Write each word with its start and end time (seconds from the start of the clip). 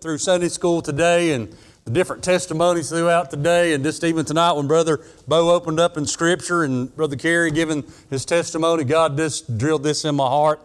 through 0.00 0.18
Sunday 0.18 0.48
school 0.48 0.82
today 0.82 1.32
and 1.32 1.54
the 1.84 1.90
different 1.90 2.22
testimonies 2.22 2.90
throughout 2.90 3.30
the 3.30 3.36
day, 3.36 3.72
and 3.72 3.82
just 3.82 4.04
even 4.04 4.24
tonight 4.24 4.52
when 4.52 4.66
Brother 4.66 5.00
Bo 5.26 5.50
opened 5.54 5.80
up 5.80 5.96
in 5.96 6.04
Scripture 6.04 6.64
and 6.64 6.94
Brother 6.94 7.16
Kerry 7.16 7.50
giving 7.50 7.82
his 8.10 8.26
testimony, 8.26 8.84
God 8.84 9.16
just 9.16 9.56
drilled 9.56 9.82
this 9.82 10.04
in 10.04 10.14
my 10.14 10.26
heart. 10.26 10.60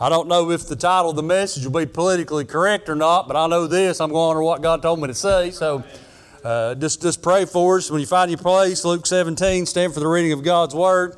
I 0.00 0.08
don't 0.08 0.28
know 0.28 0.50
if 0.50 0.66
the 0.66 0.76
title 0.76 1.10
of 1.10 1.16
the 1.16 1.22
message 1.22 1.64
will 1.64 1.80
be 1.80 1.86
politically 1.86 2.44
correct 2.44 2.88
or 2.88 2.96
not, 2.96 3.28
but 3.28 3.36
I 3.36 3.46
know 3.46 3.66
this 3.66 4.00
I'm 4.00 4.10
going 4.10 4.34
to 4.34 4.38
honor 4.38 4.42
what 4.42 4.60
God 4.60 4.82
told 4.82 5.00
me 5.00 5.06
to 5.06 5.14
say. 5.14 5.50
So 5.52 5.84
uh, 6.44 6.74
just, 6.74 7.02
just 7.02 7.22
pray 7.22 7.44
for 7.44 7.78
us. 7.78 7.90
When 7.90 8.00
you 8.00 8.06
find 8.06 8.30
your 8.30 8.38
place, 8.38 8.84
Luke 8.84 9.06
17, 9.06 9.66
stand 9.66 9.94
for 9.94 10.00
the 10.00 10.08
reading 10.08 10.32
of 10.32 10.42
God's 10.42 10.74
Word. 10.74 11.16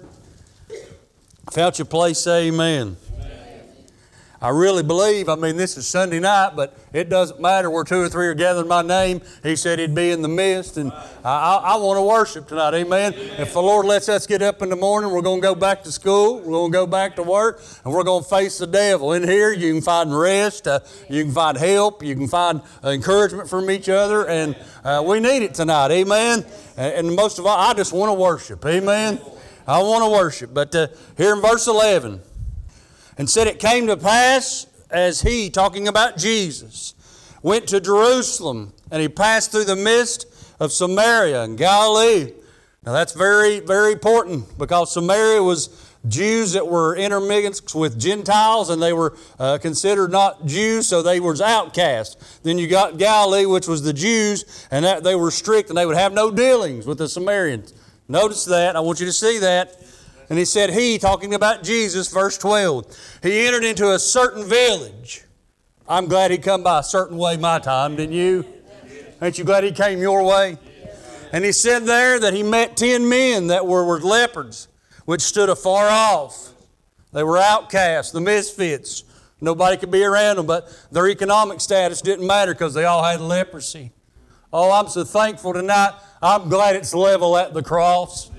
Found 1.53 1.79
your 1.79 1.87
place, 1.87 2.27
amen. 2.27 2.97
I 4.43 4.49
really 4.49 4.83
believe, 4.83 5.29
I 5.29 5.35
mean, 5.35 5.59
this 5.59 5.77
is 5.77 5.87
Sunday 5.87 6.19
night, 6.19 6.53
but 6.57 6.75
it 6.95 7.11
doesn't 7.11 7.43
matter 7.43 7.69
where 7.69 7.85
two 7.85 8.01
or 8.01 8.09
three 8.09 8.27
are 8.27 8.35
gathered 8.35 8.67
my 8.67 8.81
name. 8.81 9.21
He 9.43 9.55
said 9.55 9.79
He'd 9.79 9.95
be 9.95 10.13
in 10.13 10.23
the 10.23 10.29
midst, 10.29 10.79
and 10.79 10.91
I, 11.23 11.29
I, 11.29 11.57
I 11.57 11.77
want 11.77 11.99
to 11.99 12.03
worship 12.03 12.49
tonight, 12.49 12.73
amen. 12.73 13.13
If 13.13 13.53
the 13.53 13.61
Lord 13.61 13.85
lets 13.85 14.09
us 14.09 14.27
get 14.27 14.41
up 14.41 14.63
in 14.63 14.71
the 14.71 14.77
morning, 14.77 15.11
we're 15.11 15.21
going 15.21 15.43
to 15.43 15.47
go 15.47 15.55
back 15.55 15.83
to 15.83 15.93
school, 15.93 16.39
we're 16.39 16.53
going 16.53 16.73
to 16.73 16.75
go 16.75 16.87
back 16.87 17.17
to 17.17 17.23
work, 17.23 17.63
and 17.85 17.93
we're 17.93 18.03
going 18.03 18.23
to 18.23 18.29
face 18.31 18.57
the 18.57 18.67
devil. 18.67 19.13
In 19.13 19.25
here, 19.25 19.53
you 19.53 19.75
can 19.75 19.83
find 19.83 20.19
rest, 20.19 20.67
uh, 20.67 20.81
you 21.11 21.23
can 21.25 21.35
find 21.35 21.59
help, 21.59 22.03
you 22.03 22.17
can 22.17 22.27
find 22.27 22.63
encouragement 22.83 23.51
from 23.51 23.71
each 23.71 23.91
other, 23.91 24.27
and 24.27 24.57
uh, 24.85 25.05
we 25.07 25.21
need 25.21 25.43
it 25.43 25.53
tonight, 25.53 25.91
amen. 25.91 26.47
And, 26.79 27.09
and, 27.09 27.15
most 27.15 27.39
of 27.39 27.45
all, 27.45 27.59
I 27.59 27.75
just 27.75 27.93
want 27.93 28.09
to 28.09 28.15
worship, 28.15 28.65
amen. 28.65 29.21
I 29.67 29.83
want 29.83 30.03
to 30.03 30.11
worship. 30.11 30.55
But 30.55 30.75
uh, 30.75 30.87
here 31.19 31.35
in 31.35 31.43
verse 31.43 31.67
11, 31.67 32.23
and 33.19 33.29
said 33.29 33.47
it 33.47 33.59
came 33.59 33.87
to 33.87 33.97
pass 33.97 34.67
as 34.91 35.23
he, 35.23 35.51
talking 35.51 35.89
about 35.89 36.17
Jesus, 36.17 36.95
went 37.43 37.67
to 37.69 37.81
Jerusalem 37.81 38.73
and 38.91 39.01
he 39.01 39.09
passed 39.09 39.53
through 39.53 39.65
the 39.65 39.77
midst 39.77 40.27
of 40.59 40.73
Samaria 40.73 41.43
and 41.43 41.57
Galilee. 41.57 42.33
Now 42.85 42.93
that's 42.93 43.13
very, 43.13 43.61
very 43.61 43.93
important 43.93 44.59
because 44.59 44.93
Samaria 44.93 45.43
was 45.43 45.91
Jews 46.09 46.53
that 46.53 46.67
were 46.67 46.97
intermixed 46.97 47.75
with 47.75 48.01
Gentiles 48.01 48.71
and 48.71 48.83
they 48.83 48.93
were 48.93 49.17
uh, 49.39 49.59
considered 49.59 50.11
not 50.11 50.47
Jews, 50.47 50.87
so 50.87 51.03
they 51.03 51.21
were 51.21 51.37
outcast. 51.43 52.43
Then 52.43 52.57
you 52.59 52.69
got 52.69 52.97
Galilee, 52.97 53.45
which 53.45 53.69
was 53.69 53.83
the 53.83 53.93
Jews, 53.93 54.67
and 54.71 54.85
that 54.85 55.05
they 55.05 55.15
were 55.15 55.31
strict 55.31 55.69
and 55.69 55.77
they 55.77 55.85
would 55.85 55.97
have 55.97 56.13
no 56.13 56.31
dealings 56.31 56.87
with 56.87 56.99
the 56.99 57.09
Samaritans. 57.09 57.75
Notice 58.09 58.47
that. 58.47 58.77
I 58.77 58.81
want 58.81 58.99
you 58.99 59.07
to 59.07 59.13
see 59.13 59.39
that. 59.39 59.77
And 60.31 60.39
he 60.39 60.45
said, 60.45 60.71
He, 60.71 60.97
talking 60.97 61.35
about 61.35 61.65
Jesus, 61.65 62.11
verse 62.11 62.39
12, 62.39 63.19
he 63.23 63.47
entered 63.47 63.65
into 63.65 63.93
a 63.93 63.99
certain 63.99 64.45
village. 64.45 65.25
I'm 65.89 66.07
glad 66.07 66.31
he 66.31 66.39
come 66.39 66.63
by 66.63 66.79
a 66.79 66.83
certain 66.85 67.19
way 67.19 67.37
my 67.37 67.59
time, 67.59 67.97
didn't 67.97 68.15
you? 68.15 68.47
Ain't 69.21 69.39
you 69.39 69.45
glad 69.45 69.65
he 69.65 69.73
came 69.73 69.99
your 69.99 70.23
way? 70.23 70.57
And 71.33 71.45
he 71.45 71.51
said 71.51 71.81
there 71.85 72.21
that 72.21 72.33
he 72.33 72.45
met 72.45 72.77
ten 72.77 73.09
men 73.09 73.49
that 73.49 73.67
were, 73.67 73.85
were 73.85 74.01
leopards, 74.01 74.69
which 75.05 75.21
stood 75.21 75.49
afar 75.49 75.89
off. 75.89 76.53
They 77.13 77.25
were 77.25 77.37
outcasts, 77.37 78.13
the 78.13 78.21
misfits. 78.21 79.03
Nobody 79.41 79.77
could 79.77 79.91
be 79.91 80.05
around 80.05 80.37
them, 80.37 80.47
but 80.47 80.73
their 80.93 81.09
economic 81.09 81.61
status 81.61 82.01
didn't 82.01 82.27
matter 82.27 82.53
because 82.55 82.73
they 82.73 82.85
all 82.85 83.03
had 83.03 83.21
leprosy. 83.21 83.91
Oh, 84.53 84.71
I'm 84.71 84.89
so 84.89 85.03
thankful 85.05 85.55
tonight. 85.55 85.93
I'm 86.23 86.49
glad 86.49 86.77
it's 86.77 86.95
level 86.95 87.37
at 87.37 87.53
the 87.53 87.63
cross. 87.63 88.31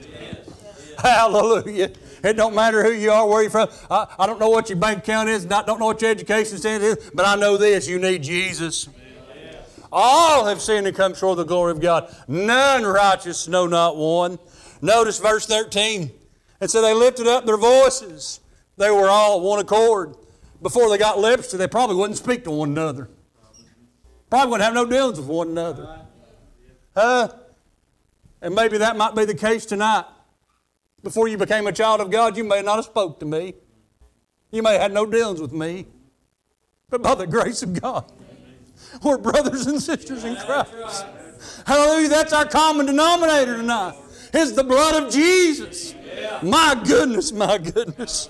Hallelujah. 1.04 1.92
It 2.24 2.34
don't 2.34 2.54
matter 2.54 2.84
who 2.84 2.92
you 2.92 3.12
are, 3.12 3.28
where 3.28 3.42
you're 3.42 3.52
from. 3.52 3.70
I, 3.90 4.08
I 4.20 4.28
don't 4.28 4.40
know 4.40 4.50
what 4.50 4.70
your 4.70 4.78
bank 4.78 5.00
account 5.00 5.30
is, 5.30 5.46
not, 5.46 5.66
don't 5.66 5.80
know 5.80 5.88
what 5.88 6.02
your 6.02 6.12
education 6.12 6.58
status 6.58 6.98
is, 6.98 7.12
but 7.12 7.26
I 7.26 7.36
know 7.36 7.58
this 7.58 7.88
you 7.88 7.98
need 7.98 8.24
Jesus. 8.24 8.88
All 9.92 10.46
have 10.46 10.62
sinned 10.62 10.88
and 10.88 10.96
come 10.96 11.14
short 11.14 11.34
of 11.34 11.38
the 11.40 11.44
glory 11.46 11.72
of 11.72 11.82
God. 11.82 12.16
None 12.28 12.84
righteous, 12.84 13.48
no, 13.48 13.68
not 13.68 13.98
one. 13.98 14.40
Notice 14.82 15.20
verse 15.20 15.46
13. 15.46 16.12
And 16.62 16.70
so 16.70 16.82
they 16.82 16.94
lifted 16.94 17.28
up 17.28 17.46
their 17.46 17.58
voices. 17.58 18.40
They 18.78 18.92
were 18.92 19.10
all 19.10 19.42
one 19.42 19.60
accord. 19.60 20.16
Before 20.62 20.90
they 20.90 20.98
got 20.98 21.20
leprosy, 21.20 21.58
they 21.58 21.68
probably 21.68 21.96
wouldn't 21.96 22.18
speak 22.18 22.44
to 22.44 22.52
one 22.52 22.70
another. 22.70 23.10
Probably 24.30 24.52
wouldn't 24.52 24.66
have 24.66 24.74
no 24.74 24.86
dealings 24.86 25.20
with 25.20 25.28
one 25.28 25.50
another. 25.50 26.00
Huh? 26.96 27.30
And 28.42 28.56
maybe 28.56 28.78
that 28.78 28.96
might 28.96 29.16
be 29.16 29.26
the 29.26 29.36
case 29.36 29.66
tonight. 29.66 30.06
Before 31.04 31.28
you 31.28 31.38
became 31.38 31.68
a 31.68 31.72
child 31.72 32.02
of 32.02 32.12
God, 32.12 32.38
you 32.38 32.44
may 32.44 32.62
not 32.62 32.76
have 32.76 32.86
spoke 32.86 33.20
to 33.20 33.26
me. 33.26 33.56
You 34.52 34.62
may 34.62 34.74
have 34.74 34.82
had 34.82 34.94
no 34.94 35.06
dealings 35.06 35.42
with 35.42 35.54
me. 35.54 35.88
But 36.90 37.02
by 37.02 37.16
the 37.16 37.26
grace 37.26 37.64
of 37.64 37.80
God, 37.80 38.12
we're 39.04 39.18
brothers 39.18 39.66
and 39.68 39.82
sisters 39.82 40.24
in 40.24 40.36
Christ. 40.36 41.06
Hallelujah. 41.66 42.10
That's 42.10 42.34
our 42.34 42.46
common 42.46 42.86
denominator 42.86 43.58
tonight. 43.58 43.96
Is 44.34 44.54
the 44.54 44.64
blood 44.64 45.04
of 45.04 45.12
Jesus. 45.12 45.96
My 46.42 46.80
goodness, 46.86 47.32
my 47.32 47.58
goodness. 47.58 48.30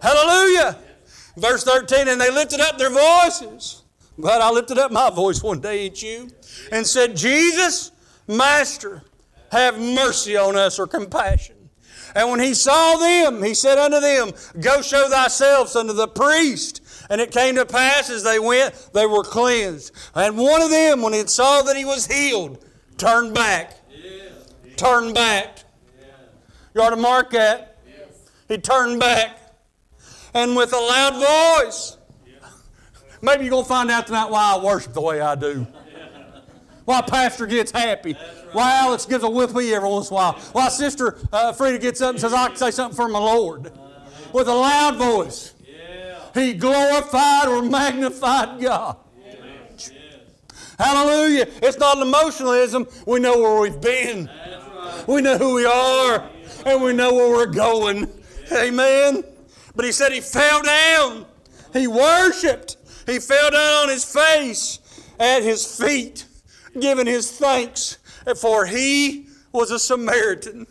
Hallelujah. 0.00 0.78
Verse 1.36 1.64
13, 1.64 2.08
and 2.08 2.20
they 2.20 2.30
lifted 2.30 2.60
up 2.60 2.78
their 2.78 2.90
voices. 2.90 3.82
But 4.18 4.40
I 4.40 4.50
lifted 4.50 4.78
up 4.78 4.90
my 4.90 5.10
voice 5.10 5.42
one 5.42 5.60
day, 5.60 5.84
ain't 5.84 6.02
you? 6.02 6.30
And 6.72 6.86
said, 6.86 7.16
Jesus, 7.16 7.92
Master, 8.26 9.02
have 9.52 9.78
mercy 9.78 10.36
on 10.36 10.56
us 10.56 10.78
or 10.78 10.86
compassion. 10.86 11.55
And 12.16 12.30
when 12.30 12.40
he 12.40 12.54
saw 12.54 12.96
them, 12.96 13.42
he 13.42 13.52
said 13.52 13.76
unto 13.76 14.00
them, 14.00 14.32
Go 14.58 14.80
show 14.80 15.06
thyself 15.10 15.76
unto 15.76 15.92
the 15.92 16.08
priest. 16.08 16.80
And 17.10 17.20
it 17.20 17.30
came 17.30 17.56
to 17.56 17.66
pass 17.66 18.08
as 18.08 18.24
they 18.24 18.38
went, 18.38 18.88
they 18.94 19.04
were 19.04 19.22
cleansed. 19.22 19.92
And 20.14 20.38
one 20.38 20.62
of 20.62 20.70
them, 20.70 21.02
when 21.02 21.12
he 21.12 21.26
saw 21.26 21.60
that 21.60 21.76
he 21.76 21.84
was 21.84 22.06
healed, 22.06 22.64
turned 22.96 23.34
back. 23.34 23.78
Turned 24.76 25.14
back. 25.14 25.58
You 26.74 26.80
ought 26.80 26.90
to 26.90 26.96
mark 26.96 27.30
that. 27.32 27.78
He 28.48 28.56
turned 28.56 28.98
back. 28.98 29.38
And 30.32 30.56
with 30.56 30.72
a 30.72 30.78
loud 30.78 31.64
voice, 31.64 31.98
maybe 33.20 33.44
you're 33.44 33.50
going 33.50 33.64
to 33.64 33.68
find 33.68 33.90
out 33.90 34.06
tonight 34.06 34.30
why 34.30 34.54
I 34.54 34.64
worship 34.64 34.94
the 34.94 35.02
way 35.02 35.20
I 35.20 35.34
do. 35.34 35.66
Why 36.86 37.02
Pastor 37.02 37.46
gets 37.46 37.72
happy. 37.72 38.16
Why 38.52 38.78
Alex 38.78 39.06
gives 39.06 39.24
a 39.24 39.30
me 39.30 39.74
every 39.74 39.88
once 39.88 40.10
in 40.10 40.14
a 40.14 40.16
while. 40.16 40.32
Why 40.52 40.68
Sister 40.68 41.18
uh, 41.32 41.52
Frida 41.52 41.78
gets 41.78 42.00
up 42.00 42.10
and 42.10 42.20
says, 42.20 42.32
I 42.32 42.48
can 42.48 42.56
say 42.56 42.70
something 42.70 42.96
for 42.96 43.08
my 43.08 43.18
Lord. 43.18 43.72
With 44.32 44.48
a 44.48 44.54
loud 44.54 44.96
voice. 44.96 45.54
He 46.34 46.52
glorified 46.52 47.48
or 47.48 47.62
magnified 47.62 48.60
God. 48.60 48.96
Hallelujah. 50.78 51.48
It's 51.62 51.78
not 51.78 51.96
an 51.96 52.02
emotionalism. 52.02 52.86
We 53.06 53.20
know 53.20 53.38
where 53.38 53.60
we've 53.60 53.80
been. 53.80 54.28
We 55.06 55.22
know 55.22 55.38
who 55.38 55.54
we 55.54 55.64
are. 55.64 56.28
And 56.66 56.82
we 56.82 56.92
know 56.92 57.14
where 57.14 57.30
we're 57.30 57.46
going. 57.46 58.10
Amen. 58.52 59.24
But 59.74 59.84
he 59.86 59.92
said 59.92 60.12
he 60.12 60.20
fell 60.20 60.62
down. 60.62 61.24
He 61.72 61.86
worshiped. 61.86 62.76
He 63.06 63.18
fell 63.18 63.50
down 63.50 63.84
on 63.84 63.88
his 63.88 64.04
face 64.04 64.80
at 65.18 65.42
his 65.42 65.64
feet, 65.78 66.26
giving 66.78 67.06
his 67.06 67.30
thanks 67.30 67.98
for 68.34 68.66
he 68.66 69.28
was 69.52 69.70
a 69.70 69.78
Samaritan. 69.78 70.66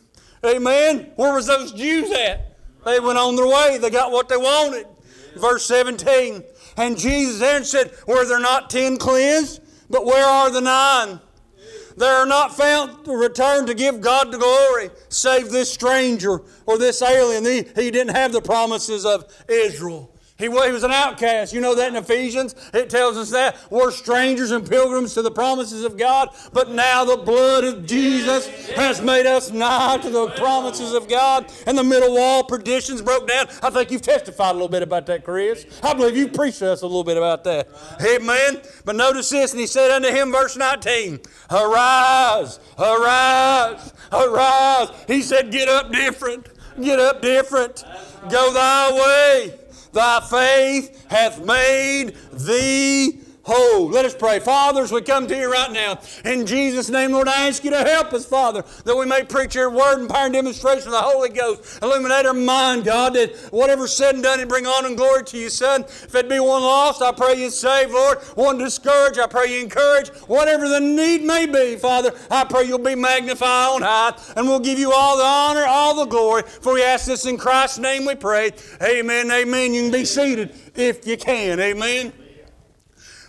Amen. 0.45 1.11
Where 1.16 1.33
was 1.33 1.47
those 1.47 1.71
Jews 1.71 2.11
at? 2.11 2.57
They 2.85 2.99
went 2.99 3.17
on 3.17 3.35
their 3.35 3.47
way. 3.47 3.77
They 3.79 3.89
got 3.89 4.11
what 4.11 4.29
they 4.29 4.38
wanted. 4.38 4.85
Verse 5.35 5.66
17. 5.66 6.43
And 6.77 6.97
Jesus 6.97 7.41
answered, 7.41 7.91
Were 8.07 8.25
there 8.25 8.39
not 8.39 8.69
ten 8.69 8.97
cleansed? 8.97 9.61
But 9.89 10.05
where 10.05 10.25
are 10.25 10.49
the 10.51 10.61
nine? 10.61 11.19
They 11.97 12.07
are 12.07 12.25
not 12.25 12.55
found 12.55 13.05
to 13.05 13.11
return 13.16 13.66
to 13.67 13.73
give 13.73 14.01
God 14.01 14.31
the 14.31 14.37
glory, 14.37 14.89
save 15.07 15.49
this 15.49 15.72
stranger 15.72 16.41
or 16.66 16.77
this 16.77 17.01
alien. 17.01 17.45
He, 17.45 17.63
he 17.81 17.89
didn't 17.89 18.16
have 18.16 18.33
the 18.33 18.41
promises 18.41 19.05
of 19.05 19.33
Israel. 19.47 20.13
He, 20.38 20.50
was 20.50 20.84
an 20.84 20.91
outcast. 20.91 21.53
You 21.53 21.62
know 21.62 21.75
that 21.75 21.88
in 21.88 21.96
Ephesians? 21.96 22.56
It 22.73 22.90
tells 22.90 23.16
us 23.16 23.31
that. 23.31 23.57
We're 23.72 23.91
strangers 23.91 24.51
and 24.51 24.69
pilgrims 24.69 25.13
to 25.13 25.22
the 25.22 25.31
promises 25.31 25.85
of 25.85 25.97
God, 25.97 26.29
but 26.52 26.72
now 26.72 27.05
the 27.05 27.16
blood 27.16 27.64
of 27.64 27.85
Jesus 27.85 28.70
has 28.72 29.02
made 29.02 29.26
us 29.26 29.52
nigh 29.52 29.97
to 29.97 30.09
the 30.09 30.28
promises 30.32 30.93
of 30.93 31.08
God. 31.08 31.49
And 31.66 31.78
the 31.78 31.85
middle 31.85 32.14
wall 32.14 32.43
perditions 32.43 33.02
broke 33.02 33.29
down. 33.29 33.47
I 33.64 33.70
think 33.70 33.91
you've 33.91 34.02
testified 34.02 34.52
a 34.52 34.53
little 34.53 34.67
bit 34.67 34.84
about 34.84 35.05
that, 35.05 35.23
Chris. 35.23 35.66
I 35.82 35.93
believe 35.93 36.17
you 36.17 36.28
preached 36.28 36.61
us 36.61 36.81
a 36.81 36.88
little 36.88 37.05
bit 37.05 37.16
about 37.16 37.46
that. 37.46 37.70
Amen. 38.05 38.61
But 38.84 38.97
notice 38.97 39.29
this, 39.29 39.53
and 39.53 39.61
he 39.61 39.67
said 39.67 39.90
unto 39.90 40.09
him, 40.09 40.34
verse 40.34 40.58
19, 40.58 41.22
Arise, 41.49 42.59
arise, 42.78 43.93
arise. 44.11 44.90
He 45.08 45.22
said, 45.22 45.49
Get 45.49 45.70
up 45.70 45.93
different. 45.93 46.49
Get 46.81 46.99
up 46.99 47.22
different. 47.22 47.85
Go 48.29 48.52
thy 48.52 48.91
way 48.91 49.59
Thy 49.95 50.19
faith 50.19 51.05
hath 51.09 51.39
made 51.45 52.15
thee 52.33 53.17
Oh, 53.47 53.89
let 53.91 54.05
us 54.05 54.15
pray. 54.15 54.39
Fathers, 54.39 54.91
we 54.91 55.01
come 55.01 55.27
to 55.27 55.37
you 55.37 55.51
right 55.51 55.71
now. 55.71 55.99
In 56.23 56.47
Jesus' 56.47 56.89
name, 56.89 57.11
Lord, 57.11 57.27
I 57.27 57.47
ask 57.47 57.63
you 57.63 57.69
to 57.69 57.83
help 57.83 58.11
us, 58.13 58.25
Father, 58.25 58.63
that 58.85 58.95
we 58.95 59.05
may 59.05 59.23
preach 59.23 59.53
your 59.53 59.69
word 59.69 59.99
and 59.99 60.09
power 60.09 60.25
and 60.25 60.33
demonstration 60.33 60.87
of 60.87 60.93
the 60.93 61.01
Holy 61.01 61.29
Ghost. 61.29 61.79
Illuminate 61.83 62.25
our 62.25 62.33
mind, 62.33 62.85
God, 62.85 63.13
that 63.13 63.35
whatever's 63.51 63.95
said 63.95 64.15
and 64.15 64.23
done, 64.23 64.39
it 64.39 64.49
bring 64.49 64.65
honor 64.65 64.87
and 64.87 64.97
glory 64.97 65.23
to 65.25 65.37
you, 65.37 65.49
Son. 65.49 65.83
If 65.83 66.15
it 66.15 66.27
be 66.27 66.39
one 66.39 66.63
lost, 66.63 67.03
I 67.03 67.11
pray 67.11 67.35
you 67.35 67.51
save, 67.51 67.91
Lord. 67.91 68.17
One 68.33 68.57
discouraged, 68.57 69.19
I 69.19 69.27
pray 69.27 69.55
you 69.55 69.61
encourage. 69.61 70.09
Whatever 70.27 70.67
the 70.67 70.79
need 70.79 71.23
may 71.23 71.45
be, 71.45 71.75
Father, 71.75 72.13
I 72.31 72.45
pray 72.45 72.63
you'll 72.63 72.79
be 72.79 72.95
magnified 72.95 73.75
on 73.75 73.81
high, 73.83 74.13
and 74.35 74.47
we'll 74.47 74.59
give 74.59 74.79
you 74.79 74.91
all 74.91 75.17
the 75.17 75.23
honor, 75.23 75.65
all 75.67 75.93
the 75.93 76.05
glory. 76.05 76.41
For 76.43 76.73
we 76.73 76.83
ask 76.83 77.05
this 77.05 77.27
in 77.27 77.37
Christ's 77.37 77.77
name 77.77 78.05
we 78.05 78.15
pray. 78.15 78.53
Amen, 78.81 79.29
amen. 79.29 79.73
You 79.75 79.83
can 79.83 79.91
be 79.91 80.05
seated 80.05 80.51
if 80.75 81.05
you 81.05 81.15
can. 81.15 81.59
Amen. 81.59 82.11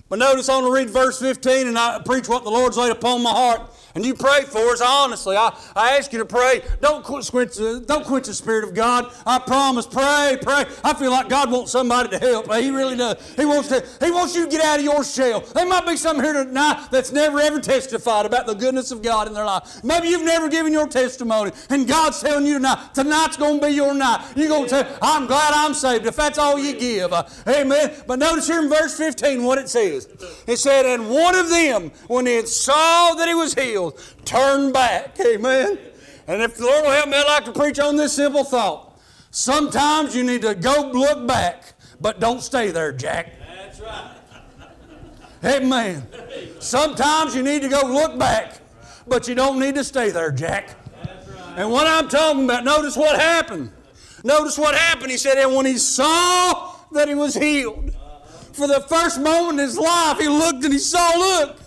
But 0.08 0.20
notice 0.20 0.48
I 0.48 0.54
want 0.54 0.66
to 0.66 0.72
read 0.72 0.90
verse 0.90 1.18
15 1.18 1.66
and 1.66 1.78
I 1.78 2.00
preach 2.04 2.28
what 2.28 2.44
the 2.44 2.50
Lord's 2.50 2.76
laid 2.76 2.92
upon 2.92 3.22
my 3.22 3.30
heart 3.30 3.72
and 3.96 4.04
you 4.04 4.14
pray 4.14 4.42
for 4.42 4.58
us 4.72 4.82
honestly. 4.82 5.36
I, 5.36 5.56
I 5.74 5.96
ask 5.96 6.12
you 6.12 6.18
to 6.18 6.26
pray. 6.26 6.60
Don't 6.82 7.02
quench, 7.02 7.30
don't 7.30 8.04
quench 8.04 8.26
the 8.26 8.34
Spirit 8.34 8.64
of 8.64 8.74
God. 8.74 9.10
I 9.24 9.38
promise. 9.38 9.86
Pray, 9.86 10.38
pray. 10.40 10.66
I 10.84 10.92
feel 10.92 11.10
like 11.10 11.30
God 11.30 11.50
wants 11.50 11.72
somebody 11.72 12.10
to 12.10 12.18
help. 12.18 12.52
He 12.54 12.70
really 12.70 12.96
does. 12.96 13.34
He 13.36 13.46
wants 13.46 13.68
to. 13.70 13.82
He 14.04 14.10
wants 14.10 14.36
you 14.36 14.44
to 14.44 14.50
get 14.50 14.62
out 14.62 14.78
of 14.78 14.84
your 14.84 15.02
shell. 15.02 15.40
There 15.40 15.66
might 15.66 15.86
be 15.86 15.96
some 15.96 16.22
here 16.22 16.44
tonight 16.44 16.88
that's 16.90 17.10
never 17.10 17.40
ever 17.40 17.58
testified 17.58 18.26
about 18.26 18.46
the 18.46 18.54
goodness 18.54 18.90
of 18.90 19.02
God 19.02 19.28
in 19.28 19.34
their 19.34 19.46
life. 19.46 19.82
Maybe 19.82 20.08
you've 20.08 20.24
never 20.24 20.50
given 20.50 20.74
your 20.74 20.88
testimony, 20.88 21.52
and 21.70 21.88
God's 21.88 22.20
telling 22.20 22.44
you 22.44 22.54
tonight. 22.54 22.90
Tonight's 22.92 23.38
going 23.38 23.60
to 23.60 23.66
be 23.66 23.72
your 23.72 23.94
night. 23.94 24.26
You're 24.36 24.48
going 24.48 24.64
to 24.64 24.68
say, 24.68 24.96
"I'm 25.00 25.26
glad 25.26 25.54
I'm 25.54 25.72
saved." 25.72 26.04
If 26.04 26.16
that's 26.16 26.36
all 26.36 26.58
you 26.58 26.78
give, 26.78 27.14
uh, 27.14 27.24
Amen. 27.48 27.92
But 28.06 28.18
notice 28.18 28.46
here 28.46 28.60
in 28.60 28.68
verse 28.68 28.94
15 28.94 29.42
what 29.42 29.56
it 29.56 29.70
says. 29.70 30.06
It 30.46 30.58
said, 30.58 30.84
"And 30.84 31.08
one 31.08 31.34
of 31.34 31.48
them, 31.48 31.90
when 32.08 32.26
he 32.26 32.44
saw 32.44 33.14
that 33.14 33.26
he 33.26 33.34
was 33.34 33.54
healed." 33.54 33.85
Turn 34.24 34.72
back. 34.72 35.18
Amen. 35.20 35.78
And 36.26 36.42
if 36.42 36.56
the 36.56 36.64
Lord 36.64 36.84
will 36.84 36.92
help 36.92 37.08
me, 37.08 37.16
I'd 37.16 37.26
like 37.26 37.44
to 37.44 37.52
preach 37.52 37.78
on 37.78 37.96
this 37.96 38.12
simple 38.14 38.44
thought. 38.44 38.98
Sometimes 39.30 40.16
you 40.16 40.24
need 40.24 40.42
to 40.42 40.54
go 40.54 40.90
look 40.92 41.26
back, 41.26 41.74
but 42.00 42.20
don't 42.20 42.40
stay 42.40 42.70
there, 42.70 42.92
Jack. 42.92 43.32
That's 43.38 43.80
right. 43.80 44.12
Amen. 45.44 46.06
Sometimes 46.58 47.34
you 47.34 47.42
need 47.42 47.62
to 47.62 47.68
go 47.68 47.82
look 47.82 48.18
back, 48.18 48.58
but 49.06 49.28
you 49.28 49.34
don't 49.34 49.60
need 49.60 49.74
to 49.76 49.84
stay 49.84 50.10
there, 50.10 50.32
Jack. 50.32 50.70
That's 51.04 51.28
right. 51.28 51.58
And 51.58 51.70
what 51.70 51.86
I'm 51.86 52.08
talking 52.08 52.44
about, 52.44 52.64
notice 52.64 52.96
what 52.96 53.20
happened. 53.20 53.70
Notice 54.24 54.58
what 54.58 54.74
happened. 54.74 55.10
He 55.10 55.18
said, 55.18 55.36
and 55.38 55.54
when 55.54 55.66
he 55.66 55.78
saw 55.78 56.74
that 56.92 57.06
he 57.06 57.14
was 57.14 57.34
healed, 57.34 57.90
uh-huh. 57.90 58.18
for 58.52 58.66
the 58.66 58.80
first 58.88 59.20
moment 59.20 59.60
in 59.60 59.66
his 59.66 59.78
life, 59.78 60.18
he 60.18 60.28
looked 60.28 60.64
and 60.64 60.72
he 60.72 60.78
saw, 60.80 61.12
look, 61.16 61.58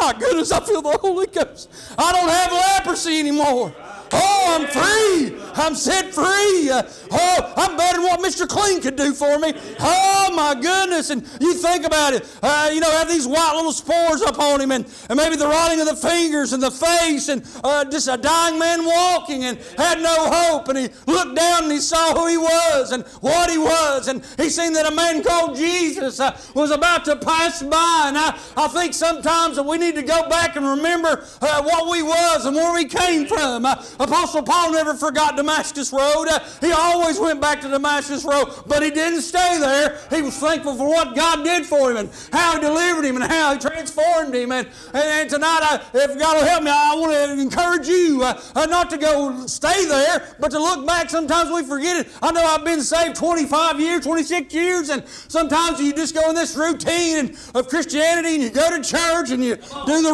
My 0.00 0.14
goodness, 0.18 0.50
I 0.52 0.60
feel 0.60 0.82
the 0.82 0.98
Holy 0.98 1.26
Ghost. 1.26 1.70
I 1.96 2.12
don't 2.12 2.28
have 2.28 2.52
leprosy 2.52 3.18
anymore. 3.20 3.74
Oh, 4.12 4.58
I'm 4.60 4.66
free. 4.68 5.38
I'm 5.54 5.74
set 5.74 6.14
free. 6.14 6.70
oh, 6.70 7.52
I'm 7.56 7.76
better 7.76 7.98
than 7.98 8.06
what 8.06 8.20
Mr. 8.20 8.48
Clean 8.48 8.80
could 8.80 8.96
do 8.96 9.12
for 9.12 9.38
me. 9.38 9.52
Oh, 9.80 10.32
my 10.34 10.54
goodness. 10.60 11.10
And 11.10 11.22
you 11.40 11.54
think 11.54 11.84
about 11.84 12.14
it. 12.14 12.28
Uh, 12.42 12.70
you 12.72 12.80
know, 12.80 12.90
have 12.90 13.08
these 13.08 13.26
white 13.26 13.52
little 13.54 13.72
spores 13.72 14.22
up 14.22 14.38
on 14.38 14.60
him 14.60 14.72
and, 14.72 14.86
and 15.08 15.16
maybe 15.16 15.36
the 15.36 15.46
rotting 15.46 15.80
of 15.80 15.86
the 15.86 15.96
fingers 15.96 16.52
and 16.52 16.62
the 16.62 16.70
face 16.70 17.28
and 17.28 17.46
uh, 17.64 17.84
just 17.84 18.08
a 18.08 18.16
dying 18.16 18.58
man 18.58 18.84
walking 18.84 19.44
and 19.44 19.58
had 19.76 20.00
no 20.00 20.30
hope. 20.30 20.68
And 20.68 20.78
he 20.78 20.88
looked 21.06 21.36
down 21.36 21.64
and 21.64 21.72
he 21.72 21.80
saw 21.80 22.14
who 22.14 22.26
he 22.26 22.38
was 22.38 22.92
and 22.92 23.04
what 23.20 23.50
he 23.50 23.58
was. 23.58 24.08
And 24.08 24.24
he 24.36 24.48
seen 24.48 24.72
that 24.74 24.90
a 24.90 24.94
man 24.94 25.22
called 25.22 25.56
Jesus 25.56 26.20
uh, 26.20 26.38
was 26.54 26.70
about 26.70 27.04
to 27.06 27.16
pass 27.16 27.62
by. 27.62 28.04
And 28.06 28.18
I, 28.18 28.38
I 28.56 28.68
think 28.68 28.94
sometimes 28.94 29.56
that 29.56 29.64
we 29.64 29.78
need 29.78 29.94
to 29.96 30.02
go 30.02 30.28
back 30.28 30.56
and 30.56 30.66
remember 30.66 31.24
uh, 31.40 31.62
what 31.62 31.90
we 31.90 32.02
was 32.02 32.46
and 32.46 32.56
where 32.56 32.74
we 32.74 32.86
came 32.86 33.26
from. 33.26 33.66
Apostle 34.02 34.42
Paul 34.42 34.72
never 34.72 34.94
forgot 34.94 35.36
Damascus 35.36 35.92
Road. 35.92 36.28
He 36.60 36.72
always 36.72 37.20
went 37.20 37.40
back 37.40 37.60
to 37.60 37.68
Damascus 37.68 38.24
Road, 38.24 38.48
but 38.66 38.82
he 38.82 38.90
didn't 38.90 39.22
stay 39.22 39.58
there. 39.58 39.98
He 40.10 40.22
was 40.22 40.36
thankful 40.38 40.74
for 40.74 40.88
what 40.88 41.14
God 41.14 41.44
did 41.44 41.64
for 41.64 41.90
him 41.90 41.96
and 41.96 42.10
how 42.32 42.54
he 42.54 42.60
delivered 42.60 43.04
him 43.04 43.16
and 43.16 43.24
how 43.24 43.54
he 43.54 43.60
transformed 43.60 44.34
him. 44.34 44.50
And, 44.52 44.66
and, 44.92 45.04
and 45.04 45.30
tonight, 45.30 45.60
I, 45.62 45.80
if 45.94 46.18
God 46.18 46.36
will 46.36 46.44
help 46.44 46.62
me, 46.64 46.70
I 46.70 46.94
want 46.96 47.12
to 47.12 47.40
encourage 47.40 47.86
you 47.86 48.22
uh, 48.24 48.40
uh, 48.54 48.66
not 48.66 48.90
to 48.90 48.98
go 48.98 49.46
stay 49.46 49.86
there, 49.86 50.34
but 50.40 50.50
to 50.50 50.58
look 50.58 50.86
back. 50.86 51.08
Sometimes 51.08 51.50
we 51.50 51.62
forget 51.62 52.04
it. 52.04 52.12
I 52.22 52.32
know 52.32 52.44
I've 52.44 52.64
been 52.64 52.82
saved 52.82 53.16
25 53.16 53.80
years, 53.80 54.04
26 54.04 54.52
years, 54.54 54.88
and 54.90 55.06
sometimes 55.06 55.80
you 55.80 55.92
just 55.92 56.14
go 56.14 56.28
in 56.28 56.34
this 56.34 56.56
routine 56.56 57.36
of 57.54 57.68
Christianity 57.68 58.34
and 58.34 58.42
you 58.42 58.50
go 58.50 58.76
to 58.76 58.82
church 58.82 59.30
and 59.30 59.44
you 59.44 59.56
do 59.56 60.02
the 60.02 60.12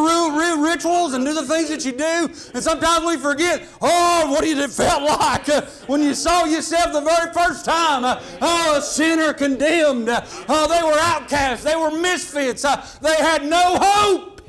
rituals 0.61 1.13
and 1.13 1.25
do 1.25 1.33
the 1.33 1.45
things 1.45 1.69
that 1.69 1.85
you 1.85 1.91
do. 1.91 2.29
And 2.53 2.63
sometimes 2.63 3.05
we 3.05 3.17
forget, 3.17 3.67
Oh, 3.81 4.31
what 4.31 4.43
did 4.43 4.57
it 4.57 4.71
felt 4.71 5.03
like 5.03 5.47
uh, 5.47 5.61
when 5.87 6.01
you 6.03 6.13
saw 6.13 6.45
yourself 6.45 6.91
the 6.91 7.01
very 7.01 7.31
first 7.33 7.63
time? 7.63 8.03
Uh, 8.03 8.21
oh, 8.41 8.77
a 8.77 8.81
sinner 8.81 9.33
condemned. 9.33 10.09
Uh, 10.09 10.21
oh, 10.49 10.67
they 10.67 10.83
were 10.85 10.99
outcasts. 10.99 11.63
They 11.63 11.75
were 11.75 11.91
misfits. 11.91 12.63
They 12.99 13.15
had 13.15 13.45
no 13.45 13.77
hope. 13.79 14.41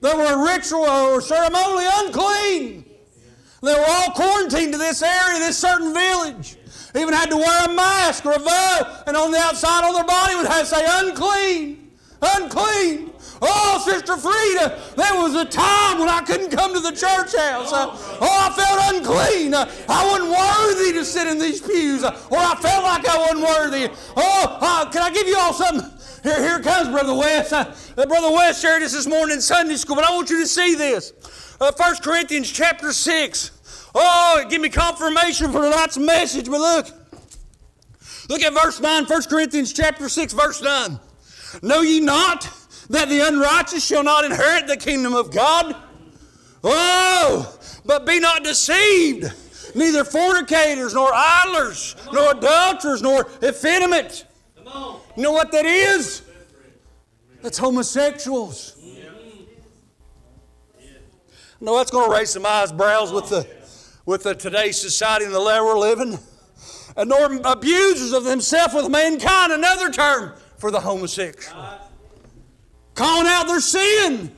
They 0.00 0.14
were 0.14 0.44
ritual 0.44 0.84
or 0.84 1.20
ceremonially 1.22 1.86
unclean. 1.94 2.84
They 3.62 3.72
were 3.72 3.86
all 3.86 4.10
quarantined 4.10 4.72
to 4.72 4.78
this 4.78 5.02
area, 5.02 5.38
this 5.38 5.58
certain 5.58 5.94
village. 5.94 6.58
Even 6.94 7.14
had 7.14 7.30
to 7.30 7.36
wear 7.36 7.64
a 7.64 7.72
mask 7.72 8.26
or 8.26 8.34
a 8.34 8.38
veil, 8.38 9.02
and 9.06 9.16
on 9.16 9.32
the 9.32 9.38
outside 9.38 9.82
on 9.82 9.94
their 9.94 10.04
body 10.04 10.36
would 10.36 10.46
have 10.46 10.60
to 10.60 10.66
say 10.66 10.84
unclean, 10.86 11.90
unclean. 12.20 13.13
Oh, 13.42 13.82
Sister 13.84 14.16
Frida, 14.16 14.94
there 14.96 15.14
was 15.20 15.34
a 15.34 15.44
time 15.44 15.98
when 15.98 16.08
I 16.08 16.22
couldn't 16.22 16.50
come 16.50 16.74
to 16.74 16.80
the 16.80 16.92
church 16.92 17.36
house. 17.36 17.72
Uh, 17.72 17.90
oh, 18.20 18.50
I 18.50 18.50
felt 18.54 18.94
unclean. 18.94 19.54
Uh, 19.54 19.70
I 19.88 20.06
wasn't 20.06 20.30
worthy 20.30 20.92
to 20.98 21.04
sit 21.04 21.26
in 21.26 21.38
these 21.38 21.60
pews, 21.60 22.04
uh, 22.04 22.18
or 22.30 22.38
I 22.38 22.54
felt 22.56 22.84
like 22.84 23.06
I 23.06 23.18
wasn't 23.18 23.40
worthy. 23.40 23.88
Oh, 24.16 24.58
uh, 24.60 24.90
can 24.90 25.02
I 25.02 25.10
give 25.10 25.26
you 25.26 25.36
all 25.38 25.52
something? 25.52 25.90
Here, 26.22 26.42
here 26.42 26.60
comes 26.60 26.88
Brother 26.88 27.14
West. 27.14 27.52
Uh, 27.52 27.74
Brother 28.06 28.30
West 28.30 28.62
shared 28.62 28.82
this 28.82 28.92
this 28.92 29.06
morning 29.06 29.36
in 29.36 29.42
Sunday 29.42 29.76
school, 29.76 29.96
but 29.96 30.04
I 30.04 30.14
want 30.14 30.30
you 30.30 30.40
to 30.40 30.46
see 30.46 30.74
this. 30.74 31.12
Uh, 31.60 31.72
1 31.76 31.96
Corinthians 31.96 32.50
chapter 32.50 32.92
6. 32.92 33.50
Oh, 33.94 34.44
give 34.48 34.60
me 34.60 34.68
confirmation 34.68 35.52
for 35.52 35.62
tonight's 35.62 35.98
message, 35.98 36.46
but 36.46 36.60
look. 36.60 36.86
Look 38.28 38.42
at 38.42 38.54
verse 38.54 38.80
9, 38.80 39.04
1 39.04 39.22
Corinthians 39.24 39.72
chapter 39.72 40.08
6, 40.08 40.32
verse 40.32 40.62
9. 40.62 40.98
Know 41.62 41.82
ye 41.82 42.00
not 42.00 42.50
that 42.90 43.08
the 43.08 43.20
unrighteous 43.20 43.84
shall 43.84 44.04
not 44.04 44.24
inherit 44.24 44.66
the 44.66 44.76
kingdom 44.76 45.14
of 45.14 45.30
God? 45.30 45.76
Oh, 46.62 47.58
but 47.84 48.06
be 48.06 48.20
not 48.20 48.44
deceived, 48.44 49.32
neither 49.74 50.04
fornicators, 50.04 50.94
nor 50.94 51.10
idlers, 51.12 51.94
nor 52.12 52.32
adulterers, 52.32 53.02
nor 53.02 53.28
effeminate. 53.42 54.24
You 55.16 55.22
know 55.22 55.32
what 55.32 55.52
that 55.52 55.66
is? 55.66 56.22
That's 57.42 57.58
homosexuals. 57.58 58.76
No, 61.60 61.76
that's 61.76 61.90
going 61.90 62.10
to 62.10 62.16
raise 62.16 62.30
some 62.30 62.44
eyebrows 62.44 63.12
with 63.12 63.28
the 63.28 63.46
with 64.06 64.22
the 64.22 64.34
today's 64.34 64.78
society 64.78 65.24
and 65.24 65.34
the 65.34 65.40
level 65.40 65.66
we're 65.66 65.78
living. 65.78 66.18
And 66.96 67.08
nor 67.08 67.40
abusers 67.44 68.12
of 68.12 68.24
themselves 68.24 68.74
with 68.74 68.88
mankind, 68.90 69.52
another 69.52 69.90
term 69.90 70.34
for 70.58 70.70
the 70.70 70.80
homosexual 70.80 71.83
calling 72.94 73.26
out 73.26 73.46
their 73.46 73.60
sin. 73.60 74.30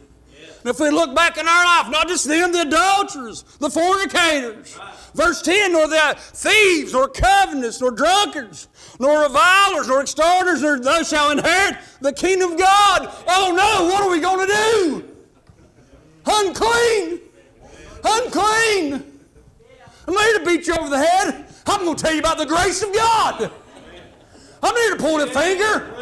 And 0.66 0.74
if 0.74 0.80
we 0.80 0.90
look 0.90 1.14
back 1.14 1.38
in 1.38 1.46
our 1.46 1.64
life, 1.64 1.90
not 1.90 2.08
just 2.08 2.26
them, 2.26 2.50
the 2.50 2.62
adulterers, 2.62 3.42
the 3.60 3.70
fornicators. 3.70 4.76
Right. 4.76 4.94
Verse 5.14 5.40
10, 5.40 5.72
nor 5.72 5.86
the 5.86 6.16
thieves, 6.18 6.92
nor 6.92 7.08
covetous, 7.08 7.80
nor 7.80 7.92
drunkards, 7.92 8.66
nor 8.98 9.22
revilers, 9.22 9.86
nor 9.86 10.00
extorters, 10.00 10.62
nor 10.62 10.80
those 10.80 11.08
shall 11.08 11.30
inherit 11.30 11.78
the 12.00 12.12
kingdom 12.12 12.52
of 12.52 12.58
God. 12.58 13.14
Oh 13.28 13.54
no, 13.56 13.86
what 13.86 14.02
are 14.02 14.10
we 14.10 14.20
going 14.20 14.46
to 14.46 14.52
do? 14.52 15.08
Unclean. 16.26 17.20
Unclean. 18.04 19.20
I'm 20.08 20.14
here 20.14 20.38
to 20.38 20.44
beat 20.44 20.66
you 20.66 20.74
over 20.74 20.90
the 20.90 20.98
head. 20.98 21.46
I'm 21.66 21.84
going 21.84 21.96
to 21.96 22.02
tell 22.02 22.12
you 22.12 22.20
about 22.20 22.38
the 22.38 22.46
grace 22.46 22.82
of 22.82 22.92
God. 22.92 23.50
I'm 24.62 24.74
here 24.74 24.96
to 24.96 25.02
point 25.02 25.28
a 25.28 25.32
finger. 25.32 25.92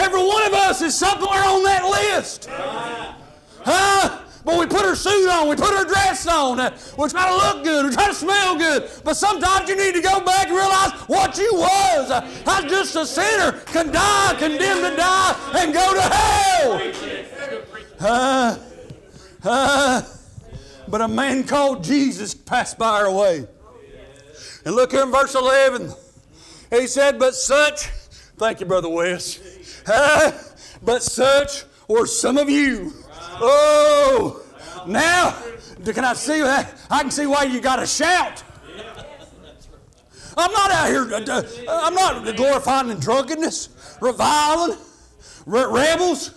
Every 0.00 0.26
one 0.26 0.42
of 0.46 0.54
us 0.54 0.80
is 0.80 0.96
somewhere 0.96 1.44
on 1.44 1.62
that 1.64 1.84
list. 1.84 2.48
Huh? 2.50 4.24
But 4.42 4.58
we 4.58 4.66
put 4.66 4.86
our 4.86 4.96
suit 4.96 5.28
on, 5.28 5.48
we 5.48 5.56
put 5.56 5.74
our 5.74 5.84
dress 5.84 6.26
on, 6.26 6.56
we 6.96 7.08
try 7.08 7.28
to 7.28 7.36
look 7.36 7.62
good, 7.62 7.84
we 7.84 7.92
try 7.92 8.08
to 8.08 8.14
smell 8.14 8.56
good. 8.56 8.90
But 9.04 9.14
sometimes 9.14 9.68
you 9.68 9.76
need 9.76 9.92
to 9.94 10.00
go 10.00 10.24
back 10.24 10.46
and 10.46 10.56
realize 10.56 10.92
what 11.06 11.36
you 11.36 11.50
was. 11.52 12.10
I 12.10 12.62
was 12.62 12.70
just 12.70 12.96
a 12.96 13.04
sinner, 13.04 13.52
can 13.66 13.92
die, 13.92 14.36
condemned 14.38 14.80
to 14.80 14.96
die, 14.96 15.50
and 15.56 15.74
go 15.74 15.94
to 15.94 16.00
hell. 16.00 16.92
Uh, 18.00 18.58
uh, 19.44 20.02
but 20.88 21.02
a 21.02 21.08
man 21.08 21.44
called 21.44 21.84
Jesus 21.84 22.32
passed 22.32 22.78
by 22.78 23.02
our 23.02 23.12
way. 23.12 23.46
And 24.64 24.74
look 24.74 24.92
here 24.92 25.02
in 25.02 25.10
verse 25.10 25.34
11. 25.34 25.92
He 26.70 26.86
said, 26.86 27.18
But 27.18 27.34
such, 27.34 27.90
thank 28.40 28.58
you, 28.58 28.64
Brother 28.64 28.88
West. 28.88 29.42
But 30.82 31.02
such 31.02 31.64
were 31.88 32.06
some 32.06 32.38
of 32.38 32.48
you. 32.48 32.94
Oh, 33.38 34.42
now, 34.86 35.36
can 35.84 36.06
I 36.06 36.14
see 36.14 36.40
that? 36.40 36.74
I 36.90 37.02
can 37.02 37.10
see 37.10 37.26
why 37.26 37.42
you 37.42 37.60
got 37.60 37.76
to 37.76 37.86
shout. 37.86 38.42
I'm 40.38 40.52
not 40.52 40.70
out 40.70 40.88
here, 40.88 41.02
uh, 41.12 41.20
uh, 41.20 41.44
I'm 41.68 41.94
not 41.94 42.34
glorifying 42.34 42.88
in 42.88 42.98
drunkenness, 42.98 43.68
reviling, 44.00 44.78
rebels. 45.44 46.30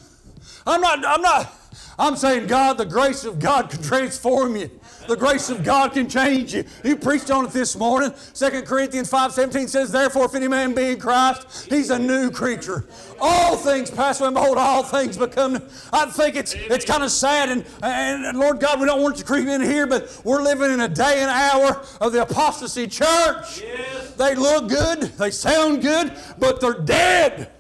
I'm 0.68 0.82
not, 0.82 1.06
I'm 1.06 1.22
not, 1.22 1.54
I'm 1.98 2.18
saying, 2.18 2.48
God, 2.48 2.78
the 2.78 2.86
grace 2.86 3.24
of 3.24 3.40
God 3.40 3.70
can 3.70 3.82
transform 3.82 4.58
you. 4.58 4.70
The 5.08 5.16
grace 5.18 5.50
of 5.50 5.64
God 5.64 5.94
can 5.94 6.08
change 6.08 6.54
you. 6.54 6.64
You 6.84 6.96
preached 6.96 7.30
on 7.32 7.46
it 7.46 7.52
this 7.52 7.76
morning. 7.76 8.14
2 8.34 8.62
Corinthians 8.64 9.12
5.17 9.12 9.70
says, 9.70 9.92
Therefore, 9.92 10.26
if 10.26 10.36
any 10.36 10.48
man 10.48 10.74
be 10.74 10.92
in 10.92 11.00
Christ, 11.00 11.68
he's 11.70 11.90
a 11.90 12.00
new 12.00 12.32
creature. 12.32 12.86
All 13.20 13.56
things 13.56 13.90
pass 13.90 14.20
away, 14.20 14.28
and 14.28 14.36
behold, 14.36 14.58
all 14.58 14.84
things 14.84 15.18
become 15.18 15.56
I 15.92 16.06
think 16.08 16.36
it's 16.36 16.54
it's 16.54 16.86
kind 16.86 17.04
of 17.04 17.12
sad, 17.12 17.50
and, 17.50 17.66
and, 17.82 18.38
Lord 18.38 18.60
God, 18.60 18.80
we 18.80 18.86
don't 18.86 19.02
want 19.02 19.18
you 19.18 19.24
to 19.24 19.28
creep 19.28 19.48
in 19.48 19.62
here, 19.62 19.88
but 19.88 20.22
we're 20.24 20.42
living 20.42 20.72
in 20.72 20.82
a 20.82 20.88
day 20.88 21.20
and 21.22 21.30
hour 21.30 21.86
of 22.02 22.12
the 22.12 22.22
apostasy 22.22 22.88
church. 22.88 23.62
Yes. 23.62 24.12
They 24.12 24.36
look 24.36 24.70
good, 24.70 25.02
they 25.02 25.32
sound 25.32 25.82
good, 25.82 26.14
but 26.38 26.60
they're 26.62 26.74
dead. 26.74 27.52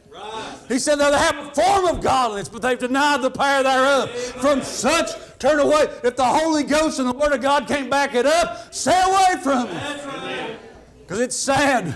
He 0.67 0.79
said 0.79 0.95
they 0.95 1.05
have 1.05 1.47
a 1.47 1.51
form 1.53 1.85
of 1.85 2.01
godliness, 2.01 2.49
but 2.49 2.61
they've 2.61 2.79
denied 2.79 3.21
the 3.21 3.31
power 3.31 3.63
thereof. 3.63 4.09
From 4.11 4.61
such 4.61 5.09
turn 5.39 5.59
away. 5.59 5.87
If 6.03 6.15
the 6.15 6.25
Holy 6.25 6.63
Ghost 6.63 6.99
and 6.99 7.07
the 7.07 7.13
Word 7.13 7.33
of 7.33 7.41
God 7.41 7.67
can't 7.67 7.89
back 7.89 8.15
it 8.15 8.25
up, 8.25 8.73
stay 8.73 9.01
away 9.05 9.41
from 9.41 9.67
it. 9.67 10.59
Because 11.01 11.19
it's 11.19 11.35
sad. 11.35 11.95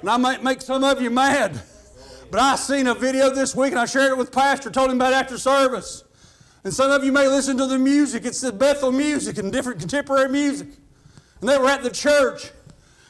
And 0.00 0.10
I 0.10 0.16
might 0.16 0.42
make 0.42 0.62
some 0.62 0.82
of 0.84 1.02
you 1.02 1.10
mad. 1.10 1.60
But 2.30 2.40
I 2.40 2.56
seen 2.56 2.86
a 2.86 2.94
video 2.94 3.30
this 3.30 3.54
week 3.54 3.72
and 3.72 3.80
I 3.80 3.86
shared 3.86 4.12
it 4.12 4.18
with 4.18 4.32
Pastor, 4.32 4.70
told 4.70 4.90
him 4.90 4.96
about 4.96 5.12
after 5.12 5.38
service. 5.38 6.04
And 6.64 6.74
some 6.74 6.90
of 6.90 7.04
you 7.04 7.12
may 7.12 7.28
listen 7.28 7.56
to 7.58 7.66
the 7.66 7.78
music. 7.78 8.24
It's 8.24 8.40
the 8.40 8.52
Bethel 8.52 8.92
music 8.92 9.38
and 9.38 9.52
different 9.52 9.80
contemporary 9.80 10.28
music. 10.28 10.68
And 11.40 11.48
they 11.48 11.56
were 11.58 11.68
at 11.68 11.82
the 11.82 11.90
church. 11.90 12.50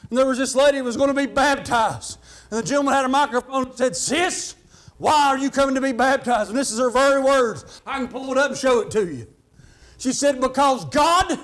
And 0.09 0.17
there 0.17 0.25
was 0.25 0.37
this 0.37 0.55
lady 0.55 0.77
who 0.77 0.83
was 0.83 0.97
going 0.97 1.09
to 1.09 1.13
be 1.13 1.25
baptized. 1.25 2.19
And 2.49 2.59
the 2.59 2.63
gentleman 2.63 2.93
had 2.93 3.05
a 3.05 3.09
microphone 3.09 3.67
and 3.67 3.75
said, 3.75 3.95
Sis, 3.95 4.55
why 4.99 5.27
are 5.27 5.37
you 5.37 5.49
coming 5.49 5.75
to 5.75 5.81
be 5.81 5.93
baptized? 5.93 6.49
And 6.49 6.57
this 6.57 6.71
is 6.71 6.79
her 6.79 6.89
very 6.89 7.21
words. 7.21 7.81
I 7.87 7.97
can 7.97 8.09
pull 8.09 8.31
it 8.33 8.37
up 8.37 8.51
and 8.51 8.59
show 8.59 8.81
it 8.81 8.91
to 8.91 9.05
you. 9.05 9.27
She 9.97 10.11
said, 10.11 10.41
Because 10.41 10.85
God 10.85 11.39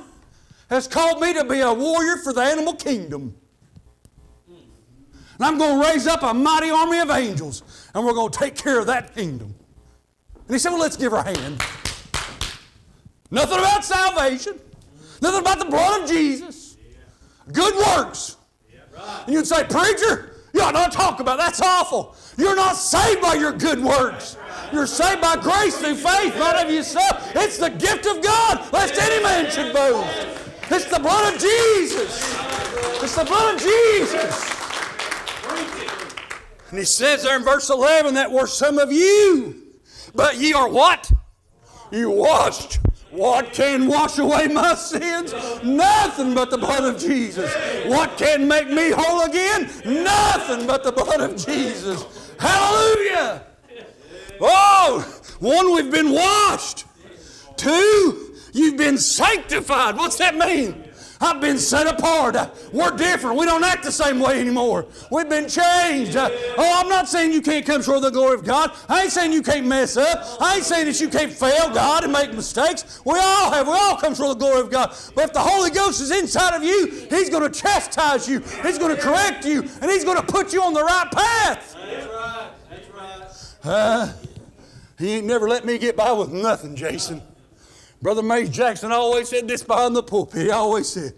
has 0.69 0.87
called 0.87 1.21
me 1.21 1.33
to 1.33 1.45
be 1.45 1.61
a 1.61 1.73
warrior 1.73 2.17
for 2.17 2.33
the 2.33 2.41
animal 2.41 2.73
kingdom. 2.73 3.35
And 4.47 5.45
I'm 5.45 5.57
going 5.57 5.81
to 5.81 5.87
raise 5.87 6.05
up 6.05 6.21
a 6.23 6.33
mighty 6.33 6.69
army 6.69 6.99
of 6.99 7.09
angels, 7.09 7.63
and 7.93 8.05
we're 8.05 8.13
going 8.13 8.31
to 8.31 8.39
take 8.39 8.55
care 8.55 8.77
of 8.77 8.87
that 8.87 9.15
kingdom. 9.15 9.55
And 10.47 10.53
he 10.53 10.59
said, 10.59 10.71
Well, 10.71 10.81
let's 10.81 10.97
give 10.97 11.13
her 11.13 11.19
a 11.19 11.23
hand. 11.23 11.61
Nothing 13.31 13.59
about 13.59 13.85
salvation, 13.85 14.59
nothing 15.21 15.39
about 15.39 15.59
the 15.59 15.65
blood 15.65 16.03
of 16.03 16.09
Jesus. 16.09 16.75
Good 17.53 17.73
works. 17.75 18.35
And 19.25 19.33
you'd 19.33 19.47
say, 19.47 19.63
Preacher, 19.63 20.34
you 20.55 20.61
ought 20.61 20.73
not 20.73 20.93
talk 20.93 21.19
about 21.19 21.37
that. 21.37 21.47
That's 21.47 21.61
awful. 21.61 22.15
You're 22.37 22.55
not 22.55 22.77
saved 22.77 23.21
by 23.21 23.33
your 23.33 23.51
good 23.51 23.83
works. 23.83 24.37
You're 24.71 24.87
saved 24.87 25.19
by 25.19 25.35
grace 25.35 25.77
through 25.77 25.95
faith, 25.95 26.33
not 26.37 26.63
of 26.63 26.71
yourself. 26.71 27.29
It's 27.35 27.57
the 27.57 27.69
gift 27.69 28.05
of 28.05 28.23
God, 28.23 28.71
lest 28.71 28.97
any 28.97 29.21
man 29.21 29.51
should 29.51 29.73
boast. 29.73 30.27
It's 30.71 30.85
the 30.85 30.99
blood 30.99 31.33
of 31.33 31.41
Jesus. 31.41 32.33
It's 33.03 33.15
the 33.17 33.25
blood 33.25 33.55
of 33.55 33.61
Jesus. 33.61 34.51
And 36.69 36.79
he 36.79 36.85
says 36.85 37.23
there 37.23 37.35
in 37.35 37.43
verse 37.43 37.69
11 37.69 38.13
that 38.13 38.31
were 38.31 38.47
some 38.47 38.77
of 38.77 38.93
you, 38.93 39.61
but 40.15 40.37
ye 40.37 40.53
are 40.53 40.69
what? 40.69 41.11
You 41.91 42.11
washed 42.11 42.79
what 43.15 43.53
can 43.53 43.87
wash 43.87 44.17
away 44.17 44.47
my 44.47 44.75
sins? 44.75 45.33
Nothing 45.63 46.33
but 46.33 46.49
the 46.49 46.57
blood 46.57 46.83
of 46.83 46.99
Jesus. 46.99 47.53
What 47.87 48.17
can 48.17 48.47
make 48.47 48.69
me 48.69 48.91
whole 48.91 49.21
again? 49.21 49.69
Nothing 49.85 50.67
but 50.67 50.83
the 50.83 50.91
blood 50.91 51.21
of 51.21 51.35
Jesus. 51.35 52.05
Hallelujah. 52.39 53.43
Oh, 54.41 55.21
one, 55.39 55.73
we've 55.73 55.91
been 55.91 56.11
washed. 56.11 56.85
Two, 57.55 58.35
you've 58.53 58.77
been 58.77 58.97
sanctified. 58.97 59.95
What's 59.95 60.17
that 60.17 60.35
mean? 60.35 60.84
I've 61.21 61.39
been 61.41 61.57
set 61.57 61.87
apart. 61.87 62.35
We're 62.73 62.91
different. 62.91 63.37
We 63.37 63.45
don't 63.45 63.63
act 63.63 63.83
the 63.83 63.91
same 63.91 64.19
way 64.19 64.39
anymore. 64.39 64.85
We've 65.11 65.29
been 65.29 65.47
changed. 65.47 66.15
Oh, 66.17 66.27
I'm 66.57 66.89
not 66.89 67.07
saying 67.07 67.31
you 67.31 67.41
can't 67.41 67.65
come 67.65 67.81
short 67.81 67.97
of 67.97 68.03
the 68.03 68.11
glory 68.11 68.35
of 68.35 68.43
God. 68.43 68.71
I 68.89 69.03
ain't 69.03 69.11
saying 69.11 69.31
you 69.31 69.41
can't 69.41 69.65
mess 69.65 69.97
up. 69.97 70.41
I 70.41 70.55
ain't 70.55 70.65
saying 70.65 70.85
that 70.85 70.99
you 70.99 71.09
can't 71.09 71.31
fail 71.31 71.73
God 71.73 72.03
and 72.03 72.11
make 72.13 72.33
mistakes. 72.33 73.01
We 73.05 73.13
all 73.13 73.51
have. 73.51 73.67
We 73.67 73.73
all 73.73 73.97
come 73.97 74.13
short 74.15 74.31
of 74.31 74.39
the 74.39 74.45
glory 74.45 74.61
of 74.61 74.71
God. 74.71 74.95
But 75.15 75.25
if 75.25 75.33
the 75.33 75.39
Holy 75.39 75.71
Ghost 75.71 76.01
is 76.01 76.11
inside 76.11 76.55
of 76.55 76.63
you, 76.63 77.07
He's 77.09 77.29
going 77.29 77.49
to 77.49 77.61
chastise 77.61 78.27
you. 78.27 78.39
He's 78.63 78.77
going 78.77 78.95
to 78.95 79.01
correct 79.01 79.45
you, 79.45 79.61
and 79.61 79.91
He's 79.91 80.03
going 80.03 80.17
to 80.17 80.23
put 80.23 80.53
you 80.53 80.61
on 80.61 80.73
the 80.73 80.83
right 80.83 81.11
path. 81.11 81.75
That's 81.75 82.07
right. 82.07 82.49
That's 82.69 82.89
right. 82.89 83.71
Uh, 83.73 84.13
he 84.97 85.13
ain't 85.13 85.25
never 85.25 85.47
let 85.47 85.65
me 85.65 85.77
get 85.77 85.95
by 85.95 86.11
with 86.11 86.31
nothing, 86.31 86.75
Jason. 86.75 87.21
Brother 88.05 88.21
Mays 88.21 88.51
Jackson 88.51 88.91
always 88.91 89.29
said 89.29 89.47
this 89.47 89.63
behind 89.63 89.95
the 89.95 90.03
pulpit. 90.03 90.43
He 90.43 90.51
always 90.51 90.87
said, 90.87 91.13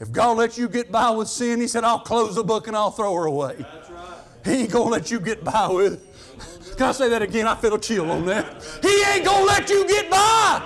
if 0.00 0.10
God 0.10 0.38
lets 0.38 0.58
you 0.58 0.68
get 0.68 0.90
by 0.90 1.08
with 1.10 1.28
sin, 1.28 1.60
he 1.60 1.68
said, 1.68 1.84
I'll 1.84 2.00
close 2.00 2.34
the 2.34 2.42
book 2.42 2.66
and 2.66 2.76
I'll 2.76 2.90
throw 2.90 3.14
her 3.14 3.26
away. 3.26 3.58
That's 3.60 3.90
right. 3.90 4.18
He 4.44 4.50
ain't 4.62 4.72
going 4.72 4.86
to 4.86 4.90
let 4.90 5.08
you 5.08 5.20
get 5.20 5.44
by 5.44 5.68
with 5.68 5.92
it. 5.92 6.76
Can 6.76 6.88
I 6.88 6.90
say 6.90 7.08
that 7.10 7.22
again? 7.22 7.46
I 7.46 7.54
feel 7.54 7.74
a 7.74 7.80
chill 7.80 8.10
on 8.10 8.26
that. 8.26 8.60
He 8.82 9.04
ain't 9.12 9.24
going 9.24 9.38
to 9.38 9.44
let 9.44 9.70
you 9.70 9.86
get 9.86 10.10
by. 10.10 10.62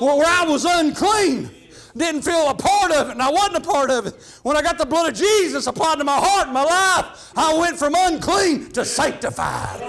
Well, 0.00 0.18
where 0.18 0.28
I 0.28 0.44
was 0.46 0.64
unclean 0.66 1.50
didn't 1.98 2.22
feel 2.22 2.48
a 2.48 2.54
part 2.54 2.92
of 2.92 3.08
it, 3.08 3.12
and 3.12 3.22
I 3.22 3.30
wasn't 3.30 3.56
a 3.56 3.60
part 3.60 3.90
of 3.90 4.06
it. 4.06 4.14
When 4.42 4.56
I 4.56 4.62
got 4.62 4.78
the 4.78 4.86
blood 4.86 5.10
of 5.10 5.18
Jesus 5.18 5.66
applied 5.66 5.98
to 5.98 6.04
my 6.04 6.16
heart 6.16 6.46
and 6.46 6.54
my 6.54 6.64
life, 6.64 7.32
I 7.36 7.56
went 7.58 7.78
from 7.78 7.94
unclean 7.96 8.70
to 8.72 8.84
sanctified. 8.84 9.80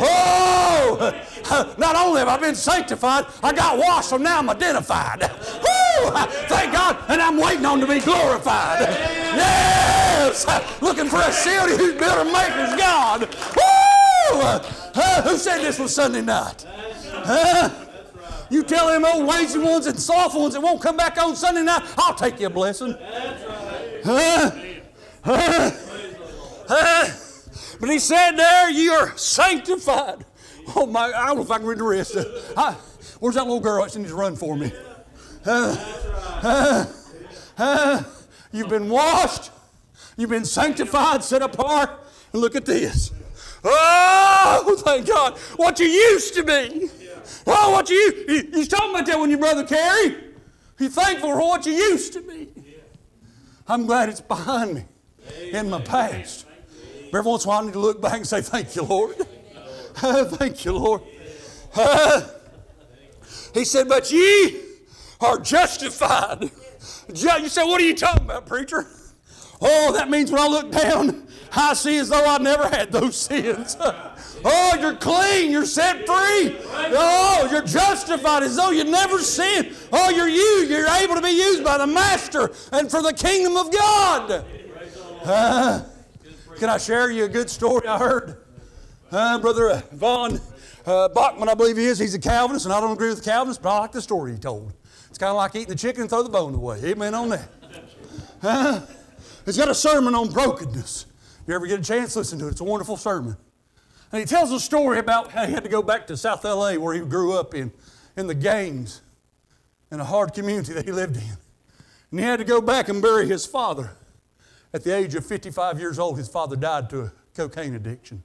Oh, 0.00 1.12
not 1.78 1.96
only 1.96 2.18
have 2.20 2.28
I 2.28 2.38
been 2.38 2.54
sanctified, 2.54 3.26
I 3.42 3.52
got 3.52 3.78
washed, 3.78 4.10
so 4.10 4.16
now 4.16 4.38
I'm 4.38 4.50
identified. 4.50 5.22
Woo! 5.22 6.10
Thank 6.48 6.72
God, 6.72 6.98
and 7.08 7.22
I'm 7.22 7.38
waiting 7.38 7.64
on 7.64 7.80
to 7.80 7.86
be 7.86 8.00
glorified. 8.00 8.80
Yes! 8.80 10.46
Looking 10.82 11.08
for 11.08 11.20
a 11.20 11.32
city 11.32 11.76
whose 11.76 11.94
builder 11.94 12.24
maker's 12.24 12.76
God. 12.76 13.28
Woo! 13.56 14.42
who 15.22 15.36
said 15.36 15.58
this 15.58 15.78
was 15.78 15.94
Sunday 15.94 16.22
night? 16.22 16.66
Huh? 17.24 17.70
You 18.52 18.62
tell 18.62 18.88
them 18.88 19.02
old 19.06 19.26
lazy 19.26 19.58
ones 19.58 19.86
and 19.86 19.98
soft 19.98 20.36
ones 20.36 20.52
that 20.52 20.60
won't 20.60 20.82
come 20.82 20.94
back 20.94 21.16
on 21.16 21.34
Sunday 21.34 21.62
night, 21.62 21.82
I'll 21.96 22.14
take 22.14 22.38
you 22.38 22.48
a 22.48 22.50
blessing. 22.50 22.94
Huh? 24.04 24.50
Huh? 25.24 25.70
Huh? 26.68 27.08
But 27.80 27.88
he 27.88 27.98
said 27.98 28.32
there, 28.32 28.70
you 28.70 28.92
are 28.92 29.16
sanctified. 29.16 30.26
Oh 30.76 30.84
my, 30.84 31.04
I 31.06 31.28
don't 31.28 31.36
know 31.36 31.42
if 31.42 31.50
I 31.50 31.56
can 31.56 31.66
read 31.66 31.78
the 31.78 31.84
rest. 31.84 32.14
I, 32.54 32.74
where's 33.20 33.36
that 33.36 33.44
little 33.44 33.58
girl 33.58 33.84
that 33.84 33.96
needs 33.96 34.10
to 34.10 34.16
run 34.16 34.36
for 34.36 34.54
me? 34.54 34.70
Uh, 35.46 36.86
uh, 37.56 38.02
you've 38.52 38.68
been 38.68 38.90
washed. 38.90 39.50
You've 40.18 40.30
been 40.30 40.44
sanctified, 40.44 41.24
set 41.24 41.40
apart. 41.40 41.90
And 42.34 42.42
look 42.42 42.54
at 42.54 42.66
this. 42.66 43.12
Oh, 43.64 44.76
thank 44.84 45.06
God. 45.06 45.38
What 45.56 45.80
you 45.80 45.86
used 45.86 46.34
to 46.34 46.44
be. 46.44 46.90
Oh, 47.46 47.72
what 47.72 47.88
you, 47.88 48.24
you, 48.28 48.34
you 48.52 48.58
was 48.58 48.68
talking 48.68 48.90
about 48.90 49.06
that 49.06 49.18
when 49.18 49.30
your 49.30 49.38
brother 49.38 49.64
Kerry. 49.64 50.16
You're 50.78 50.90
thankful 50.90 51.30
for 51.30 51.38
what 51.38 51.64
you 51.66 51.72
used 51.72 52.12
to 52.14 52.22
be. 52.22 52.48
I'm 53.66 53.86
glad 53.86 54.08
it's 54.08 54.20
behind 54.20 54.74
me 54.74 54.84
in 55.52 55.70
my 55.70 55.80
past. 55.80 56.46
But 57.10 57.18
every 57.18 57.30
once 57.30 57.44
in 57.44 57.48
a 57.48 57.50
while, 57.50 57.62
I 57.62 57.66
need 57.66 57.72
to 57.74 57.78
look 57.78 58.00
back 58.00 58.14
and 58.14 58.26
say, 58.26 58.40
Thank 58.40 58.74
you, 58.74 58.82
Lord. 58.82 59.16
Thank 59.94 60.64
you, 60.64 60.72
Lord. 60.72 61.02
Uh, 61.74 62.28
he 63.54 63.64
said, 63.64 63.88
But 63.88 64.10
ye 64.10 64.60
are 65.20 65.38
justified. 65.38 66.50
You 67.14 67.48
say, 67.48 67.64
What 67.64 67.80
are 67.80 67.84
you 67.84 67.94
talking 67.94 68.24
about, 68.24 68.46
preacher? 68.46 68.86
Oh, 69.60 69.92
that 69.92 70.10
means 70.10 70.32
when 70.32 70.40
I 70.40 70.48
look 70.48 70.72
down, 70.72 71.28
I 71.52 71.74
see 71.74 71.98
as 71.98 72.08
though 72.08 72.26
I 72.26 72.38
never 72.38 72.68
had 72.68 72.90
those 72.90 73.16
sins. 73.16 73.76
Oh, 74.44 74.76
you're 74.80 74.96
clean. 74.96 75.50
You're 75.50 75.66
set 75.66 75.98
free. 75.98 76.56
Oh, 76.64 77.48
you're 77.50 77.62
justified 77.64 78.42
as 78.42 78.56
though 78.56 78.70
you 78.70 78.84
never 78.84 79.18
sinned. 79.18 79.74
Oh, 79.92 80.10
you're 80.10 80.28
you. 80.28 80.66
You're 80.68 80.88
able 80.88 81.14
to 81.14 81.22
be 81.22 81.30
used 81.30 81.64
by 81.64 81.78
the 81.78 81.86
Master 81.86 82.50
and 82.72 82.90
for 82.90 83.02
the 83.02 83.12
kingdom 83.12 83.56
of 83.56 83.72
God. 83.72 84.44
Uh, 85.24 85.84
can 86.56 86.68
I 86.68 86.78
share 86.78 87.10
you 87.10 87.24
a 87.24 87.28
good 87.28 87.48
story 87.48 87.86
I 87.86 87.98
heard? 87.98 88.38
Uh, 89.10 89.38
Brother 89.38 89.82
Voddie 89.94 90.40
uh, 90.86 91.08
Baucham, 91.08 91.48
I 91.48 91.54
believe 91.54 91.76
he 91.76 91.84
is. 91.84 91.98
He's 91.98 92.14
a 92.14 92.18
Calvinist, 92.18 92.66
and 92.66 92.72
I 92.74 92.80
don't 92.80 92.92
agree 92.92 93.08
with 93.08 93.18
the 93.18 93.30
Calvinist, 93.30 93.62
but 93.62 93.70
I 93.70 93.78
like 93.80 93.92
the 93.92 94.02
story 94.02 94.32
he 94.32 94.38
told. 94.38 94.72
It's 95.08 95.18
kind 95.18 95.30
of 95.30 95.36
like 95.36 95.54
eating 95.54 95.68
the 95.68 95.76
chicken 95.76 96.02
and 96.02 96.10
throw 96.10 96.22
the 96.22 96.28
bone 96.28 96.54
away. 96.54 96.80
Amen 96.84 97.14
on 97.14 97.28
that. 97.28 97.48
Uh, 98.42 98.80
He's 99.44 99.56
got 99.56 99.68
a 99.68 99.74
sermon 99.74 100.14
on 100.14 100.30
brokenness. 100.30 101.06
If 101.42 101.48
you 101.48 101.54
ever 101.54 101.66
get 101.66 101.80
a 101.80 101.82
chance, 101.82 102.14
listen 102.14 102.38
to 102.38 102.46
it. 102.46 102.52
It's 102.52 102.60
a 102.60 102.64
wonderful 102.64 102.96
sermon. 102.96 103.36
And 104.12 104.20
he 104.20 104.26
tells 104.26 104.52
a 104.52 104.60
story 104.60 104.98
about 104.98 105.32
how 105.32 105.46
he 105.46 105.52
had 105.54 105.64
to 105.64 105.70
go 105.70 105.82
back 105.82 106.06
to 106.08 106.16
South 106.18 106.44
LA 106.44 106.74
where 106.74 106.94
he 106.94 107.00
grew 107.00 107.32
up 107.32 107.54
in, 107.54 107.72
in 108.14 108.26
the 108.26 108.34
gangs, 108.34 109.00
in 109.90 110.00
a 110.00 110.04
hard 110.04 110.34
community 110.34 110.74
that 110.74 110.84
he 110.84 110.92
lived 110.92 111.16
in. 111.16 111.36
And 112.10 112.20
he 112.20 112.26
had 112.26 112.38
to 112.38 112.44
go 112.44 112.60
back 112.60 112.90
and 112.90 113.00
bury 113.00 113.26
his 113.26 113.46
father. 113.46 113.96
At 114.74 114.84
the 114.84 114.94
age 114.94 115.14
of 115.14 115.24
55 115.24 115.80
years 115.80 115.98
old, 115.98 116.18
his 116.18 116.28
father 116.28 116.56
died 116.56 116.90
to 116.90 117.00
a 117.02 117.12
cocaine 117.34 117.74
addiction. 117.74 118.22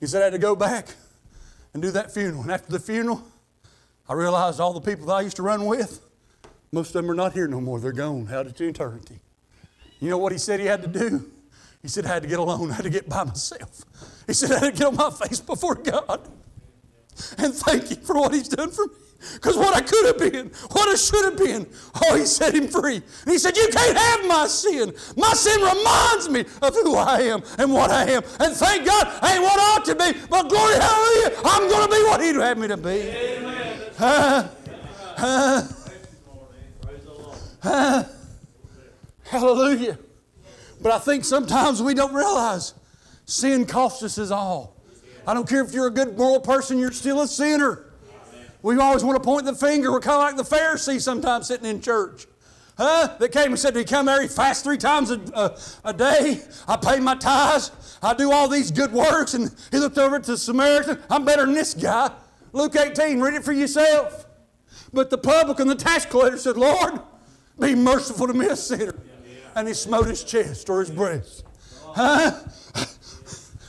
He 0.00 0.06
said, 0.06 0.22
I 0.22 0.24
had 0.24 0.32
to 0.32 0.38
go 0.38 0.56
back 0.56 0.88
and 1.74 1.82
do 1.82 1.90
that 1.90 2.12
funeral. 2.12 2.42
And 2.42 2.50
after 2.50 2.72
the 2.72 2.80
funeral, 2.80 3.22
I 4.08 4.14
realized 4.14 4.58
all 4.58 4.72
the 4.72 4.80
people 4.80 5.06
that 5.06 5.12
I 5.12 5.20
used 5.20 5.36
to 5.36 5.42
run 5.42 5.66
with, 5.66 6.00
most 6.72 6.88
of 6.88 6.94
them 6.94 7.10
are 7.10 7.14
not 7.14 7.34
here 7.34 7.46
no 7.46 7.60
more. 7.60 7.78
They're 7.78 7.92
gone 7.92 8.28
out 8.32 8.46
into 8.46 8.66
eternity. 8.66 9.20
You 10.00 10.08
know 10.08 10.18
what 10.18 10.32
he 10.32 10.38
said 10.38 10.60
he 10.60 10.66
had 10.66 10.82
to 10.82 10.88
do? 10.88 11.30
He 11.82 11.88
said, 11.88 12.06
I 12.06 12.14
had 12.14 12.22
to 12.22 12.28
get 12.28 12.38
alone. 12.38 12.70
I 12.70 12.74
had 12.74 12.84
to 12.84 12.90
get 12.90 13.08
by 13.08 13.24
myself. 13.24 13.84
He 14.26 14.32
said, 14.32 14.52
I 14.52 14.60
had 14.60 14.74
to 14.74 14.78
get 14.78 14.86
on 14.86 14.96
my 14.96 15.10
face 15.10 15.40
before 15.40 15.74
God 15.74 16.28
and 17.38 17.52
thank 17.54 17.88
Him 17.88 18.00
for 18.02 18.14
what 18.14 18.32
He's 18.32 18.48
done 18.48 18.70
for 18.70 18.86
me. 18.86 18.94
Because 19.34 19.56
what 19.56 19.74
I 19.74 19.80
could 19.82 20.06
have 20.06 20.18
been, 20.18 20.48
what 20.72 20.88
I 20.88 20.96
should 20.96 21.24
have 21.24 21.36
been, 21.36 21.66
oh, 22.02 22.16
He 22.16 22.24
set 22.24 22.54
him 22.54 22.66
free. 22.68 22.96
And 22.96 23.30
He 23.30 23.38
said, 23.38 23.56
You 23.56 23.68
can't 23.72 23.96
have 23.96 24.26
my 24.26 24.46
sin. 24.46 24.92
My 25.16 25.32
sin 25.32 25.60
reminds 25.60 26.28
me 26.28 26.40
of 26.60 26.74
who 26.74 26.96
I 26.96 27.20
am 27.22 27.42
and 27.58 27.72
what 27.72 27.90
I 27.90 28.10
am. 28.10 28.22
And 28.40 28.54
thank 28.54 28.86
God, 28.86 29.06
I 29.22 29.34
ain't 29.34 29.42
what 29.42 29.58
I 29.58 29.76
ought 29.76 29.84
to 29.84 29.94
be, 29.94 30.12
but 30.28 30.48
glory, 30.48 30.74
hallelujah, 30.74 31.40
I'm 31.44 31.68
going 31.68 31.88
to 31.88 31.96
be 31.96 32.02
what 32.04 32.20
He'd 32.20 32.34
have 32.36 32.58
me 32.58 32.68
to 32.68 32.76
be. 32.76 32.90
Amen. 32.90 33.80
Uh, 33.98 34.48
uh, 35.18 35.68
uh, 37.62 38.04
hallelujah. 39.24 39.98
But 40.82 40.92
I 40.92 40.98
think 40.98 41.24
sometimes 41.24 41.80
we 41.80 41.94
don't 41.94 42.12
realize 42.12 42.74
sin 43.24 43.66
costs 43.66 44.18
us 44.18 44.30
all. 44.30 44.76
I 45.26 45.34
don't 45.34 45.48
care 45.48 45.64
if 45.64 45.72
you're 45.72 45.86
a 45.86 45.92
good 45.92 46.18
moral 46.18 46.40
person, 46.40 46.78
you're 46.78 46.90
still 46.90 47.22
a 47.22 47.28
sinner. 47.28 47.86
We 48.62 48.76
always 48.78 49.04
want 49.04 49.20
to 49.20 49.24
point 49.24 49.44
the 49.44 49.54
finger. 49.54 49.90
We're 49.90 50.00
kind 50.00 50.16
of 50.16 50.22
like 50.22 50.36
the 50.36 50.56
Pharisees 50.56 51.04
sometimes 51.04 51.48
sitting 51.48 51.66
in 51.66 51.80
church. 51.80 52.26
Huh? 52.78 53.16
They 53.18 53.28
came 53.28 53.48
and 53.48 53.58
said, 53.58 53.76
He 53.76 53.84
come 53.84 54.08
he 54.20 54.28
fast 54.28 54.64
three 54.64 54.78
times 54.78 55.10
a, 55.10 55.20
a, 55.34 55.58
a, 55.84 55.92
day. 55.92 56.40
I 56.66 56.76
pay 56.76 57.00
my 57.00 57.14
tithes. 57.16 57.70
I 58.02 58.14
do 58.14 58.32
all 58.32 58.48
these 58.48 58.70
good 58.70 58.92
works. 58.92 59.34
And 59.34 59.54
he 59.70 59.78
looked 59.78 59.98
over 59.98 60.18
to 60.18 60.30
the 60.32 60.38
Samaritan. 60.38 60.98
I'm 61.10 61.24
better 61.24 61.44
than 61.44 61.54
this 61.54 61.74
guy. 61.74 62.12
Luke 62.52 62.74
18, 62.76 63.20
read 63.20 63.34
it 63.34 63.44
for 63.44 63.52
yourself. 63.52 64.26
But 64.92 65.10
the 65.10 65.18
publican, 65.18 65.68
the 65.68 65.74
tax 65.74 66.06
collector, 66.06 66.38
said, 66.38 66.56
Lord, 66.56 67.00
be 67.58 67.74
merciful 67.74 68.26
to 68.26 68.34
me, 68.34 68.46
a 68.46 68.56
sinner. 68.56 68.94
And 69.54 69.68
he 69.68 69.74
smote 69.74 70.06
his 70.06 70.24
chest 70.24 70.68
or 70.70 70.80
his 70.80 70.90
breast. 70.90 71.44
Huh? 71.84 72.32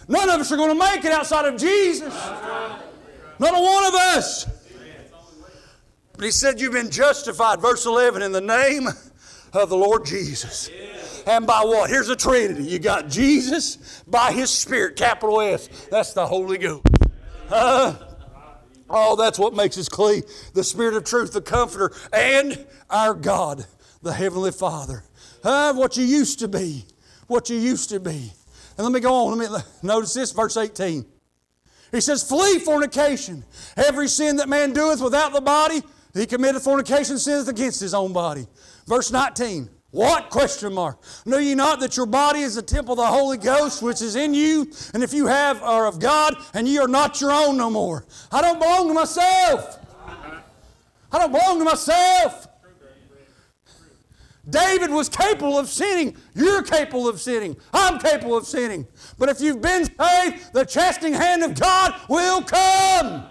None 0.07 0.29
of 0.29 0.41
us 0.41 0.51
are 0.51 0.57
going 0.57 0.69
to 0.69 0.79
make 0.79 1.03
it 1.05 1.11
outside 1.11 1.45
of 1.51 1.59
Jesus. 1.59 2.13
Not 3.39 3.53
a 3.53 3.61
one 3.61 3.85
of 3.85 3.93
us. 3.93 4.45
But 6.13 6.25
he 6.25 6.31
said, 6.31 6.61
You've 6.61 6.73
been 6.73 6.91
justified, 6.91 7.59
verse 7.61 7.85
11, 7.85 8.21
in 8.21 8.31
the 8.31 8.41
name 8.41 8.87
of 9.53 9.69
the 9.69 9.77
Lord 9.77 10.05
Jesus. 10.05 10.69
And 11.25 11.47
by 11.47 11.61
what? 11.63 11.89
Here's 11.89 12.09
a 12.09 12.15
trinity. 12.15 12.63
You 12.63 12.79
got 12.79 13.09
Jesus 13.09 14.03
by 14.07 14.31
his 14.31 14.49
Spirit, 14.49 14.95
capital 14.95 15.41
S. 15.41 15.67
That's 15.89 16.13
the 16.13 16.25
Holy 16.25 16.57
Ghost. 16.57 16.85
Uh, 17.49 17.95
oh, 18.89 19.15
that's 19.15 19.39
what 19.39 19.53
makes 19.53 19.77
us 19.77 19.89
clean. 19.89 20.23
The 20.53 20.63
Spirit 20.63 20.95
of 20.95 21.03
truth, 21.05 21.33
the 21.33 21.41
Comforter, 21.41 21.95
and 22.11 22.65
our 22.89 23.13
God, 23.13 23.65
the 24.01 24.13
Heavenly 24.13 24.51
Father. 24.51 25.03
Uh, 25.43 25.73
what 25.73 25.97
you 25.97 26.05
used 26.05 26.39
to 26.39 26.47
be. 26.47 26.85
What 27.27 27.49
you 27.49 27.57
used 27.57 27.89
to 27.89 27.99
be. 27.99 28.31
And 28.77 28.85
let 28.85 28.91
me 28.91 28.99
go 28.99 29.13
on. 29.13 29.37
Let 29.37 29.51
me 29.51 29.57
notice 29.81 30.13
this, 30.13 30.31
verse 30.31 30.57
18. 30.57 31.05
He 31.91 32.01
says, 32.01 32.23
Flee 32.23 32.59
fornication. 32.59 33.43
Every 33.77 34.07
sin 34.07 34.37
that 34.37 34.49
man 34.49 34.73
doeth 34.73 35.01
without 35.01 35.33
the 35.33 35.41
body, 35.41 35.83
he 36.13 36.25
committeth 36.25 36.63
fornication, 36.63 37.17
sinneth 37.17 37.47
against 37.47 37.79
his 37.79 37.93
own 37.93 38.13
body. 38.13 38.47
Verse 38.87 39.11
19. 39.11 39.69
What? 39.91 40.31
Question 40.31 40.73
mark. 40.73 40.97
Know 41.23 41.37
ye 41.37 41.53
not 41.53 41.79
that 41.81 41.95
your 41.97 42.07
body 42.07 42.39
is 42.39 42.55
the 42.55 42.63
temple 42.63 42.93
of 42.93 42.97
the 42.97 43.05
Holy 43.05 43.37
Ghost 43.37 43.83
which 43.83 44.01
is 44.01 44.15
in 44.15 44.33
you, 44.33 44.71
and 44.95 45.03
if 45.03 45.13
you 45.13 45.27
have 45.27 45.61
are 45.61 45.85
of 45.85 45.99
God, 45.99 46.35
and 46.55 46.67
ye 46.67 46.79
are 46.79 46.87
not 46.87 47.21
your 47.21 47.31
own 47.31 47.57
no 47.57 47.69
more. 47.69 48.03
I 48.31 48.41
don't 48.41 48.59
belong 48.59 48.87
to 48.87 48.93
myself. 48.95 49.77
I 51.11 51.19
don't 51.19 51.31
belong 51.31 51.59
to 51.59 51.65
myself. 51.65 52.47
David 54.49 54.89
was 54.89 55.07
capable 55.07 55.57
of 55.57 55.69
sinning. 55.69 56.17
You're 56.35 56.63
capable 56.63 57.07
of 57.07 57.21
sinning. 57.21 57.55
I'm 57.73 57.97
capable 57.99 58.35
of 58.35 58.45
sinning. 58.45 58.87
But 59.17 59.29
if 59.29 59.39
you've 59.39 59.61
been 59.61 59.85
saved, 59.85 60.53
the 60.53 60.65
chastening 60.65 61.13
hand 61.13 61.43
of 61.43 61.57
God 61.57 61.93
will 62.09 62.41
come. 62.41 63.25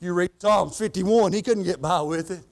You 0.00 0.14
read 0.14 0.30
Psalms 0.38 0.76
51, 0.78 1.32
he 1.32 1.42
couldn't 1.42 1.64
get 1.64 1.80
by 1.80 2.02
with 2.02 2.30
it. 2.30 2.42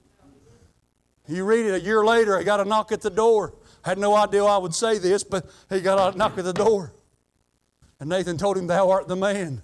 You 1.27 1.45
read 1.45 1.67
it 1.67 1.75
a 1.75 1.81
year 1.81 2.05
later, 2.05 2.39
he 2.39 2.45
got 2.45 2.61
a 2.61 2.65
knock 2.65 2.93
at 2.93 3.01
the 3.01 3.11
door. 3.11 3.55
Had 3.83 3.99
no 3.99 4.15
idea 4.15 4.45
I 4.45 4.57
would 4.57 4.75
say 4.75 4.99
this, 4.99 5.25
but 5.25 5.51
he 5.69 5.81
got 5.81 6.15
a 6.15 6.17
knock 6.17 6.39
at 6.39 6.45
the 6.45 6.53
door. 6.53 6.95
And 8.01 8.09
Nathan 8.09 8.39
told 8.39 8.57
him, 8.57 8.67
Thou 8.67 8.91
art 8.91 9.09
the 9.09 9.17
man. 9.17 9.63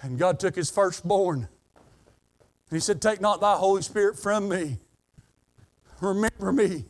And 0.00 0.18
God 0.18 0.38
took 0.38 0.54
his 0.54 0.70
firstborn. 0.70 1.48
And 2.70 2.70
he 2.76 2.80
said, 2.80 3.00
Take 3.02 3.20
not 3.20 3.40
thy 3.40 3.56
Holy 3.56 3.82
Spirit 3.82 4.18
from 4.18 4.48
me. 4.48 4.78
Remember 6.04 6.52
me. 6.52 6.84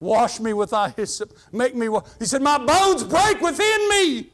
Wash 0.00 0.40
me 0.40 0.52
with 0.52 0.70
thy 0.70 0.90
hyssop. 0.90 1.32
Make 1.52 1.74
me. 1.74 1.88
He 2.18 2.26
said, 2.26 2.42
My 2.42 2.58
bones 2.58 3.04
break 3.04 3.40
within 3.40 3.88
me. 3.88 4.30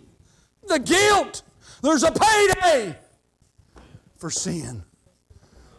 The 0.66 0.78
guilt. 0.78 1.42
There's 1.82 2.02
a 2.02 2.12
payday 2.12 2.96
for 4.16 4.30
sin. 4.30 4.82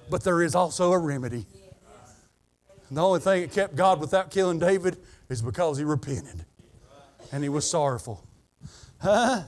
But 0.10 0.24
there 0.24 0.41
is 0.41 0.56
also 0.56 0.91
a 0.91 0.97
remedy. 0.97 1.45
The 2.89 3.02
only 3.02 3.21
thing 3.21 3.41
that 3.43 3.54
kept 3.54 3.76
God 3.76 4.02
without 4.02 4.32
killing 4.32 4.60
David 4.60 4.97
is 5.30 5.41
because 5.41 5.78
he 5.78 5.86
repented 5.86 6.45
and 7.32 7.41
he 7.41 7.50
was 7.50 7.69
sorrowful. 7.69 8.21
Huh? 9.00 9.43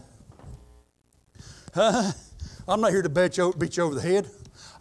Huh? 1.73 2.11
I'm 2.67 2.79
not 2.79 2.91
here 2.91 3.01
to 3.01 3.09
beat 3.09 3.37
you, 3.37 3.53
beat 3.57 3.75
you 3.75 3.83
over 3.83 3.95
the 3.95 4.01
head. 4.01 4.27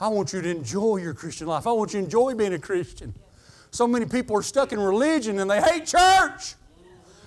I 0.01 0.09
want 0.09 0.33
you 0.33 0.41
to 0.41 0.49
enjoy 0.49 0.99
your 0.99 1.15
Christian 1.15 1.49
life. 1.49 1.67
I 1.67 1.73
want 1.73 1.93
you 1.93 2.01
to 2.01 2.05
enjoy 2.05 2.35
being 2.35 2.55
a 2.55 2.59
Christian. 2.59 3.15
So 3.73 3.89
many 3.89 4.05
people 4.05 4.37
are 4.37 4.43
stuck 4.43 4.73
in 4.73 4.79
religion 4.79 5.39
and 5.39 5.51
they 5.51 5.61
hate 5.61 5.87
church. 5.87 6.55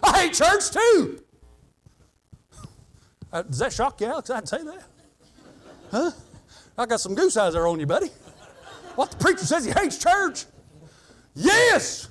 I 0.04 0.22
hate 0.22 0.34
church 0.34 0.70
too. 0.70 1.20
Uh, 3.34 3.42
does 3.42 3.58
that 3.58 3.74
shock 3.74 4.00
you, 4.00 4.08
Alex? 4.08 4.30
I'd 4.30 4.48
say 4.48 4.64
that. 4.64 4.84
Huh? 5.92 6.12
I 6.78 6.86
got 6.86 7.02
some 7.02 7.16
goose 7.16 7.36
eyes 7.36 7.54
there 7.54 7.66
on 7.68 7.80
you, 7.80 7.88
buddy. 7.88 8.10
What 8.96 9.12
the 9.12 9.18
preacher 9.18 9.46
says 9.46 9.66
he 9.66 9.72
hates 9.72 9.98
church. 9.98 10.46
Yes, 11.34 12.10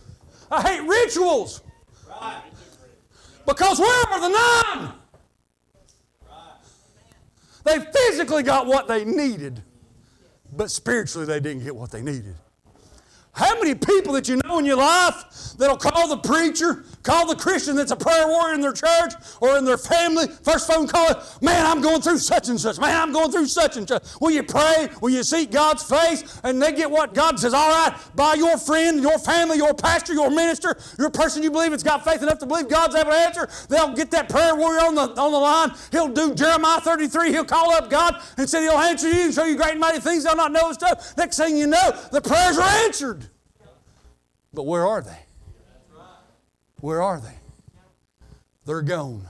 I 0.51 0.61
hate 0.63 0.81
rituals. 0.81 1.63
Because 3.47 3.79
where 3.79 4.07
are 4.09 4.21
the 4.21 4.29
nine? 4.29 4.93
They 7.65 7.79
physically 7.79 8.43
got 8.43 8.67
what 8.67 8.89
they 8.89 9.05
needed, 9.05 9.63
but 10.53 10.71
spiritually 10.71 11.27
they 11.27 11.41
didn't 11.41 11.63
get 11.63 11.75
what 11.75 11.91
they 11.91 12.03
needed. 12.03 12.35
How 13.35 13.59
many 13.59 13.75
people 13.75 14.13
that 14.15 14.29
you 14.29 14.41
know 14.45 14.59
in 14.61 14.65
your 14.65 14.77
life 14.77 15.55
that'll 15.59 15.77
call 15.77 16.09
the 16.09 16.19
preacher, 16.19 16.85
call 17.05 17.27
the 17.27 17.37
Christian 17.37 17.77
that's 17.77 17.93
a 17.93 17.97
prayer 17.97 18.27
warrior 18.27 18.55
in 18.55 18.61
their 18.61 18.73
church 18.73 19.13
or 19.41 19.57
in 19.57 19.65
their 19.65 19.79
family, 19.79 20.27
first 20.43 20.67
phone 20.67 20.89
call, 20.89 21.23
man, 21.41 21.65
I'm 21.65 21.81
going 21.81 22.01
through 22.01 22.19
such 22.19 22.49
and 22.49 22.59
such. 22.59 22.79
Man, 22.79 22.97
I'm 22.97 23.13
going 23.13 23.31
through 23.31 23.47
such 23.47 23.77
and 23.77 23.87
such. 23.87 24.03
Will 24.21 24.31
you 24.31 24.43
pray? 24.43 24.89
Will 25.01 25.11
you 25.11 25.23
seek 25.23 25.51
God's 25.51 25.83
face? 25.83 26.41
And 26.43 26.61
they 26.61 26.73
get 26.73 26.91
what 26.91 27.15
God 27.15 27.39
says, 27.39 27.55
all 27.55 27.69
right, 27.69 27.95
by 28.17 28.35
your 28.35 28.59
friend, 28.59 29.01
your 29.01 29.19
family, 29.19 29.59
your 29.59 29.75
pastor, 29.75 30.15
your 30.15 30.31
minister, 30.31 30.77
your 30.99 31.11
person 31.11 31.43
you 31.43 31.51
believe 31.51 31.71
that's 31.71 31.83
got 31.83 32.05
faith 32.05 32.23
enough 32.23 32.39
to 32.39 32.47
believe 32.47 32.69
God's 32.69 32.95
able 32.95 33.11
to 33.11 33.17
answer, 33.17 33.49
they'll 33.69 33.95
get 33.95 34.11
that 34.13 34.29
prayer 34.29 34.57
warrior 34.57 34.81
on 34.81 34.95
the, 34.95 35.03
on 35.03 35.33
the 35.33 35.39
line. 35.39 35.73
He'll 35.93 36.09
do 36.09 36.35
Jeremiah 36.35 36.81
33. 36.81 37.31
He'll 37.31 37.45
call 37.45 37.73
up 37.73 37.91
God 37.91 38.21
and 38.39 38.49
say 38.49 38.63
he'll 38.63 38.73
answer 38.73 39.09
you 39.09 39.27
and 39.27 39.35
show 39.35 39.45
you 39.45 39.57
great 39.57 39.73
and 39.73 39.81
mighty 39.81 40.01
things 40.01 40.25
they'll 40.25 40.37
not 40.37 40.53
know 40.53 40.67
and 40.69 40.75
stuff. 40.75 41.17
Next 41.17 41.37
thing 41.37 41.57
you 41.57 41.67
know, 41.67 41.93
the 42.11 42.21
prayers 42.21 42.59
are 42.59 42.85
answered. 42.87 43.29
But 44.55 44.65
where 44.65 44.87
are 44.87 45.03
they? 45.03 45.24
Where 46.85 47.01
are 47.01 47.19
they? 47.19 47.33
They're 48.67 48.83
gone. 48.83 49.27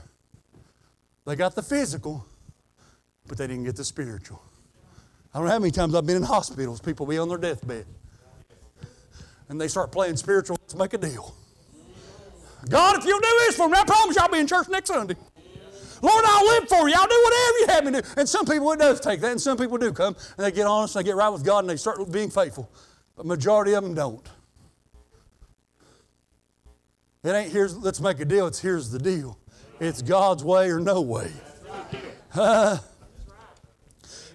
They 1.25 1.37
got 1.37 1.55
the 1.55 1.61
physical, 1.61 2.25
but 3.27 3.37
they 3.37 3.47
didn't 3.47 3.63
get 3.63 3.77
the 3.77 3.85
spiritual. 3.85 4.41
I 5.33 5.37
don't 5.37 5.47
know 5.47 5.53
how 5.53 5.59
many 5.59 5.71
times 5.71 5.95
I've 5.95 6.05
been 6.05 6.17
in 6.17 6.23
hospitals, 6.23 6.81
people 6.81 7.05
be 7.05 7.17
on 7.17 7.29
their 7.29 7.37
deathbed. 7.37 7.85
And 9.47 9.61
they 9.61 9.69
start 9.69 9.93
playing 9.93 10.17
spiritual, 10.17 10.57
let's 10.63 10.75
make 10.75 10.95
a 10.95 10.97
deal. 10.97 11.33
God, 12.67 12.97
if 12.97 13.05
you'll 13.05 13.21
do 13.21 13.33
this 13.47 13.55
for 13.55 13.69
me, 13.69 13.77
I 13.77 13.85
promise 13.85 14.17
you 14.17 14.21
I'll 14.21 14.27
be 14.27 14.39
in 14.39 14.47
church 14.47 14.67
next 14.67 14.89
Sunday. 14.89 15.15
Lord, 16.01 16.25
I'll 16.27 16.45
live 16.45 16.67
for 16.67 16.89
you. 16.89 16.95
I'll 16.97 17.07
do 17.07 17.21
whatever 17.23 17.57
you 17.59 17.67
have 17.69 17.85
me 17.85 17.91
do. 18.01 18.01
And 18.17 18.27
some 18.27 18.45
people, 18.45 18.69
it 18.73 18.79
does 18.79 18.99
take 18.99 19.21
that. 19.21 19.31
And 19.31 19.39
some 19.39 19.57
people 19.57 19.77
do 19.77 19.93
come 19.93 20.17
and 20.37 20.45
they 20.45 20.51
get 20.51 20.67
honest 20.67 20.97
and 20.97 21.05
they 21.05 21.07
get 21.07 21.15
right 21.15 21.29
with 21.29 21.45
God 21.45 21.59
and 21.59 21.69
they 21.69 21.77
start 21.77 21.99
being 22.11 22.29
faithful. 22.29 22.69
But 23.15 23.25
majority 23.25 23.75
of 23.75 23.83
them 23.85 23.93
don't. 23.93 24.27
It 27.25 27.31
ain't 27.31 27.51
here's 27.51 27.75
let's 27.75 27.99
make 27.99 28.19
a 28.19 28.25
deal. 28.25 28.45
It's 28.45 28.59
here's 28.59 28.91
the 28.91 28.99
deal. 28.99 29.35
It's 29.79 30.03
God's 30.03 30.43
way 30.43 30.69
or 30.69 30.79
no 30.79 31.01
way. 31.01 31.31
Uh, 32.35 32.77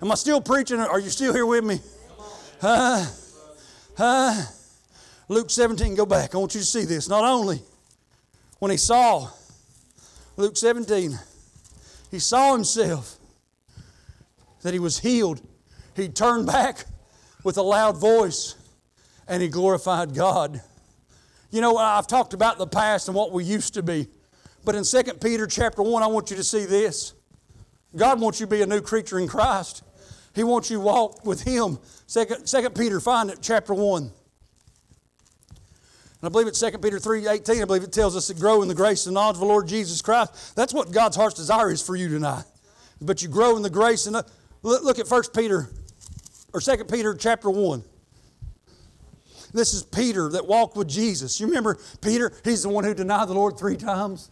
am 0.03 0.11
I 0.11 0.15
still 0.17 0.41
preaching? 0.41 0.81
Are 0.81 0.99
you 0.99 1.09
still 1.09 1.33
here 1.33 1.47
with 1.47 1.63
me? 1.63 1.79
Uh, 2.61 3.07
uh, 3.97 4.45
Luke 5.29 5.51
17, 5.51 5.95
go 5.95 6.05
back. 6.05 6.35
I 6.35 6.39
want 6.39 6.55
you 6.55 6.61
to 6.61 6.67
see 6.67 6.85
this. 6.85 7.09
Not 7.09 7.23
only 7.23 7.63
when 8.59 8.73
he 8.73 8.77
saw, 8.77 9.29
Luke 10.37 10.57
17, 10.57 11.17
he 12.11 12.19
saw 12.19 12.55
himself 12.55 13.19
that 14.63 14.73
he 14.73 14.81
was 14.81 14.99
healed, 14.99 15.41
he 15.95 16.09
turned 16.09 16.47
back 16.47 16.87
with 17.45 17.57
a 17.57 17.63
loud 17.63 17.99
voice 17.99 18.57
and 19.29 19.41
he 19.41 19.49
glorified 19.49 20.13
God. 20.13 20.61
You 21.51 21.61
know, 21.61 21.77
I've 21.77 22.07
talked 22.07 22.33
about 22.33 22.59
the 22.59 22.67
past 22.67 23.09
and 23.09 23.15
what 23.15 23.33
we 23.33 23.45
used 23.45 23.75
to 23.75 23.83
be. 23.83 24.09
But 24.65 24.75
in 24.75 24.85
2 24.85 25.03
Peter 25.21 25.47
chapter 25.47 25.83
1, 25.83 26.03
I 26.03 26.07
want 26.07 26.31
you 26.31 26.37
to 26.37 26.45
see 26.45 26.65
this. 26.65 27.15
God 27.97 28.21
wants 28.21 28.39
you 28.39 28.47
to 28.47 28.51
be 28.51 28.63
a 28.63 28.67
new 28.67 28.81
creature 28.81 29.19
in 29.19 29.27
Christ. 29.27 29.83
He 30.35 30.45
wants 30.45 30.71
you 30.71 30.77
to 30.77 30.83
walk 30.83 31.25
with 31.25 31.43
Him. 31.43 31.79
2, 32.07 32.25
2 32.45 32.71
Peter, 32.71 33.01
find 33.01 33.31
it, 33.31 33.39
chapter 33.43 33.75
1. 33.75 34.03
And 34.03 34.13
I 36.23 36.29
believe 36.29 36.47
it's 36.47 36.61
2 36.61 36.79
Peter 36.79 36.99
3 36.99 37.27
18. 37.27 37.63
I 37.63 37.65
believe 37.65 37.83
it 37.83 37.93
tells 37.93 38.15
us 38.15 38.27
to 38.27 38.35
grow 38.35 38.63
in 38.63 38.69
the 38.69 38.75
grace 38.75 39.07
and 39.07 39.15
knowledge 39.15 39.37
of 39.37 39.41
the 39.41 39.47
Lord 39.47 39.67
Jesus 39.67 40.03
Christ. 40.03 40.55
That's 40.55 40.75
what 40.75 40.93
God's 40.93 41.17
heart's 41.17 41.35
desire 41.35 41.71
is 41.71 41.83
for 41.83 41.97
you 41.97 42.09
tonight. 42.09 42.45
But 43.01 43.23
you 43.23 43.29
grow 43.29 43.57
in 43.57 43.63
the 43.63 43.71
grace 43.71 44.07
and 44.07 44.17
uh, 44.17 44.23
look 44.63 44.99
at 44.99 45.09
1 45.09 45.23
Peter 45.35 45.71
or 46.53 46.61
2 46.61 46.85
Peter 46.85 47.15
chapter 47.15 47.49
1. 47.49 47.83
This 49.53 49.75
is 49.75 49.83
Peter 49.83 50.29
that 50.31 50.47
walked 50.47 50.77
with 50.77 50.89
Jesus. 50.89 51.41
You 51.41 51.47
remember 51.47 51.79
Peter? 52.01 52.33
He's 52.45 52.63
the 52.63 52.69
one 52.69 52.85
who 52.85 52.95
denied 52.95 53.29
the 53.29 53.35
Lord 53.35 53.59
three 53.59 53.77
times. 53.77 54.31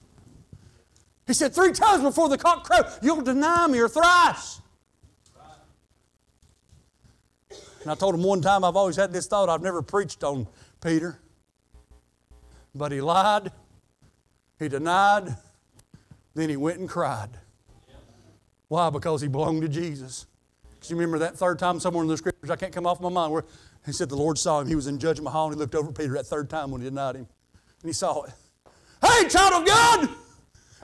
He 1.26 1.34
said, 1.34 1.54
Three 1.54 1.72
times 1.72 2.02
before 2.02 2.28
the 2.28 2.38
cock 2.38 2.64
crow, 2.64 2.88
you'll 3.02 3.20
deny 3.20 3.66
me 3.66 3.80
or 3.80 3.88
thrice. 3.88 4.60
And 7.82 7.90
I 7.90 7.94
told 7.94 8.14
him 8.14 8.22
one 8.22 8.40
time, 8.42 8.64
I've 8.64 8.76
always 8.76 8.96
had 8.96 9.12
this 9.12 9.26
thought, 9.26 9.48
I've 9.48 9.62
never 9.62 9.82
preached 9.82 10.24
on 10.24 10.46
Peter. 10.82 11.18
But 12.74 12.92
he 12.92 13.00
lied, 13.00 13.50
he 14.58 14.68
denied, 14.68 15.36
then 16.34 16.48
he 16.48 16.56
went 16.56 16.78
and 16.78 16.88
cried. 16.88 17.30
Why? 18.68 18.90
Because 18.90 19.22
he 19.22 19.28
belonged 19.28 19.62
to 19.62 19.68
Jesus. 19.68 20.26
Do 20.80 20.88
you 20.94 20.96
remember 20.96 21.18
that 21.20 21.36
third 21.36 21.58
time 21.58 21.80
somewhere 21.80 22.02
in 22.02 22.08
the 22.08 22.16
scriptures? 22.16 22.50
I 22.50 22.56
can't 22.56 22.72
come 22.72 22.86
off 22.86 23.00
my 23.00 23.08
mind 23.08 23.32
where 23.32 23.44
he 23.86 23.92
said 23.92 24.08
the 24.08 24.16
Lord 24.16 24.38
saw 24.38 24.60
him. 24.60 24.68
He 24.68 24.74
was 24.74 24.86
in 24.86 24.98
Judgment 24.98 25.32
Hall 25.32 25.46
and 25.46 25.54
he 25.54 25.58
looked 25.58 25.74
over 25.74 25.88
at 25.88 25.96
Peter 25.96 26.14
that 26.14 26.26
third 26.26 26.50
time 26.50 26.70
when 26.70 26.80
he 26.80 26.88
denied 26.88 27.16
him. 27.16 27.26
And 27.82 27.88
he 27.88 27.92
saw 27.92 28.22
it. 28.22 28.32
Hey, 29.02 29.28
child 29.28 29.62
of 29.62 29.66
God! 29.66 30.08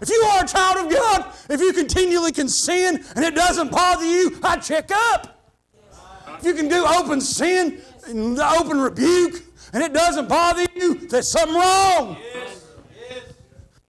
If 0.00 0.08
you 0.08 0.22
are 0.32 0.44
a 0.44 0.46
child 0.46 0.86
of 0.86 0.92
God, 0.92 1.32
if 1.50 1.60
you 1.60 1.72
continually 1.72 2.32
can 2.32 2.48
sin 2.48 3.04
and 3.14 3.24
it 3.24 3.34
doesn't 3.34 3.70
bother 3.70 4.04
you, 4.04 4.38
I 4.42 4.56
check 4.56 4.90
up. 4.92 5.52
If 6.38 6.44
you 6.44 6.54
can 6.54 6.68
do 6.68 6.84
open 6.84 7.20
sin 7.20 7.80
and 8.06 8.38
open 8.38 8.80
rebuke 8.80 9.42
and 9.72 9.82
it 9.82 9.92
doesn't 9.92 10.28
bother 10.28 10.66
you, 10.74 11.06
there's 11.08 11.28
something 11.28 11.54
wrong. 11.54 12.16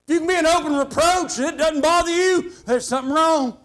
If 0.08 0.14
you 0.14 0.20
can 0.20 0.28
be 0.28 0.36
an 0.36 0.46
open 0.46 0.76
reproach 0.76 1.38
and 1.40 1.48
it 1.48 1.58
doesn't 1.58 1.82
bother 1.82 2.12
you, 2.12 2.52
there's 2.66 2.88
something 2.88 3.14
wrong. 3.14 3.58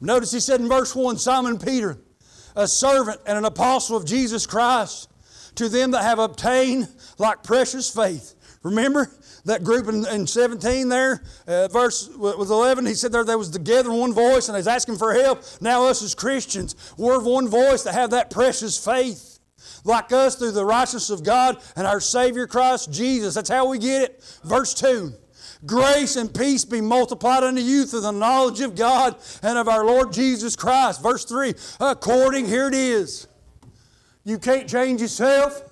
Notice 0.00 0.32
he 0.32 0.40
said 0.40 0.60
in 0.60 0.68
verse 0.68 0.94
1 0.94 1.18
Simon 1.18 1.58
Peter, 1.58 1.98
a 2.56 2.66
servant 2.66 3.20
and 3.26 3.36
an 3.36 3.44
apostle 3.44 3.96
of 3.96 4.04
Jesus 4.06 4.46
Christ, 4.46 5.10
to 5.56 5.68
them 5.68 5.90
that 5.90 6.02
have 6.02 6.18
obtained 6.18 6.88
like 7.18 7.42
precious 7.42 7.92
faith. 7.92 8.34
Remember 8.62 9.10
that 9.46 9.64
group 9.64 9.88
in, 9.88 10.06
in 10.06 10.26
17 10.26 10.88
there, 10.88 11.22
uh, 11.46 11.68
verse 11.68 12.08
with 12.08 12.50
11, 12.50 12.84
he 12.86 12.94
said 12.94 13.10
there 13.10 13.24
they 13.24 13.36
was 13.36 13.50
together 13.50 13.90
in 13.90 13.96
one 13.96 14.12
voice 14.12 14.48
and 14.48 14.54
they 14.54 14.58
was 14.58 14.68
asking 14.68 14.96
for 14.96 15.14
help. 15.14 15.42
Now 15.60 15.86
us 15.86 16.02
as 16.02 16.14
Christians, 16.14 16.76
we're 16.98 17.16
of 17.16 17.24
one 17.24 17.48
voice 17.48 17.82
that 17.84 17.94
have 17.94 18.10
that 18.10 18.30
precious 18.30 18.82
faith. 18.82 19.38
Like 19.84 20.12
us 20.12 20.36
through 20.36 20.52
the 20.52 20.64
righteousness 20.64 21.10
of 21.10 21.24
God 21.24 21.58
and 21.74 21.86
our 21.86 22.00
Savior 22.00 22.46
Christ 22.46 22.92
Jesus. 22.92 23.34
That's 23.34 23.48
how 23.48 23.68
we 23.68 23.78
get 23.78 24.02
it. 24.02 24.40
Verse 24.44 24.74
2. 24.74 25.12
Grace 25.66 26.16
and 26.16 26.32
peace 26.34 26.64
be 26.64 26.80
multiplied 26.80 27.42
unto 27.42 27.60
you 27.60 27.84
through 27.84 28.00
the 28.00 28.10
knowledge 28.10 28.60
of 28.60 28.74
God 28.74 29.16
and 29.42 29.58
of 29.58 29.68
our 29.68 29.84
Lord 29.84 30.12
Jesus 30.12 30.56
Christ. 30.56 31.02
Verse 31.02 31.24
3 31.24 31.54
according, 31.80 32.46
here 32.46 32.68
it 32.68 32.74
is. 32.74 33.28
You 34.24 34.38
can't 34.38 34.68
change 34.68 35.00
yourself. 35.00 35.62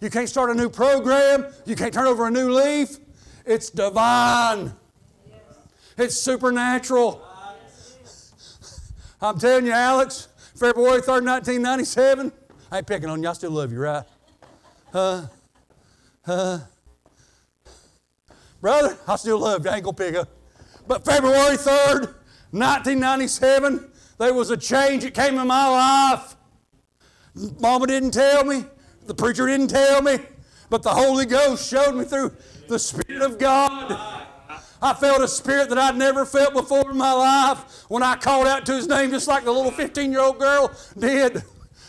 You 0.00 0.10
can't 0.10 0.28
start 0.28 0.50
a 0.50 0.54
new 0.54 0.68
program. 0.68 1.46
You 1.64 1.74
can't 1.74 1.92
turn 1.92 2.06
over 2.06 2.26
a 2.26 2.30
new 2.30 2.52
leaf. 2.52 2.98
It's 3.44 3.70
divine, 3.70 4.72
it's 5.96 6.16
supernatural. 6.16 7.22
I'm 9.20 9.38
telling 9.38 9.66
you, 9.66 9.72
Alex, 9.72 10.28
February 10.54 11.00
3rd, 11.00 11.24
1997. 11.24 12.32
I 12.70 12.78
ain't 12.78 12.86
picking 12.86 13.08
on 13.08 13.22
you. 13.22 13.28
I 13.28 13.32
still 13.32 13.52
love 13.52 13.72
you, 13.72 13.78
right? 13.78 14.04
Huh? 14.92 15.22
Huh? 16.24 16.58
Brother, 18.60 18.96
I 19.06 19.16
still 19.16 19.38
love 19.38 19.64
you. 19.64 19.70
I 19.70 19.76
ain't 19.76 19.84
going 19.84 19.96
to 19.96 20.02
pick 20.02 20.14
up. 20.14 20.28
But 20.86 21.04
February 21.04 21.56
3rd, 21.56 22.14
1997, 22.50 23.90
there 24.18 24.34
was 24.34 24.50
a 24.50 24.56
change 24.56 25.02
that 25.02 25.14
came 25.14 25.38
in 25.38 25.46
my 25.46 25.68
life. 25.68 26.36
Mama 27.60 27.86
didn't 27.86 28.12
tell 28.12 28.44
me. 28.44 28.64
The 29.06 29.14
preacher 29.14 29.46
didn't 29.46 29.68
tell 29.68 30.00
me. 30.02 30.18
But 30.70 30.82
the 30.82 30.90
Holy 30.90 31.26
Ghost 31.26 31.68
showed 31.68 31.94
me 31.94 32.04
through 32.04 32.34
the 32.68 32.78
Spirit 32.78 33.22
of 33.22 33.38
God. 33.38 34.26
I 34.82 34.94
felt 34.94 35.22
a 35.22 35.28
spirit 35.28 35.70
that 35.70 35.78
I'd 35.78 35.96
never 35.96 36.26
felt 36.26 36.52
before 36.52 36.90
in 36.90 36.96
my 36.96 37.12
life 37.12 37.84
when 37.88 38.02
I 38.02 38.16
called 38.16 38.46
out 38.46 38.66
to 38.66 38.74
his 38.74 38.86
name 38.86 39.10
just 39.10 39.26
like 39.26 39.44
the 39.44 39.50
little 39.50 39.70
15 39.70 40.12
year 40.12 40.20
old 40.20 40.38
girl 40.38 40.70
did. 40.98 41.42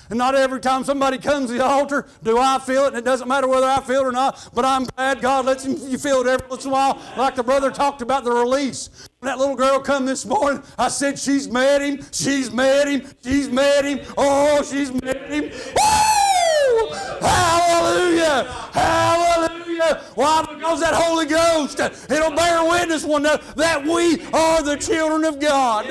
And 0.10 0.18
not 0.18 0.36
every 0.36 0.60
time 0.60 0.84
somebody 0.84 1.18
comes 1.18 1.50
to 1.50 1.58
the 1.58 1.66
altar 1.66 2.08
do 2.24 2.38
I 2.38 2.60
feel 2.60 2.86
it, 2.86 2.90
and 2.90 2.98
it 2.98 3.06
doesn't 3.06 3.28
matter 3.28 3.48
whether 3.48 3.68
I 3.68 3.82
feel 3.82 4.02
it 4.02 4.06
or 4.06 4.12
not, 4.12 4.50
but 4.54 4.66
I'm 4.66 4.86
glad 4.86 5.22
God 5.22 5.46
lets 5.46 5.66
you 5.66 5.98
feel 5.98 6.22
it 6.22 6.28
every 6.28 6.48
once 6.48 6.66
in 6.66 6.72
a 6.72 6.74
while, 6.74 7.02
like 7.18 7.36
the 7.36 7.44
brother 7.44 7.72
talked 7.72 8.02
about 8.02 8.24
the 8.24 8.32
release. 8.32 8.90
When 9.20 9.28
that 9.28 9.40
little 9.40 9.56
girl 9.56 9.80
come 9.80 10.06
this 10.06 10.26
morning, 10.26 10.62
I 10.78 10.90
said, 10.90 11.18
She's 11.20 11.48
met 11.48 11.82
him, 11.82 12.06
she's 12.12 12.52
met 12.52 12.88
him, 12.88 13.08
she's 13.24 13.50
met 13.50 13.86
him, 13.86 14.00
oh, 14.18 14.64
she's 14.64 14.92
met 14.94 15.30
him. 15.30 15.46
Woo! 15.46 16.90
Hallelujah! 17.20 18.44
Hallelujah! 18.74 20.04
Why? 20.16 20.46
Because 20.54 20.82
that 20.82 20.94
Holy 20.94 21.26
Ghost, 21.26 21.80
it'll 21.80 22.32
bear 22.32 22.64
witness 22.64 23.04
one 23.04 23.26
another 23.26 23.44
that 23.56 23.84
we 23.84 24.24
are 24.34 24.62
the 24.64 24.78
children 24.78 25.26
of 25.26 25.40
God. 25.40 25.86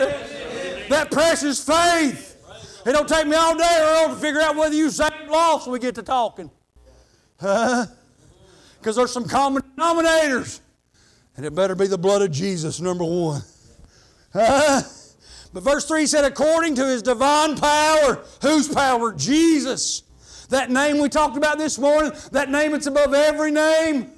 That 0.88 1.10
precious 1.10 1.62
faith. 1.62 2.35
It 2.86 2.92
don't 2.92 3.08
take 3.08 3.26
me 3.26 3.34
all 3.34 3.56
day 3.56 3.78
Earl, 3.80 4.14
to 4.14 4.20
figure 4.20 4.40
out 4.40 4.54
whether 4.54 4.74
you 4.74 4.90
saved 4.90 5.28
lost 5.28 5.66
we 5.66 5.80
get 5.80 5.96
to 5.96 6.04
talking. 6.04 6.52
Huh? 7.40 7.86
Because 8.78 8.96
uh, 8.96 9.00
there's 9.00 9.12
some 9.12 9.26
common 9.26 9.64
denominators. 9.76 10.60
And 11.36 11.44
it 11.44 11.52
better 11.52 11.74
be 11.74 11.88
the 11.88 11.98
blood 11.98 12.22
of 12.22 12.30
Jesus, 12.30 12.80
number 12.80 13.02
one. 13.04 13.42
Uh, 14.32 14.82
but 15.52 15.64
verse 15.64 15.84
3 15.86 16.06
said, 16.06 16.24
according 16.24 16.76
to 16.76 16.86
his 16.86 17.02
divine 17.02 17.56
power. 17.56 18.24
Whose 18.42 18.68
power? 18.68 19.12
Jesus. 19.12 20.02
That 20.50 20.70
name 20.70 20.98
we 20.98 21.08
talked 21.08 21.36
about 21.36 21.58
this 21.58 21.78
morning, 21.78 22.12
that 22.30 22.50
name 22.50 22.70
that's 22.70 22.86
above 22.86 23.14
every 23.14 23.50
name. 23.50 24.12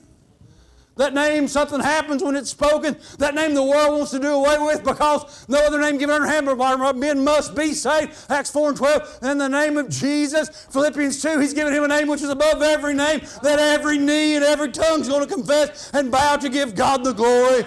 That 0.99 1.15
name, 1.15 1.47
something 1.47 1.79
happens 1.79 2.25
when 2.25 2.35
it's 2.35 2.51
spoken. 2.51 2.97
That 3.19 3.37
name 3.37 3.55
the 3.55 3.63
world 3.63 3.97
wants 3.97 4.11
to 4.11 4.19
do 4.19 4.33
away 4.33 4.59
with 4.59 4.83
because 4.83 5.49
no 5.49 5.65
other 5.65 5.81
name 5.81 5.97
given 5.97 6.17
under 6.17 6.27
heaven 6.27 6.59
but 6.59 6.97
men 6.97 7.23
must 7.23 7.55
be 7.55 7.73
saved. 7.73 8.13
Acts 8.29 8.51
4 8.51 8.71
and 8.71 8.77
12. 8.77 9.19
In 9.23 9.39
the 9.39 9.49
name 9.49 9.77
of 9.77 9.89
Jesus. 9.89 10.67
Philippians 10.73 11.23
2, 11.23 11.39
he's 11.39 11.55
given 11.55 11.73
him 11.73 11.85
a 11.85 11.89
name 11.89 12.09
which 12.09 12.23
is 12.23 12.31
above 12.31 12.63
every 12.63 12.95
name, 12.95 13.21
that 13.45 13.61
every 13.61 13.97
knee 13.97 14.35
and 14.35 14.45
every 14.45 14.73
tongue 14.73 15.01
is 15.03 15.09
going 15.09 15.27
to 15.27 15.33
confess 15.33 15.93
and 15.95 16.11
bow 16.11 16.35
to 16.35 16.49
give 16.49 16.75
God 16.75 17.05
the 17.05 17.13
glory. 17.13 17.65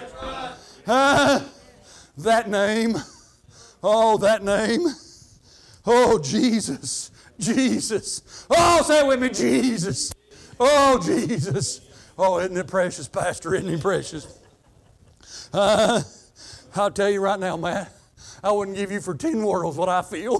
Uh, 0.86 1.40
that 2.18 2.50
name. 2.50 2.98
Oh, 3.82 4.18
that 4.18 4.44
name. 4.44 4.88
Oh, 5.86 6.20
Jesus. 6.20 7.12
Jesus. 7.40 8.46
Oh, 8.50 8.84
say 8.84 9.00
it 9.00 9.08
with 9.08 9.22
me, 9.22 9.30
Jesus. 9.30 10.14
Oh, 10.60 11.00
Jesus. 11.02 11.80
Oh, 12.24 12.38
isn't 12.38 12.56
it 12.56 12.68
precious, 12.68 13.08
Pastor? 13.08 13.56
Isn't 13.56 13.68
it 13.68 13.82
precious? 13.82 14.28
Uh, 15.52 16.04
I'll 16.76 16.92
tell 16.92 17.10
you 17.10 17.20
right 17.20 17.40
now, 17.40 17.58
Matt. 17.58 17.92
I 18.44 18.52
wouldn't 18.52 18.78
give 18.78 18.92
you 18.92 19.02
for 19.02 19.16
10 19.16 19.42
worlds 19.42 19.76
what 19.76 19.90
I 19.90 20.04
feel. 20.04 20.40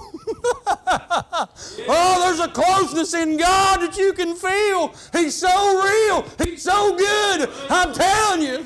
oh, 0.86 2.18
there's 2.20 2.38
a 2.38 2.46
closeness 2.52 3.14
in 3.14 3.36
God 3.36 3.80
that 3.80 3.96
you 3.98 4.12
can 4.12 4.36
feel. 4.36 4.94
He's 5.12 5.34
so 5.34 5.82
real. 5.82 6.24
He's 6.44 6.62
so 6.62 6.96
good. 6.96 7.50
I'm 7.68 7.92
telling 7.92 8.42
you. 8.42 8.64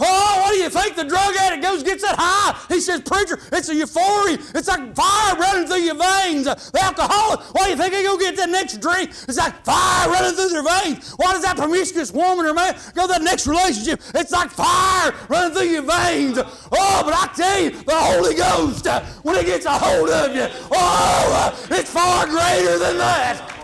Oh, 0.00 0.40
what 0.42 0.52
do 0.52 0.58
you 0.58 0.70
think? 0.70 0.96
The 0.96 1.04
drug 1.04 1.36
addict 1.36 1.62
goes, 1.62 1.82
gets 1.82 2.02
that 2.02 2.16
high. 2.18 2.58
He 2.74 2.80
says, 2.80 3.02
Preacher, 3.02 3.38
it's 3.52 3.68
a 3.68 3.74
euphoria. 3.74 4.38
It's 4.54 4.68
like 4.68 4.94
fire 4.96 5.36
running 5.36 5.66
through 5.68 5.82
your 5.82 5.94
veins. 5.94 6.44
The 6.44 6.80
alcoholic, 6.82 7.40
what 7.54 7.64
do 7.64 7.70
you 7.70 7.76
think 7.76 7.92
they 7.92 8.02
go 8.02 8.18
get 8.18 8.36
that 8.36 8.48
next 8.48 8.80
drink? 8.80 9.10
It's 9.10 9.36
like 9.36 9.64
fire 9.64 10.08
running 10.08 10.34
through 10.34 10.48
their 10.48 10.62
veins. 10.62 11.12
Why 11.12 11.32
does 11.32 11.42
that 11.42 11.56
promiscuous 11.56 12.12
woman 12.12 12.46
or 12.46 12.54
man 12.54 12.76
go 12.94 13.06
to 13.06 13.12
that 13.12 13.22
next 13.22 13.46
relationship? 13.46 14.00
It's 14.14 14.32
like 14.32 14.50
fire 14.50 15.14
running 15.28 15.54
through 15.54 15.68
your 15.68 15.82
veins. 15.82 16.38
Oh, 16.38 17.02
but 17.04 17.14
I 17.14 17.30
tell 17.36 17.60
you, 17.60 17.70
the 17.70 17.94
Holy 17.94 18.34
Ghost, 18.34 18.86
when 19.22 19.36
it 19.36 19.46
gets 19.46 19.66
a 19.66 19.72
hold 19.72 20.08
of 20.08 20.34
you, 20.34 20.48
oh, 20.72 21.66
it's 21.70 21.90
far 21.90 22.26
greater 22.26 22.78
than 22.78 22.98
that. 22.98 23.56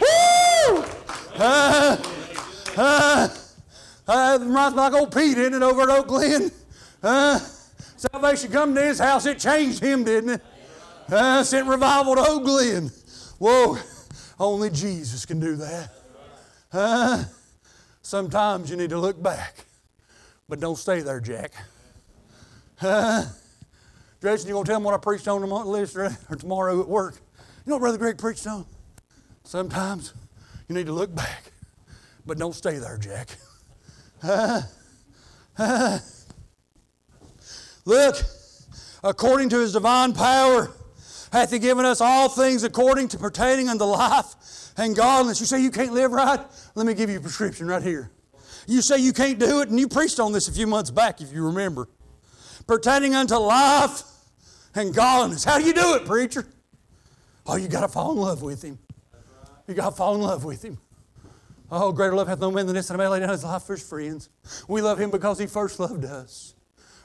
Woo! 0.00 0.84
Uh, 1.36 1.96
uh, 2.76 3.28
uh, 4.06 4.38
reminds 4.40 4.74
me 4.74 4.80
like 4.80 4.92
old 4.92 5.14
Pete, 5.14 5.38
isn't 5.38 5.54
it, 5.54 5.62
over 5.62 5.82
at 5.82 5.88
Oak 5.90 6.08
Glen? 6.08 6.50
Uh, 7.02 7.38
salvation 7.96 8.50
come 8.50 8.74
to 8.74 8.82
his 8.82 8.98
house, 8.98 9.26
it 9.26 9.38
changed 9.38 9.82
him, 9.82 10.04
didn't 10.04 10.30
it? 10.30 10.42
Uh, 11.10 11.42
sent 11.42 11.66
revival 11.66 12.14
to 12.14 12.22
Oak 12.22 12.44
Glen. 12.44 12.90
Whoa, 13.38 13.78
only 14.38 14.70
Jesus 14.70 15.26
can 15.26 15.40
do 15.40 15.56
that. 15.56 15.90
Uh, 16.72 17.24
sometimes 18.02 18.70
you 18.70 18.76
need 18.76 18.90
to 18.90 18.98
look 18.98 19.22
back, 19.22 19.64
but 20.48 20.60
don't 20.60 20.76
stay 20.76 21.00
there, 21.00 21.20
Jack. 21.20 21.52
Uh, 22.80 23.26
Jason, 24.20 24.48
you 24.48 24.54
gonna 24.54 24.64
tell 24.64 24.76
them 24.76 24.84
what 24.84 24.94
I 24.94 24.98
preached 24.98 25.28
on 25.28 25.40
tomorrow, 25.40 25.68
or 26.30 26.36
tomorrow 26.36 26.80
at 26.80 26.88
work? 26.88 27.16
You 27.36 27.70
know 27.70 27.76
what 27.76 27.80
Brother 27.80 27.98
Greg 27.98 28.18
preached 28.18 28.46
on? 28.46 28.66
Sometimes 29.44 30.14
you 30.68 30.74
need 30.74 30.86
to 30.86 30.92
look 30.92 31.14
back, 31.14 31.44
but 32.24 32.38
don't 32.38 32.54
stay 32.54 32.78
there, 32.78 32.96
Jack. 32.96 33.28
Look, 37.84 38.16
according 39.02 39.50
to 39.50 39.60
his 39.60 39.72
divine 39.72 40.14
power, 40.14 40.70
hath 41.32 41.50
he 41.50 41.58
given 41.58 41.84
us 41.84 42.00
all 42.00 42.28
things 42.28 42.64
according 42.64 43.08
to 43.08 43.18
pertaining 43.18 43.68
unto 43.68 43.84
life 43.84 44.72
and 44.78 44.96
godliness. 44.96 45.40
You 45.40 45.46
say 45.46 45.60
you 45.60 45.70
can't 45.70 45.92
live 45.92 46.12
right? 46.12 46.40
Let 46.74 46.86
me 46.86 46.94
give 46.94 47.10
you 47.10 47.18
a 47.18 47.20
prescription 47.20 47.66
right 47.66 47.82
here. 47.82 48.10
You 48.66 48.80
say 48.80 48.98
you 48.98 49.12
can't 49.12 49.38
do 49.38 49.60
it, 49.60 49.68
and 49.68 49.78
you 49.78 49.88
preached 49.88 50.18
on 50.18 50.32
this 50.32 50.48
a 50.48 50.52
few 50.52 50.66
months 50.66 50.90
back, 50.90 51.20
if 51.20 51.32
you 51.32 51.44
remember. 51.44 51.88
Pertaining 52.66 53.14
unto 53.14 53.36
life 53.36 54.02
and 54.74 54.94
godliness. 54.94 55.44
How 55.44 55.58
do 55.58 55.64
you 55.64 55.74
do 55.74 55.96
it, 55.96 56.06
preacher? 56.06 56.46
Oh, 57.46 57.56
you 57.56 57.68
got 57.68 57.80
to 57.80 57.88
fall 57.88 58.12
in 58.12 58.18
love 58.18 58.40
with 58.40 58.62
him. 58.62 58.78
You 59.68 59.74
got 59.74 59.90
to 59.90 59.96
fall 59.96 60.14
in 60.14 60.22
love 60.22 60.44
with 60.44 60.64
him. 60.64 60.78
Oh, 61.76 61.90
greater 61.90 62.14
love 62.14 62.28
hath 62.28 62.38
no 62.38 62.52
man 62.52 62.66
than 62.66 62.76
this, 62.76 62.88
and 62.88 62.94
a 62.94 63.02
man 63.02 63.10
lay 63.10 63.18
down 63.18 63.30
his 63.30 63.42
life 63.42 63.64
for 63.64 63.74
his 63.74 63.82
friends. 63.82 64.28
We 64.68 64.80
love 64.80 65.00
him 65.00 65.10
because 65.10 65.40
he 65.40 65.46
first 65.46 65.80
loved 65.80 66.04
us. 66.04 66.54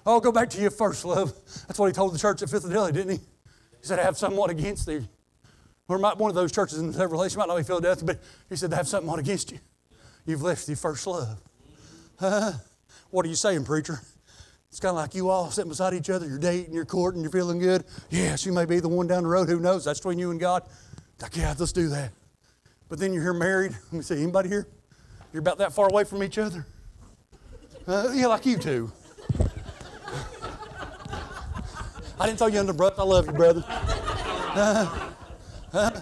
Oh, 0.05 0.19
go 0.19 0.31
back 0.31 0.47
to 0.51 0.61
your 0.61 0.69
first 0.69 1.03
love. 1.05 1.33
That's 1.67 1.79
what 1.79 1.87
he 1.87 1.93
told 1.93 2.13
the 2.13 2.19
church 2.19 2.43
at 2.43 2.49
Delhi, 2.49 2.91
didn't 2.91 3.13
he? 3.13 3.17
He 3.17 3.81
said, 3.81 3.97
I 3.97 4.03
have 4.03 4.15
somewhat 4.15 4.51
against 4.51 4.85
thee. 4.85 5.07
Or 5.87 5.97
might, 5.97 6.17
one 6.17 6.29
of 6.29 6.35
those 6.35 6.51
churches 6.51 6.77
in 6.77 6.91
the 6.91 6.99
Revelation 6.99 7.39
might 7.39 7.47
not 7.47 7.57
be 7.57 7.63
Philadelphia, 7.63 8.05
but 8.05 8.19
he 8.47 8.55
said, 8.55 8.71
I 8.71 8.75
have 8.75 8.87
something 8.87 9.11
against 9.17 9.51
you. 9.51 9.57
You've 10.27 10.43
left 10.43 10.67
your 10.67 10.77
first 10.77 11.07
love. 11.07 11.41
Uh, 12.19 12.53
what 13.09 13.25
are 13.25 13.29
you 13.29 13.35
saying, 13.35 13.65
preacher? 13.65 13.99
It's 14.69 14.79
kind 14.79 14.91
of 14.91 14.97
like 14.97 15.15
you 15.15 15.29
all 15.29 15.49
sitting 15.49 15.69
beside 15.69 15.95
each 15.95 16.11
other, 16.11 16.27
you're 16.27 16.37
dating, 16.37 16.75
you're 16.75 16.85
courting, 16.85 17.23
you're 17.23 17.31
feeling 17.31 17.57
good. 17.57 17.85
Yes, 18.11 18.45
you 18.45 18.53
may 18.53 18.65
be 18.65 18.79
the 18.79 18.87
one 18.87 19.07
down 19.07 19.23
the 19.23 19.29
road, 19.29 19.49
who 19.49 19.59
knows? 19.59 19.85
That's 19.85 19.99
between 19.99 20.19
you 20.19 20.29
and 20.29 20.39
God. 20.39 20.61
Like, 21.19 21.35
yeah, 21.35 21.55
let's 21.57 21.71
do 21.71 21.89
that. 21.89 22.11
But 22.89 22.97
then 22.97 23.13
you're 23.13 23.23
here 23.23 23.33
married. 23.33 23.71
Let 23.91 23.93
me 23.93 24.01
see, 24.01 24.21
anybody 24.21 24.49
here? 24.49 24.67
You're 25.31 25.41
about 25.41 25.59
that 25.59 25.73
far 25.73 25.87
away 25.87 26.03
from 26.03 26.23
each 26.23 26.39
other? 26.39 26.65
Uh, 27.87 28.11
yeah, 28.13 28.27
like 28.27 28.45
you 28.45 28.57
two. 28.57 28.91
I 32.19 32.25
didn't 32.25 32.39
throw 32.39 32.47
you 32.47 32.59
under 32.59 32.73
the 32.73 32.77
bus. 32.77 32.93
I 32.97 33.03
love 33.03 33.27
you, 33.27 33.31
brother. 33.31 33.63
Uh, 33.67 35.11
uh, 35.71 36.01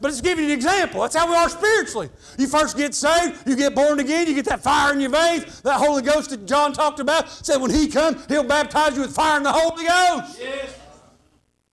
but 0.00 0.10
it's 0.10 0.20
giving 0.20 0.44
you 0.44 0.52
an 0.52 0.56
example. 0.56 1.02
That's 1.02 1.16
how 1.16 1.28
we 1.28 1.34
are 1.34 1.48
spiritually. 1.48 2.10
You 2.38 2.46
first 2.46 2.76
get 2.76 2.94
saved, 2.94 3.48
you 3.48 3.56
get 3.56 3.74
born 3.74 3.98
again, 3.98 4.28
you 4.28 4.34
get 4.34 4.44
that 4.44 4.62
fire 4.62 4.92
in 4.92 5.00
your 5.00 5.10
veins. 5.10 5.60
That 5.62 5.78
Holy 5.78 6.02
Ghost 6.02 6.30
that 6.30 6.46
John 6.46 6.72
talked 6.72 7.00
about 7.00 7.30
said 7.30 7.56
when 7.56 7.70
He 7.70 7.88
comes, 7.88 8.24
He'll 8.26 8.44
baptize 8.44 8.94
you 8.94 9.02
with 9.02 9.14
fire 9.14 9.38
and 9.38 9.44
the 9.44 9.52
Holy 9.52 9.86
Ghost. 9.86 10.38
Yes. 10.40 10.78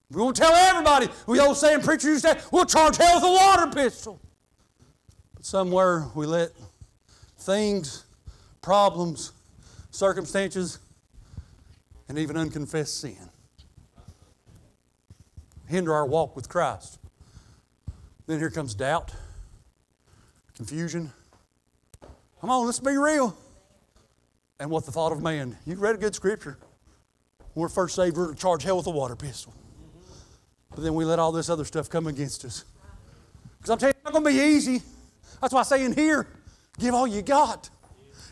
We 0.09 0.21
won't 0.21 0.35
tell 0.35 0.53
everybody. 0.53 1.09
We 1.27 1.39
old 1.39 1.57
saying 1.57 1.81
preacher 1.81 2.09
used 2.09 2.23
to 2.25 2.39
say, 2.39 2.45
we'll 2.51 2.65
charge 2.65 2.97
hell 2.97 3.15
with 3.15 3.25
a 3.25 3.31
water 3.31 3.67
pistol 3.67 4.21
somewhere 5.47 6.05
we 6.13 6.25
let 6.25 6.49
things, 7.37 8.03
problems, 8.61 9.31
circumstances, 9.91 10.77
and 12.09 12.19
even 12.19 12.35
unconfessed 12.35 12.99
sin 12.99 13.17
hinder 15.67 15.93
our 15.93 16.05
walk 16.05 16.35
with 16.35 16.49
Christ. 16.49 16.99
Then 18.25 18.39
here 18.39 18.49
comes 18.49 18.75
doubt, 18.75 19.13
confusion. 20.55 21.13
Come 22.41 22.49
on, 22.49 22.65
let's 22.65 22.81
be 22.81 22.97
real. 22.97 23.37
And 24.59 24.69
what 24.69 24.85
the 24.85 24.91
thought 24.91 25.13
of 25.13 25.21
man. 25.21 25.55
You 25.65 25.75
read 25.75 25.95
a 25.95 25.97
good 25.97 26.13
scripture. 26.13 26.57
When 27.53 27.61
we're 27.61 27.69
first 27.69 27.95
saved, 27.95 28.17
we're 28.17 28.33
to 28.33 28.35
charge 28.37 28.63
hell 28.63 28.77
with 28.77 28.87
a 28.87 28.91
water 28.91 29.15
pistol. 29.15 29.53
But 30.71 30.83
then 30.83 30.93
we 30.93 31.05
let 31.05 31.19
all 31.19 31.31
this 31.31 31.49
other 31.49 31.63
stuff 31.63 31.89
come 31.89 32.07
against 32.07 32.43
us. 32.43 32.65
Because 33.57 33.69
I'm 33.69 33.77
telling 33.77 33.93
you, 33.93 33.97
it's 33.97 34.03
not 34.03 34.13
going 34.13 34.25
to 34.25 34.41
be 34.41 34.45
easy. 34.45 34.81
That's 35.41 35.53
why 35.53 35.61
I 35.61 35.63
say 35.63 35.85
in 35.85 35.93
here, 35.93 36.27
give 36.79 36.93
all 36.93 37.07
you 37.07 37.21
got. 37.21 37.69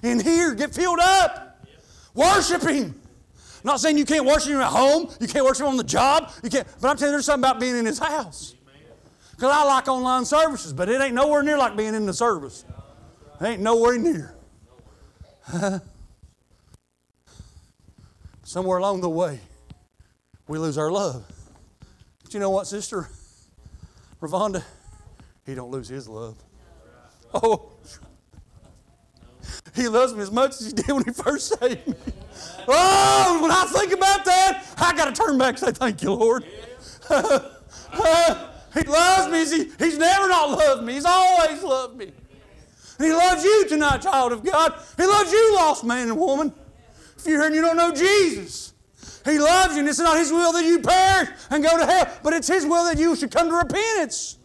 In 0.04 0.20
here, 0.20 0.54
get 0.54 0.74
filled 0.74 1.00
up. 1.00 1.66
Worship 2.14 2.62
Him. 2.64 2.96
I'm 2.96 3.72
not 3.72 3.80
saying 3.80 3.98
you 3.98 4.06
can't 4.06 4.26
worship 4.26 4.52
Him 4.52 4.62
at 4.62 4.72
home, 4.72 5.10
you 5.20 5.28
can't 5.28 5.44
worship 5.46 5.64
Him 5.64 5.72
on 5.72 5.78
the 5.78 5.84
job, 5.84 6.32
you 6.44 6.50
can't, 6.50 6.68
but 6.82 6.90
I'm 6.90 6.98
telling 6.98 7.12
you 7.12 7.18
there's 7.18 7.26
something 7.26 7.50
about 7.50 7.60
being 7.60 7.76
in 7.76 7.86
His 7.86 8.00
house. 8.00 8.56
Because 9.32 9.52
I 9.52 9.64
like 9.66 9.88
online 9.88 10.24
services, 10.24 10.72
but 10.72 10.88
it 10.88 11.02
ain't 11.02 11.14
nowhere 11.14 11.44
near 11.44 11.58
like 11.58 11.76
being 11.76 11.94
in 11.94 12.06
the 12.06 12.14
service. 12.14 12.64
It 13.42 13.46
ain't 13.46 13.62
nowhere 13.62 13.98
near. 13.98 14.34
Somewhere 18.44 18.78
along 18.78 19.02
the 19.02 19.10
way, 19.10 19.40
we 20.48 20.58
lose 20.58 20.78
our 20.78 20.92
love. 20.92 21.26
But 22.24 22.34
you 22.34 22.40
know 22.40 22.50
what, 22.50 22.68
Sister 22.68 23.10
Ravonda? 24.22 24.64
He 25.46 25.54
don't 25.54 25.70
lose 25.70 25.90
his 25.90 26.08
love. 26.08 26.38
Oh, 27.36 27.74
he 29.76 29.90
loves 29.90 30.14
me 30.14 30.22
as 30.22 30.32
much 30.32 30.52
as 30.52 30.68
he 30.68 30.72
did 30.72 30.88
when 30.88 31.04
he 31.04 31.12
first 31.12 31.60
saved 31.60 31.86
me. 31.86 31.96
Oh, 32.68 33.40
when 33.42 33.52
I 33.52 33.66
think 33.66 33.92
about 33.92 34.24
that, 34.26 34.66
I 34.78 34.96
got 34.96 35.14
to 35.14 35.22
turn 35.22 35.38
back 35.38 35.50
and 35.50 35.60
say, 35.60 35.72
Thank 35.72 36.02
you, 36.02 36.14
Lord. 36.14 36.44
he 38.74 38.84
loves 38.88 39.32
me. 39.32 39.58
He, 39.58 39.72
he's 39.78 39.98
never 39.98 40.30
not 40.30 40.52
loved 40.52 40.84
me, 40.84 40.94
He's 40.94 41.06
always 41.06 41.62
loved 41.62 41.98
me. 41.98 42.12
And 42.98 43.06
He 43.06 43.12
loves 43.12 43.44
you 43.44 43.68
tonight, 43.68 44.02
child 44.02 44.32
of 44.32 44.44
God. 44.44 44.74
He 44.96 45.06
loves 45.06 45.32
you, 45.32 45.56
lost 45.56 45.84
man 45.84 46.10
and 46.10 46.18
woman. 46.18 46.54
If 47.18 47.28
you're 47.28 47.40
here 47.40 47.48
and 47.48 47.56
you 47.56 47.62
don't 47.62 47.78
know 47.78 47.94
Jesus, 47.94 48.74
He 49.26 49.38
loves 49.40 49.74
you, 49.74 49.82
and 49.82 49.90
it's 49.90 50.00
not 50.00 50.18
His 50.18 50.32
will 50.32 50.54
that 50.54 50.64
you 50.64 50.80
perish 50.80 51.30
and 51.50 51.62
go 51.62 51.78
to 51.78 51.86
hell, 51.86 52.18
but 52.24 52.34
it's 52.34 52.48
His 52.48 52.66
will 52.66 52.86
that 52.86 52.98
you 52.98 53.16
should 53.16 53.32
come 53.32 53.50
to 53.50 53.56
repentance 53.56 54.38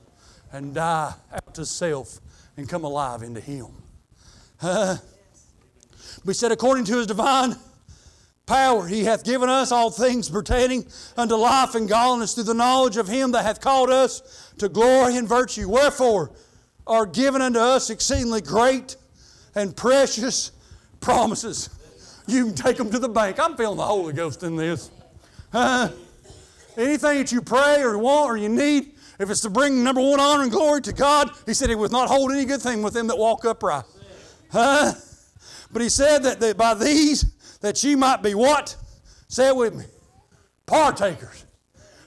and 0.52 0.74
die 0.74 1.14
out 1.32 1.54
to 1.54 1.64
self 1.64 2.20
and 2.56 2.68
come 2.68 2.84
alive 2.84 3.22
into 3.22 3.40
Him. 3.40 3.66
We 6.24 6.34
said, 6.34 6.52
according 6.52 6.84
to 6.86 6.98
His 6.98 7.06
divine 7.06 7.56
power, 8.46 8.86
He 8.86 9.04
hath 9.04 9.24
given 9.24 9.48
us 9.48 9.72
all 9.72 9.90
things 9.90 10.28
pertaining 10.28 10.86
unto 11.16 11.34
life 11.34 11.74
and 11.74 11.88
godliness 11.88 12.34
through 12.34 12.44
the 12.44 12.54
knowledge 12.54 12.96
of 12.96 13.08
Him 13.08 13.32
that 13.32 13.44
hath 13.44 13.60
called 13.60 13.90
us 13.90 14.52
to 14.58 14.68
glory 14.68 15.16
and 15.16 15.28
virtue. 15.28 15.68
Wherefore 15.68 16.32
are 16.86 17.06
given 17.06 17.40
unto 17.40 17.58
us 17.58 17.88
exceedingly 17.88 18.40
great 18.40 18.96
and 19.54 19.76
precious 19.76 20.50
promises. 21.00 21.70
You 22.26 22.46
can 22.46 22.54
take 22.54 22.76
them 22.76 22.90
to 22.90 22.98
the 22.98 23.08
bank. 23.08 23.38
I'm 23.38 23.56
feeling 23.56 23.76
the 23.76 23.84
Holy 23.84 24.12
Ghost 24.12 24.42
in 24.42 24.56
this. 24.56 24.90
Uh, 25.52 25.90
anything 26.76 27.18
that 27.18 27.32
you 27.32 27.42
pray 27.42 27.80
or 27.82 27.96
want 27.98 28.30
or 28.30 28.36
you 28.36 28.48
need, 28.48 28.92
if 29.20 29.28
it's 29.30 29.42
to 29.42 29.50
bring 29.50 29.84
number 29.84 30.00
one 30.00 30.18
honor 30.18 30.42
and 30.42 30.50
glory 30.50 30.80
to 30.82 30.92
God, 30.92 31.30
he 31.44 31.52
said 31.52 31.68
he 31.68 31.74
would 31.74 31.92
not 31.92 32.08
hold 32.08 32.32
any 32.32 32.44
good 32.44 32.62
thing 32.62 32.82
with 32.82 32.94
them 32.94 33.06
that 33.08 33.18
walk 33.18 33.44
upright. 33.44 33.84
Huh? 34.50 34.92
But 35.70 35.82
he 35.82 35.88
said 35.88 36.22
that, 36.24 36.40
that 36.40 36.56
by 36.56 36.74
these 36.74 37.24
that 37.60 37.82
ye 37.84 37.94
might 37.94 38.22
be 38.22 38.34
what? 38.34 38.76
Say 39.28 39.48
it 39.48 39.56
with 39.56 39.74
me. 39.74 39.84
Partakers. 40.66 41.44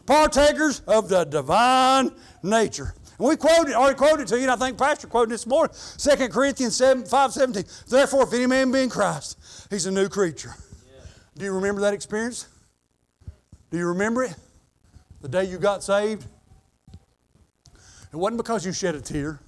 Partakers 0.06 0.82
of 0.88 1.08
the 1.08 1.24
divine 1.24 2.12
nature. 2.42 2.94
And 3.20 3.28
we 3.28 3.36
quoted, 3.38 3.74
already 3.76 3.96
quoted 3.96 4.28
to 4.28 4.38
you, 4.38 4.44
and 4.44 4.52
I 4.52 4.56
think 4.56 4.78
Pastor 4.78 5.08
quoted 5.08 5.32
this 5.32 5.46
morning, 5.46 5.76
2 5.98 6.28
Corinthians 6.30 6.76
7, 6.76 7.06
5 7.06 7.32
17. 7.32 7.64
Therefore, 7.88 8.24
if 8.24 8.34
any 8.34 8.48
man 8.48 8.72
be 8.72 8.82
in 8.82 8.90
Christ, 8.90 9.68
he's 9.70 9.86
a 9.86 9.92
new 9.92 10.10
creature. 10.10 10.56
Yeah. 10.86 11.04
Do 11.38 11.46
you 11.46 11.54
remember 11.54 11.82
that 11.82 11.94
experience? 11.94 12.48
Do 13.70 13.78
you 13.78 13.88
remember 13.88 14.24
it? 14.24 14.36
The 15.22 15.30
day 15.30 15.46
you 15.46 15.58
got 15.58 15.84
saved? 15.84 16.26
It 18.14 18.18
wasn't 18.18 18.38
because 18.38 18.64
you 18.64 18.72
shed 18.72 18.94
a 18.94 19.02
tear. 19.02 19.40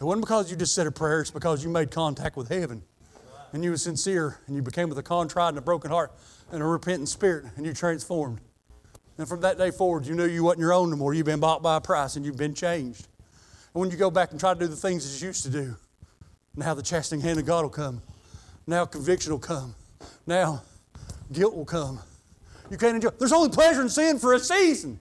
It 0.00 0.02
wasn't 0.02 0.22
because 0.22 0.50
you 0.50 0.56
just 0.56 0.74
said 0.74 0.86
a 0.86 0.90
prayer. 0.90 1.20
It's 1.20 1.30
because 1.30 1.62
you 1.62 1.68
made 1.68 1.90
contact 1.90 2.34
with 2.34 2.48
heaven. 2.48 2.82
and 3.52 3.62
you 3.62 3.70
were 3.70 3.76
sincere 3.76 4.40
and 4.46 4.56
you 4.56 4.62
became 4.62 4.88
with 4.88 4.98
a 4.98 5.02
contrite 5.02 5.50
and 5.50 5.58
a 5.58 5.60
broken 5.60 5.90
heart 5.90 6.12
and 6.50 6.62
a 6.62 6.66
repentant 6.66 7.10
spirit 7.10 7.44
and 7.56 7.66
you 7.66 7.74
transformed. 7.74 8.40
And 9.18 9.28
from 9.28 9.42
that 9.42 9.58
day 9.58 9.70
forward, 9.70 10.06
you 10.06 10.14
knew 10.14 10.24
you 10.24 10.42
wasn't 10.42 10.60
your 10.60 10.72
own 10.72 10.90
no 10.90 10.96
more. 10.96 11.14
You've 11.14 11.26
been 11.26 11.40
bought 11.40 11.62
by 11.62 11.76
a 11.76 11.80
price 11.80 12.16
and 12.16 12.24
you've 12.24 12.38
been 12.38 12.54
changed. 12.54 13.06
And 13.74 13.80
when 13.80 13.90
you 13.90 13.96
go 13.96 14.10
back 14.10 14.30
and 14.30 14.40
try 14.40 14.54
to 14.54 14.58
do 14.58 14.66
the 14.66 14.74
things 14.74 15.04
that 15.04 15.20
you 15.20 15.28
used 15.28 15.44
to 15.44 15.50
do, 15.50 15.76
now 16.56 16.72
the 16.74 16.82
chastening 16.82 17.20
hand 17.20 17.38
of 17.38 17.44
God 17.44 17.62
will 17.62 17.70
come. 17.70 18.02
Now 18.66 18.86
conviction 18.86 19.30
will 19.30 19.38
come. 19.38 19.74
Now 20.26 20.62
guilt 21.30 21.54
will 21.54 21.66
come. 21.66 22.00
You 22.70 22.78
can't 22.78 22.96
enjoy. 22.96 23.10
There's 23.10 23.32
only 23.32 23.50
pleasure 23.50 23.82
in 23.82 23.90
sin 23.90 24.18
for 24.18 24.32
a 24.32 24.40
season, 24.40 24.98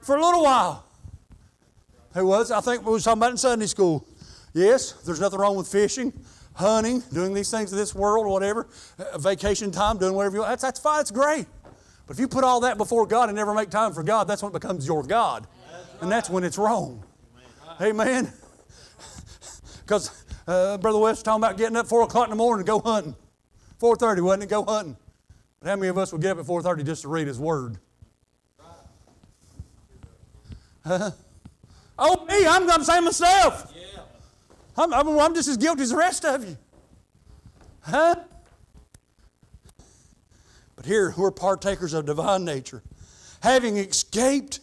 for 0.00 0.16
a 0.16 0.24
little 0.24 0.44
while. 0.44 0.85
Who 2.16 2.26
was? 2.26 2.50
I 2.50 2.62
think 2.62 2.86
we 2.86 2.92
were 2.92 2.98
talking 2.98 3.18
about 3.18 3.32
in 3.32 3.36
Sunday 3.36 3.66
school. 3.66 4.08
Yes, 4.54 4.92
there's 5.04 5.20
nothing 5.20 5.38
wrong 5.38 5.54
with 5.54 5.68
fishing, 5.68 6.14
hunting, 6.54 7.02
doing 7.12 7.34
these 7.34 7.50
things 7.50 7.70
of 7.72 7.78
this 7.78 7.94
world 7.94 8.24
or 8.24 8.30
whatever, 8.30 8.68
uh, 8.98 9.18
vacation 9.18 9.70
time, 9.70 9.98
doing 9.98 10.14
whatever 10.14 10.36
you 10.36 10.40
want. 10.40 10.52
That's, 10.52 10.62
that's 10.62 10.80
fine, 10.80 11.02
it's 11.02 11.10
great. 11.10 11.44
But 12.06 12.16
if 12.16 12.20
you 12.20 12.26
put 12.26 12.42
all 12.42 12.60
that 12.60 12.78
before 12.78 13.06
God 13.06 13.28
and 13.28 13.36
never 13.36 13.52
make 13.52 13.68
time 13.68 13.92
for 13.92 14.02
God, 14.02 14.26
that's 14.26 14.42
when 14.42 14.50
it 14.50 14.54
becomes 14.54 14.86
your 14.86 15.02
God. 15.02 15.46
And 16.00 16.10
that's 16.10 16.30
when 16.30 16.42
it's 16.42 16.56
wrong. 16.56 17.04
Amen. 17.82 18.32
Because 19.82 20.24
uh, 20.48 20.78
Brother 20.78 20.98
West 20.98 21.18
was 21.18 21.22
talking 21.22 21.44
about 21.44 21.58
getting 21.58 21.76
up 21.76 21.86
4 21.86 22.02
o'clock 22.04 22.24
in 22.24 22.30
the 22.30 22.36
morning 22.36 22.64
to 22.64 22.70
go 22.70 22.80
hunting. 22.80 23.14
4.30, 23.78 24.22
wasn't 24.22 24.44
it? 24.44 24.48
Go 24.48 24.64
hunting. 24.64 24.96
But 25.60 25.68
how 25.68 25.76
many 25.76 25.88
of 25.88 25.98
us 25.98 26.12
would 26.12 26.22
get 26.22 26.32
up 26.32 26.38
at 26.38 26.46
4.30 26.46 26.86
just 26.86 27.02
to 27.02 27.08
read 27.08 27.26
His 27.26 27.38
Word? 27.38 27.76
Uh, 30.82 31.10
oh, 31.98 32.24
me, 32.26 32.46
I'm, 32.46 32.70
I'm 32.70 32.84
saying 32.84 33.04
myself. 33.04 33.72
I'm, 34.76 34.92
I'm, 34.92 35.08
I'm 35.08 35.34
just 35.34 35.48
as 35.48 35.56
guilty 35.56 35.82
as 35.82 35.90
the 35.90 35.96
rest 35.96 36.24
of 36.24 36.44
you. 36.44 36.56
Huh? 37.80 38.16
But 40.74 40.84
here, 40.84 41.14
we're 41.16 41.30
partakers 41.30 41.94
of 41.94 42.04
divine 42.04 42.44
nature, 42.44 42.82
having 43.42 43.78
escaped 43.78 44.60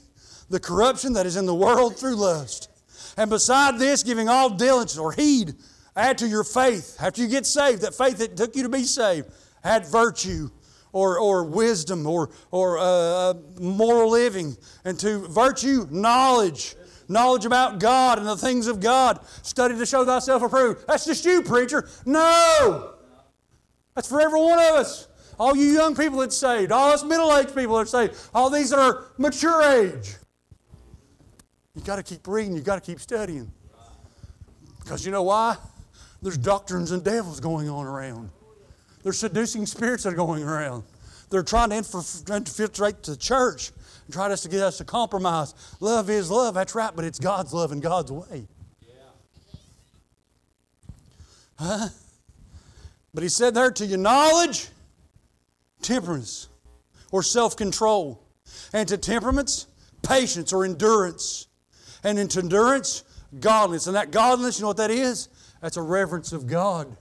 the 0.49 0.59
corruption 0.59 1.13
that 1.13 1.25
is 1.25 1.35
in 1.35 1.45
the 1.45 1.55
world 1.55 1.97
through 1.97 2.15
lust. 2.15 2.69
And 3.17 3.29
beside 3.29 3.79
this, 3.79 4.03
giving 4.03 4.29
all 4.29 4.49
diligence 4.49 4.97
or 4.97 5.11
heed, 5.11 5.55
add 5.95 6.17
to 6.19 6.27
your 6.27 6.43
faith. 6.43 6.97
After 6.99 7.21
you 7.21 7.27
get 7.27 7.45
saved, 7.45 7.81
that 7.81 7.95
faith 7.95 8.17
that 8.17 8.37
took 8.37 8.55
you 8.55 8.63
to 8.63 8.69
be 8.69 8.83
saved, 8.83 9.29
add 9.63 9.87
virtue 9.87 10.49
or, 10.91 11.19
or 11.19 11.43
wisdom 11.43 12.05
or, 12.05 12.29
or 12.51 12.77
uh, 12.79 13.33
moral 13.59 14.11
living. 14.11 14.55
And 14.85 14.99
to 14.99 15.27
virtue, 15.27 15.87
knowledge. 15.89 16.75
Knowledge 17.13 17.45
about 17.45 17.79
God 17.79 18.17
and 18.17 18.27
the 18.27 18.35
things 18.35 18.65
of 18.65 18.79
God. 18.79 19.19
Study 19.43 19.77
to 19.77 19.85
show 19.85 20.03
thyself 20.03 20.41
approved. 20.41 20.87
That's 20.87 21.05
just 21.05 21.23
you, 21.23 21.43
preacher. 21.43 21.87
No! 22.07 22.95
That's 23.93 24.09
for 24.09 24.19
every 24.19 24.41
one 24.41 24.57
of 24.57 24.73
us. 24.73 25.07
All 25.39 25.55
you 25.55 25.65
young 25.65 25.95
people 25.95 26.17
that's 26.19 26.35
saved, 26.35 26.71
all 26.71 26.91
us 26.91 27.03
middle 27.03 27.31
aged 27.37 27.53
people 27.53 27.75
that 27.75 27.83
are 27.83 27.85
saved, 27.85 28.15
all 28.33 28.49
these 28.49 28.71
that 28.71 28.79
are 28.79 29.05
mature 29.19 29.61
age. 29.61 30.15
You 31.75 31.83
got 31.83 31.97
to 31.97 32.03
keep 32.03 32.27
reading, 32.27 32.55
you 32.55 32.61
got 32.61 32.83
to 32.83 32.91
keep 32.91 32.99
studying. 32.99 33.51
Because 34.79 35.05
you 35.05 35.11
know 35.11 35.23
why? 35.23 35.57
There's 36.23 36.37
doctrines 36.37 36.91
and 36.91 37.03
devils 37.03 37.39
going 37.39 37.69
on 37.69 37.85
around. 37.85 38.31
There's 39.03 39.19
seducing 39.19 39.67
spirits 39.67 40.03
that 40.03 40.13
are 40.13 40.17
going 40.17 40.43
around. 40.43 40.83
They're 41.29 41.43
trying 41.43 41.69
to 41.69 41.75
infiltrate 41.75 43.03
the 43.03 43.15
church 43.15 43.71
and 44.05 44.13
try 44.13 44.31
us 44.31 44.41
to 44.41 44.49
get 44.49 44.61
us 44.61 44.77
to 44.77 44.85
compromise. 44.85 45.53
Love 45.79 46.09
is 46.09 46.29
love, 46.29 46.53
that's 46.55 46.75
right, 46.75 46.91
but 46.95 47.05
it's 47.05 47.19
God's 47.19 47.53
love 47.53 47.71
and 47.71 47.81
God's 47.81 48.11
way. 48.11 48.47
Huh? 51.57 51.89
But 53.13 53.23
he 53.23 53.29
said 53.29 53.53
there 53.53 53.71
to 53.71 53.85
your 53.85 53.99
knowledge, 53.99 54.69
temperance 55.81 56.47
or 57.11 57.23
self 57.23 57.55
control. 57.55 58.19
And 58.73 58.87
to 58.89 58.97
temperaments, 58.97 59.67
patience 60.01 60.51
or 60.51 60.65
endurance. 60.65 61.47
And 62.03 62.19
into 62.19 62.39
endurance, 62.39 63.03
godliness. 63.39 63.87
And 63.87 63.95
that 63.95 64.11
godliness, 64.11 64.59
you 64.59 64.63
know 64.63 64.69
what 64.69 64.77
that 64.77 64.91
is? 64.91 65.29
That's 65.61 65.77
a 65.77 65.81
reverence 65.81 66.33
of 66.33 66.47
God. 66.47 66.95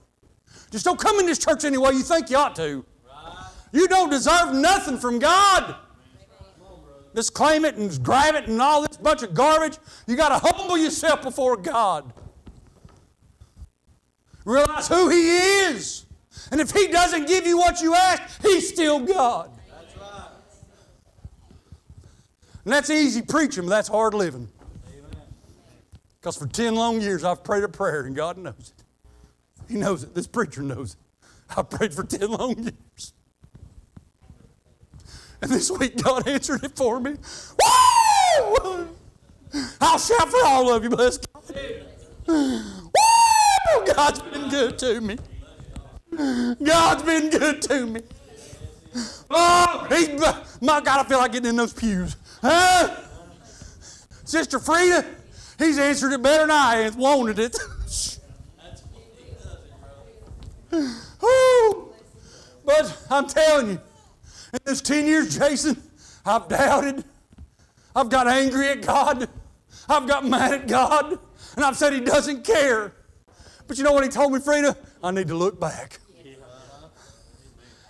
Just 0.71 0.85
don't 0.85 0.99
come 0.99 1.19
in 1.19 1.27
this 1.27 1.39
church 1.39 1.65
any 1.65 1.79
way 1.79 1.93
you 1.93 2.03
think 2.03 2.31
you 2.31 2.37
ought 2.37 2.55
to. 2.57 2.85
You 3.73 3.89
don't 3.89 4.11
deserve 4.11 4.55
nothing 4.55 4.99
from 4.99 5.19
God. 5.19 5.77
Claim 7.35 7.65
it 7.65 7.77
and 7.77 8.03
grab 8.03 8.35
it 8.35 8.49
and 8.49 8.61
all 8.61 8.87
this 8.87 8.97
bunch 8.97 9.23
of 9.23 9.35
garbage. 9.35 9.79
You 10.07 10.17
got 10.17 10.29
to 10.29 10.39
humble 10.39 10.79
yourself 10.79 11.23
before 11.23 11.57
God. 11.57 12.13
Realize 14.45 14.89
who 14.89 15.09
He 15.09 15.37
is. 15.37 16.07
And 16.51 16.61
if 16.61 16.71
He 16.71 16.89
doesn't 16.89 17.29
give 17.29 17.47
you 17.47 17.59
what 17.59 17.81
you 17.81 17.95
ask, 17.95 18.43
He's 18.43 18.69
still 18.69 19.01
God. 19.01 19.51
That's 19.69 19.97
right. 19.97 20.29
And 22.65 22.73
that's 22.73 22.91
easy 22.91 23.23
preaching, 23.23 23.65
but 23.65 23.71
that's 23.71 23.89
hard 23.89 24.15
living. 24.15 24.49
Because 26.21 26.37
for 26.37 26.47
10 26.47 26.77
long 26.77 27.01
years 27.01 27.25
I've 27.25 27.43
prayed 27.43 27.65
a 27.65 27.69
prayer 27.69 28.03
and 28.03 28.15
God 28.15 28.39
knows 28.39 28.73
it. 28.77 28.85
He 29.69 29.77
knows 29.77 30.05
it. 30.05 30.15
This 30.15 30.27
preacher 30.27 30.63
knows 30.63 30.95
it. 30.95 31.27
I've 31.57 31.69
prayed 31.69 31.93
for 31.93 32.05
10 32.05 32.31
long 32.31 32.59
years. 32.63 33.13
And 35.43 35.51
this 35.51 35.71
week 35.71 36.01
God 36.03 36.27
answered 36.29 36.65
it 36.65 36.77
for 36.77 37.01
me. 37.01 37.17
Woo! 37.61 38.89
I'll 39.81 39.99
shout 39.99 40.29
for 40.29 40.45
all 40.45 40.73
of 40.73 40.85
you, 40.85 40.91
bless 40.91 41.19
God. 41.19 41.43
Woo! 42.29 42.63
God's 43.95 44.21
been 44.21 44.49
good 44.49 44.79
to 44.79 45.01
me. 45.01 45.19
God's 46.63 47.03
been 47.03 47.31
good 47.31 47.61
to 47.63 47.87
me. 47.87 48.01
Oh, 49.31 49.87
he, 49.89 50.17
my 50.65 50.81
God, 50.81 51.05
I 51.05 51.09
feel 51.09 51.19
like 51.19 51.33
getting 51.33 51.51
in 51.51 51.57
those 51.57 51.73
pews. 51.73 52.17
Huh? 52.41 52.95
Sister 54.25 54.59
Frida, 54.59 55.05
he's 55.59 55.79
answered 55.79 56.13
it 56.13 56.23
better 56.23 56.47
than 56.47 56.51
I 56.51 56.91
wanted 56.91 57.39
it. 57.39 57.59
but 62.65 63.07
I'm 63.11 63.27
telling 63.27 63.71
you, 63.71 63.81
in 64.53 64.59
those 64.65 64.83
10 64.83 65.07
years, 65.07 65.39
Jason, 65.39 65.83
I've 66.25 66.49
doubted. 66.49 67.05
I've 67.95 68.09
got 68.09 68.27
angry 68.27 68.69
at 68.69 68.83
God. 68.83 69.29
I've 69.89 70.07
got 70.07 70.25
mad 70.25 70.53
at 70.53 70.69
God. 70.69 71.19
And 71.57 71.65
I've 71.65 71.77
said 71.77 71.93
He 71.93 72.01
doesn't 72.01 72.45
care. 72.45 72.93
But 73.67 73.79
you 73.79 73.85
know 73.85 73.93
what 73.93 74.05
He 74.05 74.11
told 74.11 74.33
me, 74.33 74.41
Frida? 74.41 74.77
I 75.03 75.11
need 75.11 75.29
to 75.29 75.35
look 75.35 75.59
back. 75.59 75.99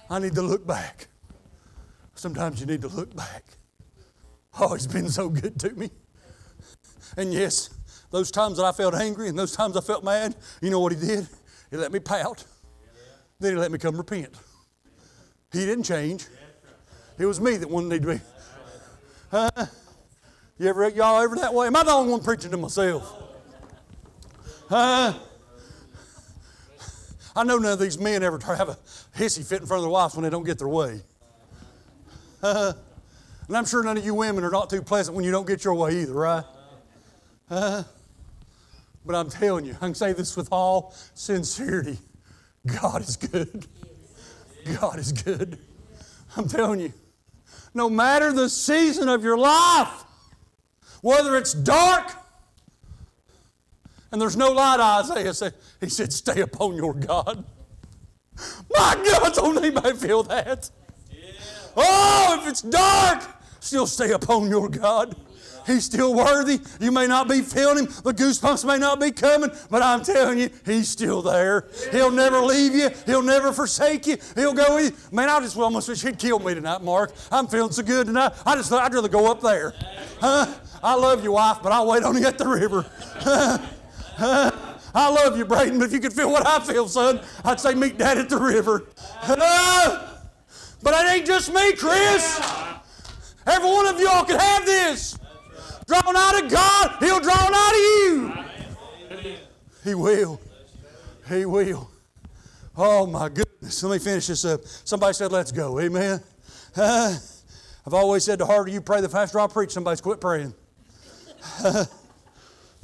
I 0.08 0.18
need 0.18 0.34
to 0.34 0.42
look 0.42 0.66
back. 0.66 1.08
Sometimes 2.14 2.60
you 2.60 2.66
need 2.66 2.82
to 2.82 2.88
look 2.88 3.14
back. 3.14 3.44
Oh, 4.60 4.74
He's 4.74 4.86
been 4.86 5.08
so 5.08 5.28
good 5.28 5.58
to 5.60 5.70
me. 5.70 5.90
And 7.16 7.32
yes, 7.32 7.70
those 8.10 8.30
times 8.30 8.58
that 8.58 8.64
I 8.64 8.72
felt 8.72 8.94
angry 8.94 9.28
and 9.28 9.38
those 9.38 9.52
times 9.52 9.76
I 9.76 9.80
felt 9.80 10.04
mad, 10.04 10.36
you 10.60 10.70
know 10.70 10.80
what 10.80 10.92
He 10.92 11.06
did? 11.06 11.26
He 11.70 11.76
let 11.76 11.92
me 11.92 11.98
pout. 11.98 12.44
Then 13.40 13.54
He 13.54 13.58
let 13.58 13.72
me 13.72 13.78
come 13.78 13.96
repent. 13.96 14.36
He 15.52 15.66
didn't 15.66 15.84
change. 15.84 16.26
It 17.18 17.26
was 17.26 17.40
me 17.40 17.56
that 17.56 17.68
wanted 17.68 18.02
to 18.02 18.08
be. 18.08 18.20
Huh? 19.30 19.66
You 20.58 20.68
ever, 20.68 20.88
y'all 20.90 21.20
ever 21.22 21.36
that 21.36 21.54
way? 21.54 21.66
Am 21.66 21.76
I 21.76 21.84
the 21.84 21.90
only 21.90 22.12
one 22.12 22.22
preaching 22.22 22.50
to 22.50 22.56
myself? 22.56 23.20
Huh? 24.68 25.14
I 27.34 27.44
know 27.44 27.58
none 27.58 27.72
of 27.72 27.78
these 27.78 27.98
men 27.98 28.22
ever 28.22 28.38
have 28.44 28.68
a 28.68 28.78
hissy 29.16 29.46
fit 29.46 29.60
in 29.60 29.66
front 29.66 29.78
of 29.78 29.84
their 29.84 29.90
wives 29.90 30.14
when 30.14 30.24
they 30.24 30.30
don't 30.30 30.44
get 30.44 30.58
their 30.58 30.68
way. 30.68 31.00
Uh, 32.42 32.72
and 33.48 33.56
I'm 33.56 33.64
sure 33.64 33.82
none 33.82 33.96
of 33.96 34.04
you 34.04 34.14
women 34.14 34.44
are 34.44 34.50
not 34.50 34.68
too 34.70 34.82
pleasant 34.82 35.16
when 35.16 35.24
you 35.24 35.30
don't 35.30 35.46
get 35.46 35.64
your 35.64 35.74
way 35.74 36.02
either, 36.02 36.12
right? 36.12 36.44
Uh, 37.50 37.82
but 39.04 39.14
I'm 39.14 39.30
telling 39.30 39.64
you, 39.64 39.74
I 39.74 39.86
can 39.86 39.94
say 39.94 40.12
this 40.12 40.36
with 40.36 40.48
all 40.52 40.94
sincerity 41.14 41.98
God 42.66 43.02
is 43.02 43.16
good. 43.16 43.66
God 44.80 44.98
is 44.98 45.12
good. 45.12 45.58
I'm 46.36 46.48
telling 46.48 46.80
you, 46.80 46.92
no 47.74 47.88
matter 47.88 48.32
the 48.32 48.48
season 48.48 49.08
of 49.08 49.24
your 49.24 49.38
life, 49.38 50.04
whether 51.00 51.36
it's 51.36 51.52
dark 51.52 52.12
and 54.12 54.20
there's 54.20 54.36
no 54.36 54.52
light, 54.52 54.78
Isaiah 54.78 55.32
said, 55.32 55.54
he 55.80 55.88
said, 55.88 56.12
stay 56.12 56.42
upon 56.42 56.76
your 56.76 56.92
God. 56.92 57.44
My 58.70 59.02
God, 59.04 59.34
don't 59.34 59.56
anybody 59.56 59.96
feel 59.96 60.22
that? 60.24 60.70
Yeah. 61.10 61.18
Oh, 61.76 62.38
if 62.40 62.48
it's 62.48 62.60
dark, 62.60 63.22
still 63.60 63.86
stay 63.86 64.12
upon 64.12 64.50
your 64.50 64.68
God. 64.68 65.16
He's 65.66 65.84
still 65.84 66.14
worthy. 66.14 66.60
You 66.80 66.90
may 66.92 67.06
not 67.06 67.28
be 67.28 67.40
feeling 67.40 67.86
him. 67.86 67.92
The 68.04 68.12
goosebumps 68.12 68.64
may 68.64 68.78
not 68.78 69.00
be 69.00 69.10
coming, 69.10 69.50
but 69.70 69.82
I'm 69.82 70.02
telling 70.02 70.38
you, 70.38 70.50
he's 70.64 70.88
still 70.88 71.22
there. 71.22 71.66
He'll 71.90 72.10
never 72.10 72.40
leave 72.40 72.74
you. 72.74 72.90
He'll 73.06 73.22
never 73.22 73.52
forsake 73.52 74.06
you. 74.06 74.16
He'll 74.34 74.54
go 74.54 74.76
with 74.76 74.90
you. 74.90 75.16
Man, 75.16 75.28
I 75.28 75.40
just 75.40 75.56
almost 75.56 75.88
wish 75.88 76.02
he'd 76.02 76.18
kill 76.18 76.38
me 76.38 76.54
tonight, 76.54 76.82
Mark. 76.82 77.12
I'm 77.30 77.46
feeling 77.46 77.72
so 77.72 77.82
good 77.82 78.06
tonight. 78.06 78.32
I 78.44 78.56
just 78.56 78.72
I'd 78.72 78.92
rather 78.92 79.08
go 79.08 79.30
up 79.30 79.40
there. 79.40 79.74
Huh? 80.20 80.46
I 80.82 80.94
love 80.94 81.22
you, 81.22 81.32
wife, 81.32 81.58
but 81.62 81.70
I'll 81.70 81.86
wait 81.86 82.02
on 82.02 82.16
you 82.16 82.26
at 82.26 82.38
the 82.38 82.48
river. 82.48 82.84
I 84.94 85.08
love 85.08 85.38
you, 85.38 85.44
Braden, 85.44 85.78
but 85.78 85.86
if 85.86 85.92
you 85.92 86.00
could 86.00 86.12
feel 86.12 86.30
what 86.30 86.46
I 86.46 86.58
feel, 86.60 86.86
son, 86.88 87.20
I'd 87.44 87.60
say 87.60 87.74
meet 87.74 87.96
Dad 87.98 88.18
at 88.18 88.28
the 88.28 88.36
river. 88.36 88.84
But 90.82 90.94
it 90.94 91.12
ain't 91.12 91.26
just 91.26 91.54
me, 91.54 91.72
Chris. 91.74 92.40
Every 93.46 93.68
one 93.68 93.86
of 93.86 94.00
y'all 94.00 94.24
can 94.24 94.38
have 94.38 94.66
this. 94.66 95.18
Drawn 95.86 96.16
out 96.16 96.42
of 96.42 96.50
God, 96.50 96.96
He'll 97.00 97.20
draw 97.20 97.34
out 97.34 97.72
of 97.72 97.78
you. 97.78 98.32
He 99.84 99.94
will. 99.94 100.40
He 101.28 101.44
will. 101.44 101.90
Oh 102.76 103.06
my 103.06 103.28
goodness. 103.28 103.82
Let 103.82 103.92
me 103.92 103.98
finish 103.98 104.28
this 104.28 104.44
up. 104.44 104.60
Somebody 104.64 105.14
said, 105.14 105.32
let's 105.32 105.52
go. 105.52 105.80
Amen. 105.80 106.20
Uh, 106.76 107.16
I've 107.86 107.94
always 107.94 108.24
said 108.24 108.38
the 108.38 108.46
harder 108.46 108.70
you 108.70 108.80
pray, 108.80 109.00
the 109.00 109.08
faster 109.08 109.40
I 109.40 109.46
preach. 109.46 109.70
Somebody's 109.70 110.00
quit 110.00 110.20
praying. 110.20 110.54
but 111.62 111.88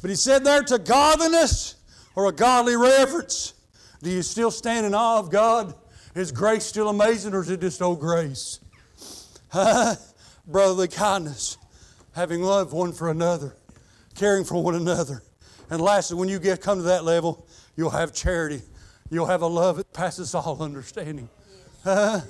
he 0.02 0.14
said 0.14 0.44
there 0.44 0.62
to 0.62 0.78
godliness 0.78 1.76
or 2.16 2.26
a 2.26 2.32
godly 2.32 2.76
reverence. 2.76 3.54
Do 4.02 4.10
you 4.10 4.22
still 4.22 4.50
stand 4.50 4.86
in 4.86 4.94
awe 4.94 5.18
of 5.18 5.30
God? 5.30 5.74
Is 6.14 6.32
grace 6.32 6.64
still 6.64 6.88
amazing 6.88 7.34
or 7.34 7.42
is 7.42 7.50
it 7.50 7.60
just 7.60 7.80
old 7.80 8.00
grace? 8.00 8.60
Uh, 9.52 9.94
brotherly 10.46 10.88
kindness, 10.88 11.57
having 12.18 12.42
love 12.42 12.72
one 12.72 12.92
for 12.92 13.10
another, 13.10 13.54
caring 14.16 14.44
for 14.44 14.60
one 14.60 14.74
another. 14.74 15.22
And 15.70 15.80
lastly, 15.80 16.18
when 16.18 16.28
you 16.28 16.40
get 16.40 16.60
come 16.60 16.78
to 16.78 16.84
that 16.84 17.04
level, 17.04 17.46
you'll 17.76 17.90
have 17.90 18.12
charity. 18.12 18.60
You'll 19.08 19.26
have 19.26 19.42
a 19.42 19.46
love 19.46 19.76
that 19.76 19.92
passes 19.92 20.34
all 20.34 20.60
understanding. 20.62 21.28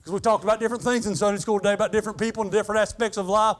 Because 0.00 0.12
uh, 0.12 0.14
we 0.14 0.20
talked 0.20 0.44
about 0.44 0.58
different 0.58 0.82
things 0.82 1.06
in 1.06 1.14
Sunday 1.14 1.38
school 1.38 1.58
today 1.58 1.74
about 1.74 1.92
different 1.92 2.18
people 2.18 2.42
and 2.42 2.50
different 2.50 2.80
aspects 2.80 3.18
of 3.18 3.28
life. 3.28 3.58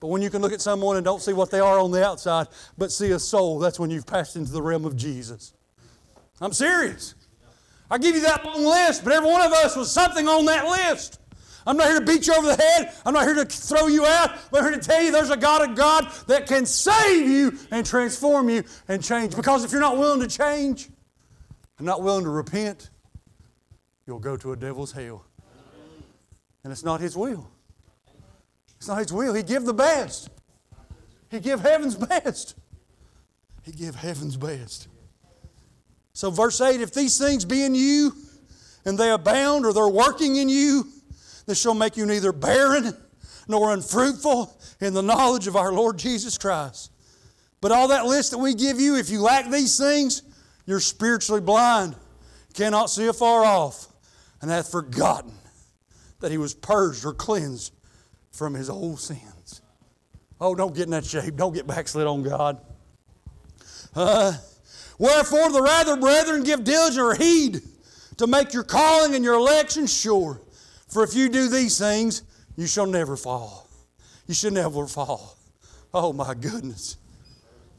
But 0.00 0.08
when 0.08 0.20
you 0.20 0.28
can 0.28 0.42
look 0.42 0.52
at 0.52 0.60
someone 0.60 0.96
and 0.96 1.04
don't 1.04 1.22
see 1.22 1.32
what 1.32 1.50
they 1.50 1.60
are 1.60 1.78
on 1.78 1.90
the 1.92 2.04
outside, 2.04 2.48
but 2.76 2.92
see 2.92 3.12
a 3.12 3.18
soul, 3.18 3.58
that's 3.58 3.80
when 3.80 3.90
you've 3.90 4.06
passed 4.06 4.36
into 4.36 4.52
the 4.52 4.60
realm 4.60 4.84
of 4.84 4.96
Jesus. 4.96 5.54
I'm 6.42 6.52
serious. 6.52 7.14
I 7.90 7.96
give 7.96 8.14
you 8.14 8.20
that 8.22 8.44
long 8.44 8.64
list, 8.64 9.02
but 9.02 9.14
every 9.14 9.30
one 9.30 9.40
of 9.40 9.52
us 9.52 9.76
was 9.76 9.90
something 9.90 10.28
on 10.28 10.44
that 10.44 10.66
list. 10.66 11.18
I'm 11.66 11.76
not 11.76 11.88
here 11.88 12.00
to 12.00 12.06
beat 12.06 12.26
you 12.26 12.34
over 12.34 12.46
the 12.46 12.62
head. 12.62 12.94
I'm 13.04 13.12
not 13.14 13.24
here 13.24 13.34
to 13.34 13.44
throw 13.44 13.88
you 13.88 14.06
out. 14.06 14.38
I'm 14.52 14.64
here 14.64 14.72
to 14.72 14.78
tell 14.78 15.02
you 15.02 15.12
there's 15.12 15.30
a 15.30 15.36
God 15.36 15.68
of 15.68 15.76
God 15.76 16.10
that 16.26 16.46
can 16.46 16.64
save 16.66 17.28
you 17.28 17.58
and 17.70 17.84
transform 17.84 18.48
you 18.48 18.64
and 18.88 19.02
change. 19.02 19.36
Because 19.36 19.64
if 19.64 19.72
you're 19.72 19.80
not 19.80 19.98
willing 19.98 20.20
to 20.20 20.28
change 20.28 20.88
and 21.78 21.86
not 21.86 22.02
willing 22.02 22.24
to 22.24 22.30
repent, 22.30 22.90
you'll 24.06 24.18
go 24.18 24.36
to 24.36 24.52
a 24.52 24.56
devil's 24.56 24.92
hell. 24.92 25.24
And 26.64 26.72
it's 26.72 26.84
not 26.84 27.00
his 27.00 27.16
will. 27.16 27.50
It's 28.78 28.88
not 28.88 28.98
his 28.98 29.12
will. 29.12 29.34
He 29.34 29.42
give 29.42 29.64
the 29.64 29.74
best. 29.74 30.30
He 31.30 31.40
give 31.40 31.60
heaven's 31.60 31.96
best. 31.96 32.54
He 33.62 33.72
give 33.72 33.96
heaven's 33.96 34.36
best. 34.36 34.88
So 36.12 36.30
verse 36.30 36.60
8, 36.60 36.80
if 36.80 36.94
these 36.94 37.18
things 37.18 37.44
be 37.44 37.62
in 37.62 37.74
you 37.74 38.12
and 38.84 38.98
they 38.98 39.10
abound 39.10 39.66
or 39.66 39.72
they're 39.72 39.88
working 39.88 40.36
in 40.36 40.48
you, 40.48 40.86
this 41.48 41.58
shall 41.58 41.74
make 41.74 41.96
you 41.96 42.04
neither 42.04 42.30
barren 42.30 42.94
nor 43.48 43.72
unfruitful 43.72 44.54
in 44.80 44.92
the 44.92 45.02
knowledge 45.02 45.46
of 45.46 45.56
our 45.56 45.72
Lord 45.72 45.98
Jesus 45.98 46.36
Christ. 46.36 46.92
But 47.62 47.72
all 47.72 47.88
that 47.88 48.04
list 48.04 48.32
that 48.32 48.38
we 48.38 48.54
give 48.54 48.78
you, 48.78 48.96
if 48.96 49.08
you 49.08 49.22
lack 49.22 49.50
these 49.50 49.78
things, 49.78 50.22
you're 50.66 50.78
spiritually 50.78 51.40
blind, 51.40 51.96
cannot 52.52 52.90
see 52.90 53.06
afar 53.06 53.46
off, 53.46 53.86
and 54.42 54.50
hath 54.50 54.70
forgotten 54.70 55.32
that 56.20 56.30
he 56.30 56.36
was 56.36 56.52
purged 56.52 57.06
or 57.06 57.14
cleansed 57.14 57.72
from 58.30 58.52
his 58.52 58.68
old 58.68 59.00
sins. 59.00 59.62
Oh, 60.38 60.54
don't 60.54 60.74
get 60.74 60.84
in 60.84 60.90
that 60.90 61.06
shape. 61.06 61.34
Don't 61.34 61.54
get 61.54 61.66
backslid 61.66 62.06
on 62.06 62.22
God. 62.22 62.60
Uh, 63.96 64.34
Wherefore, 64.98 65.50
the 65.50 65.62
rather, 65.62 65.96
brethren, 65.96 66.42
give 66.42 66.64
diligent 66.64 67.22
heed 67.22 67.62
to 68.18 68.26
make 68.26 68.52
your 68.52 68.64
calling 68.64 69.14
and 69.14 69.24
your 69.24 69.34
election 69.34 69.86
sure. 69.86 70.42
For 70.88 71.04
if 71.04 71.14
you 71.14 71.28
do 71.28 71.48
these 71.48 71.78
things, 71.78 72.22
you 72.56 72.66
shall 72.66 72.86
never 72.86 73.16
fall. 73.16 73.68
You 74.26 74.34
shall 74.34 74.50
never 74.50 74.86
fall. 74.86 75.36
Oh 75.92 76.12
my 76.12 76.34
goodness. 76.34 76.96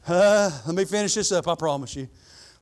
Uh, 0.06 0.50
let 0.66 0.74
me 0.74 0.84
finish 0.84 1.14
this 1.14 1.32
up, 1.32 1.46
I 1.46 1.54
promise 1.54 1.94
you. 1.94 2.08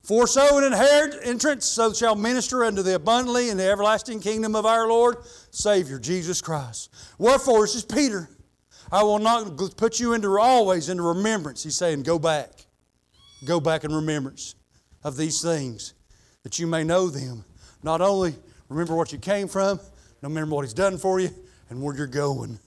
For 0.03 0.26
so 0.26 0.59
an 0.59 0.64
inherit 0.64 1.16
entrance, 1.22 1.66
so 1.66 1.92
shall 1.92 2.14
minister 2.14 2.64
unto 2.64 2.82
the 2.82 2.94
abundantly 2.94 3.51
in 3.51 3.57
the 3.57 3.68
everlasting 3.68 4.20
kingdom 4.20 4.55
of 4.57 4.64
our 4.64 4.88
Lord, 4.88 5.18
Savior, 5.51 5.99
Jesus 5.99 6.40
Christ. 6.40 6.90
Wherefore, 7.18 7.62
this 7.62 7.74
is 7.74 7.84
Peter. 7.84 8.28
I 8.90 9.03
will 9.03 9.18
not 9.18 9.76
put 9.76 10.01
you 10.01 10.14
into 10.14 10.38
always 10.38 10.88
into 10.88 11.03
remembrance. 11.03 11.62
He's 11.62 11.76
saying, 11.76 12.05
go 12.05 12.18
back. 12.18 12.51
Go 13.44 13.61
back 13.61 13.84
in 13.84 13.94
remembrance 13.94 14.55
of 15.05 15.16
these 15.16 15.42
things, 15.42 15.94
that 16.42 16.59
you 16.59 16.66
may 16.66 16.84
know 16.84 17.09
them. 17.09 17.44
Not 17.82 18.01
only 18.01 18.34
remember 18.68 18.96
what 18.96 19.12
you 19.12 19.18
came 19.18 19.46
from, 19.46 19.78
remember 20.23 20.55
what 20.55 20.64
He's 20.64 20.75
done 20.75 20.99
for 20.99 21.21
you 21.21 21.31
and 21.71 21.83
where 21.83 21.95
you're 21.95 22.07
going. 22.07 22.59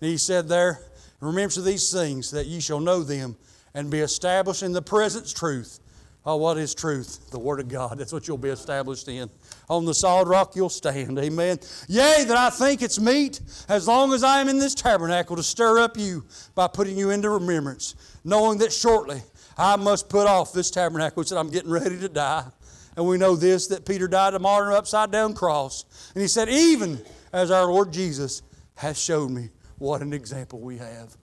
And 0.00 0.10
He 0.10 0.16
said 0.16 0.48
there, 0.48 0.80
Remember 1.20 1.60
these 1.62 1.90
things, 1.90 2.30
that 2.32 2.46
ye 2.46 2.60
shall 2.60 2.80
know 2.80 3.02
them 3.02 3.36
and 3.74 3.90
be 3.90 4.00
established 4.00 4.62
in 4.62 4.72
the 4.72 4.82
presence 4.82 5.32
truth. 5.32 5.80
Oh, 6.26 6.36
what 6.36 6.56
is 6.56 6.74
truth? 6.74 7.30
The 7.30 7.38
Word 7.38 7.60
of 7.60 7.68
God. 7.68 7.98
That's 7.98 8.12
what 8.12 8.26
you'll 8.26 8.38
be 8.38 8.48
established 8.48 9.08
in. 9.08 9.28
On 9.68 9.84
the 9.84 9.94
solid 9.94 10.28
rock 10.28 10.56
you'll 10.56 10.70
stand. 10.70 11.18
Amen. 11.18 11.58
Yea, 11.88 12.24
that 12.24 12.36
I 12.36 12.50
think 12.50 12.82
it's 12.82 12.98
meet, 12.98 13.40
as 13.68 13.86
long 13.86 14.12
as 14.14 14.24
I 14.24 14.40
am 14.40 14.48
in 14.48 14.58
this 14.58 14.74
tabernacle, 14.74 15.36
to 15.36 15.42
stir 15.42 15.80
up 15.80 15.98
you 15.98 16.24
by 16.54 16.66
putting 16.66 16.96
you 16.96 17.10
into 17.10 17.28
remembrance, 17.28 17.94
knowing 18.24 18.58
that 18.58 18.72
shortly 18.72 19.22
I 19.58 19.76
must 19.76 20.08
put 20.08 20.26
off 20.26 20.52
this 20.52 20.70
tabernacle, 20.70 21.20
which 21.20 21.32
I'm 21.32 21.50
getting 21.50 21.70
ready 21.70 21.98
to 22.00 22.08
die. 22.08 22.44
And 22.96 23.06
we 23.06 23.18
know 23.18 23.36
this 23.36 23.66
that 23.68 23.86
Peter 23.86 24.08
died 24.08 24.34
a 24.34 24.38
martyr 24.38 24.72
upside 24.72 25.10
down 25.10 25.34
cross. 25.34 25.84
And 26.14 26.22
he 26.22 26.28
said, 26.28 26.48
Even 26.48 27.02
as 27.32 27.50
our 27.50 27.66
Lord 27.66 27.92
Jesus 27.92 28.42
has 28.76 28.98
showed 28.98 29.30
me 29.30 29.50
what 29.78 30.02
an 30.02 30.12
example 30.12 30.60
we 30.60 30.78
have. 30.78 31.16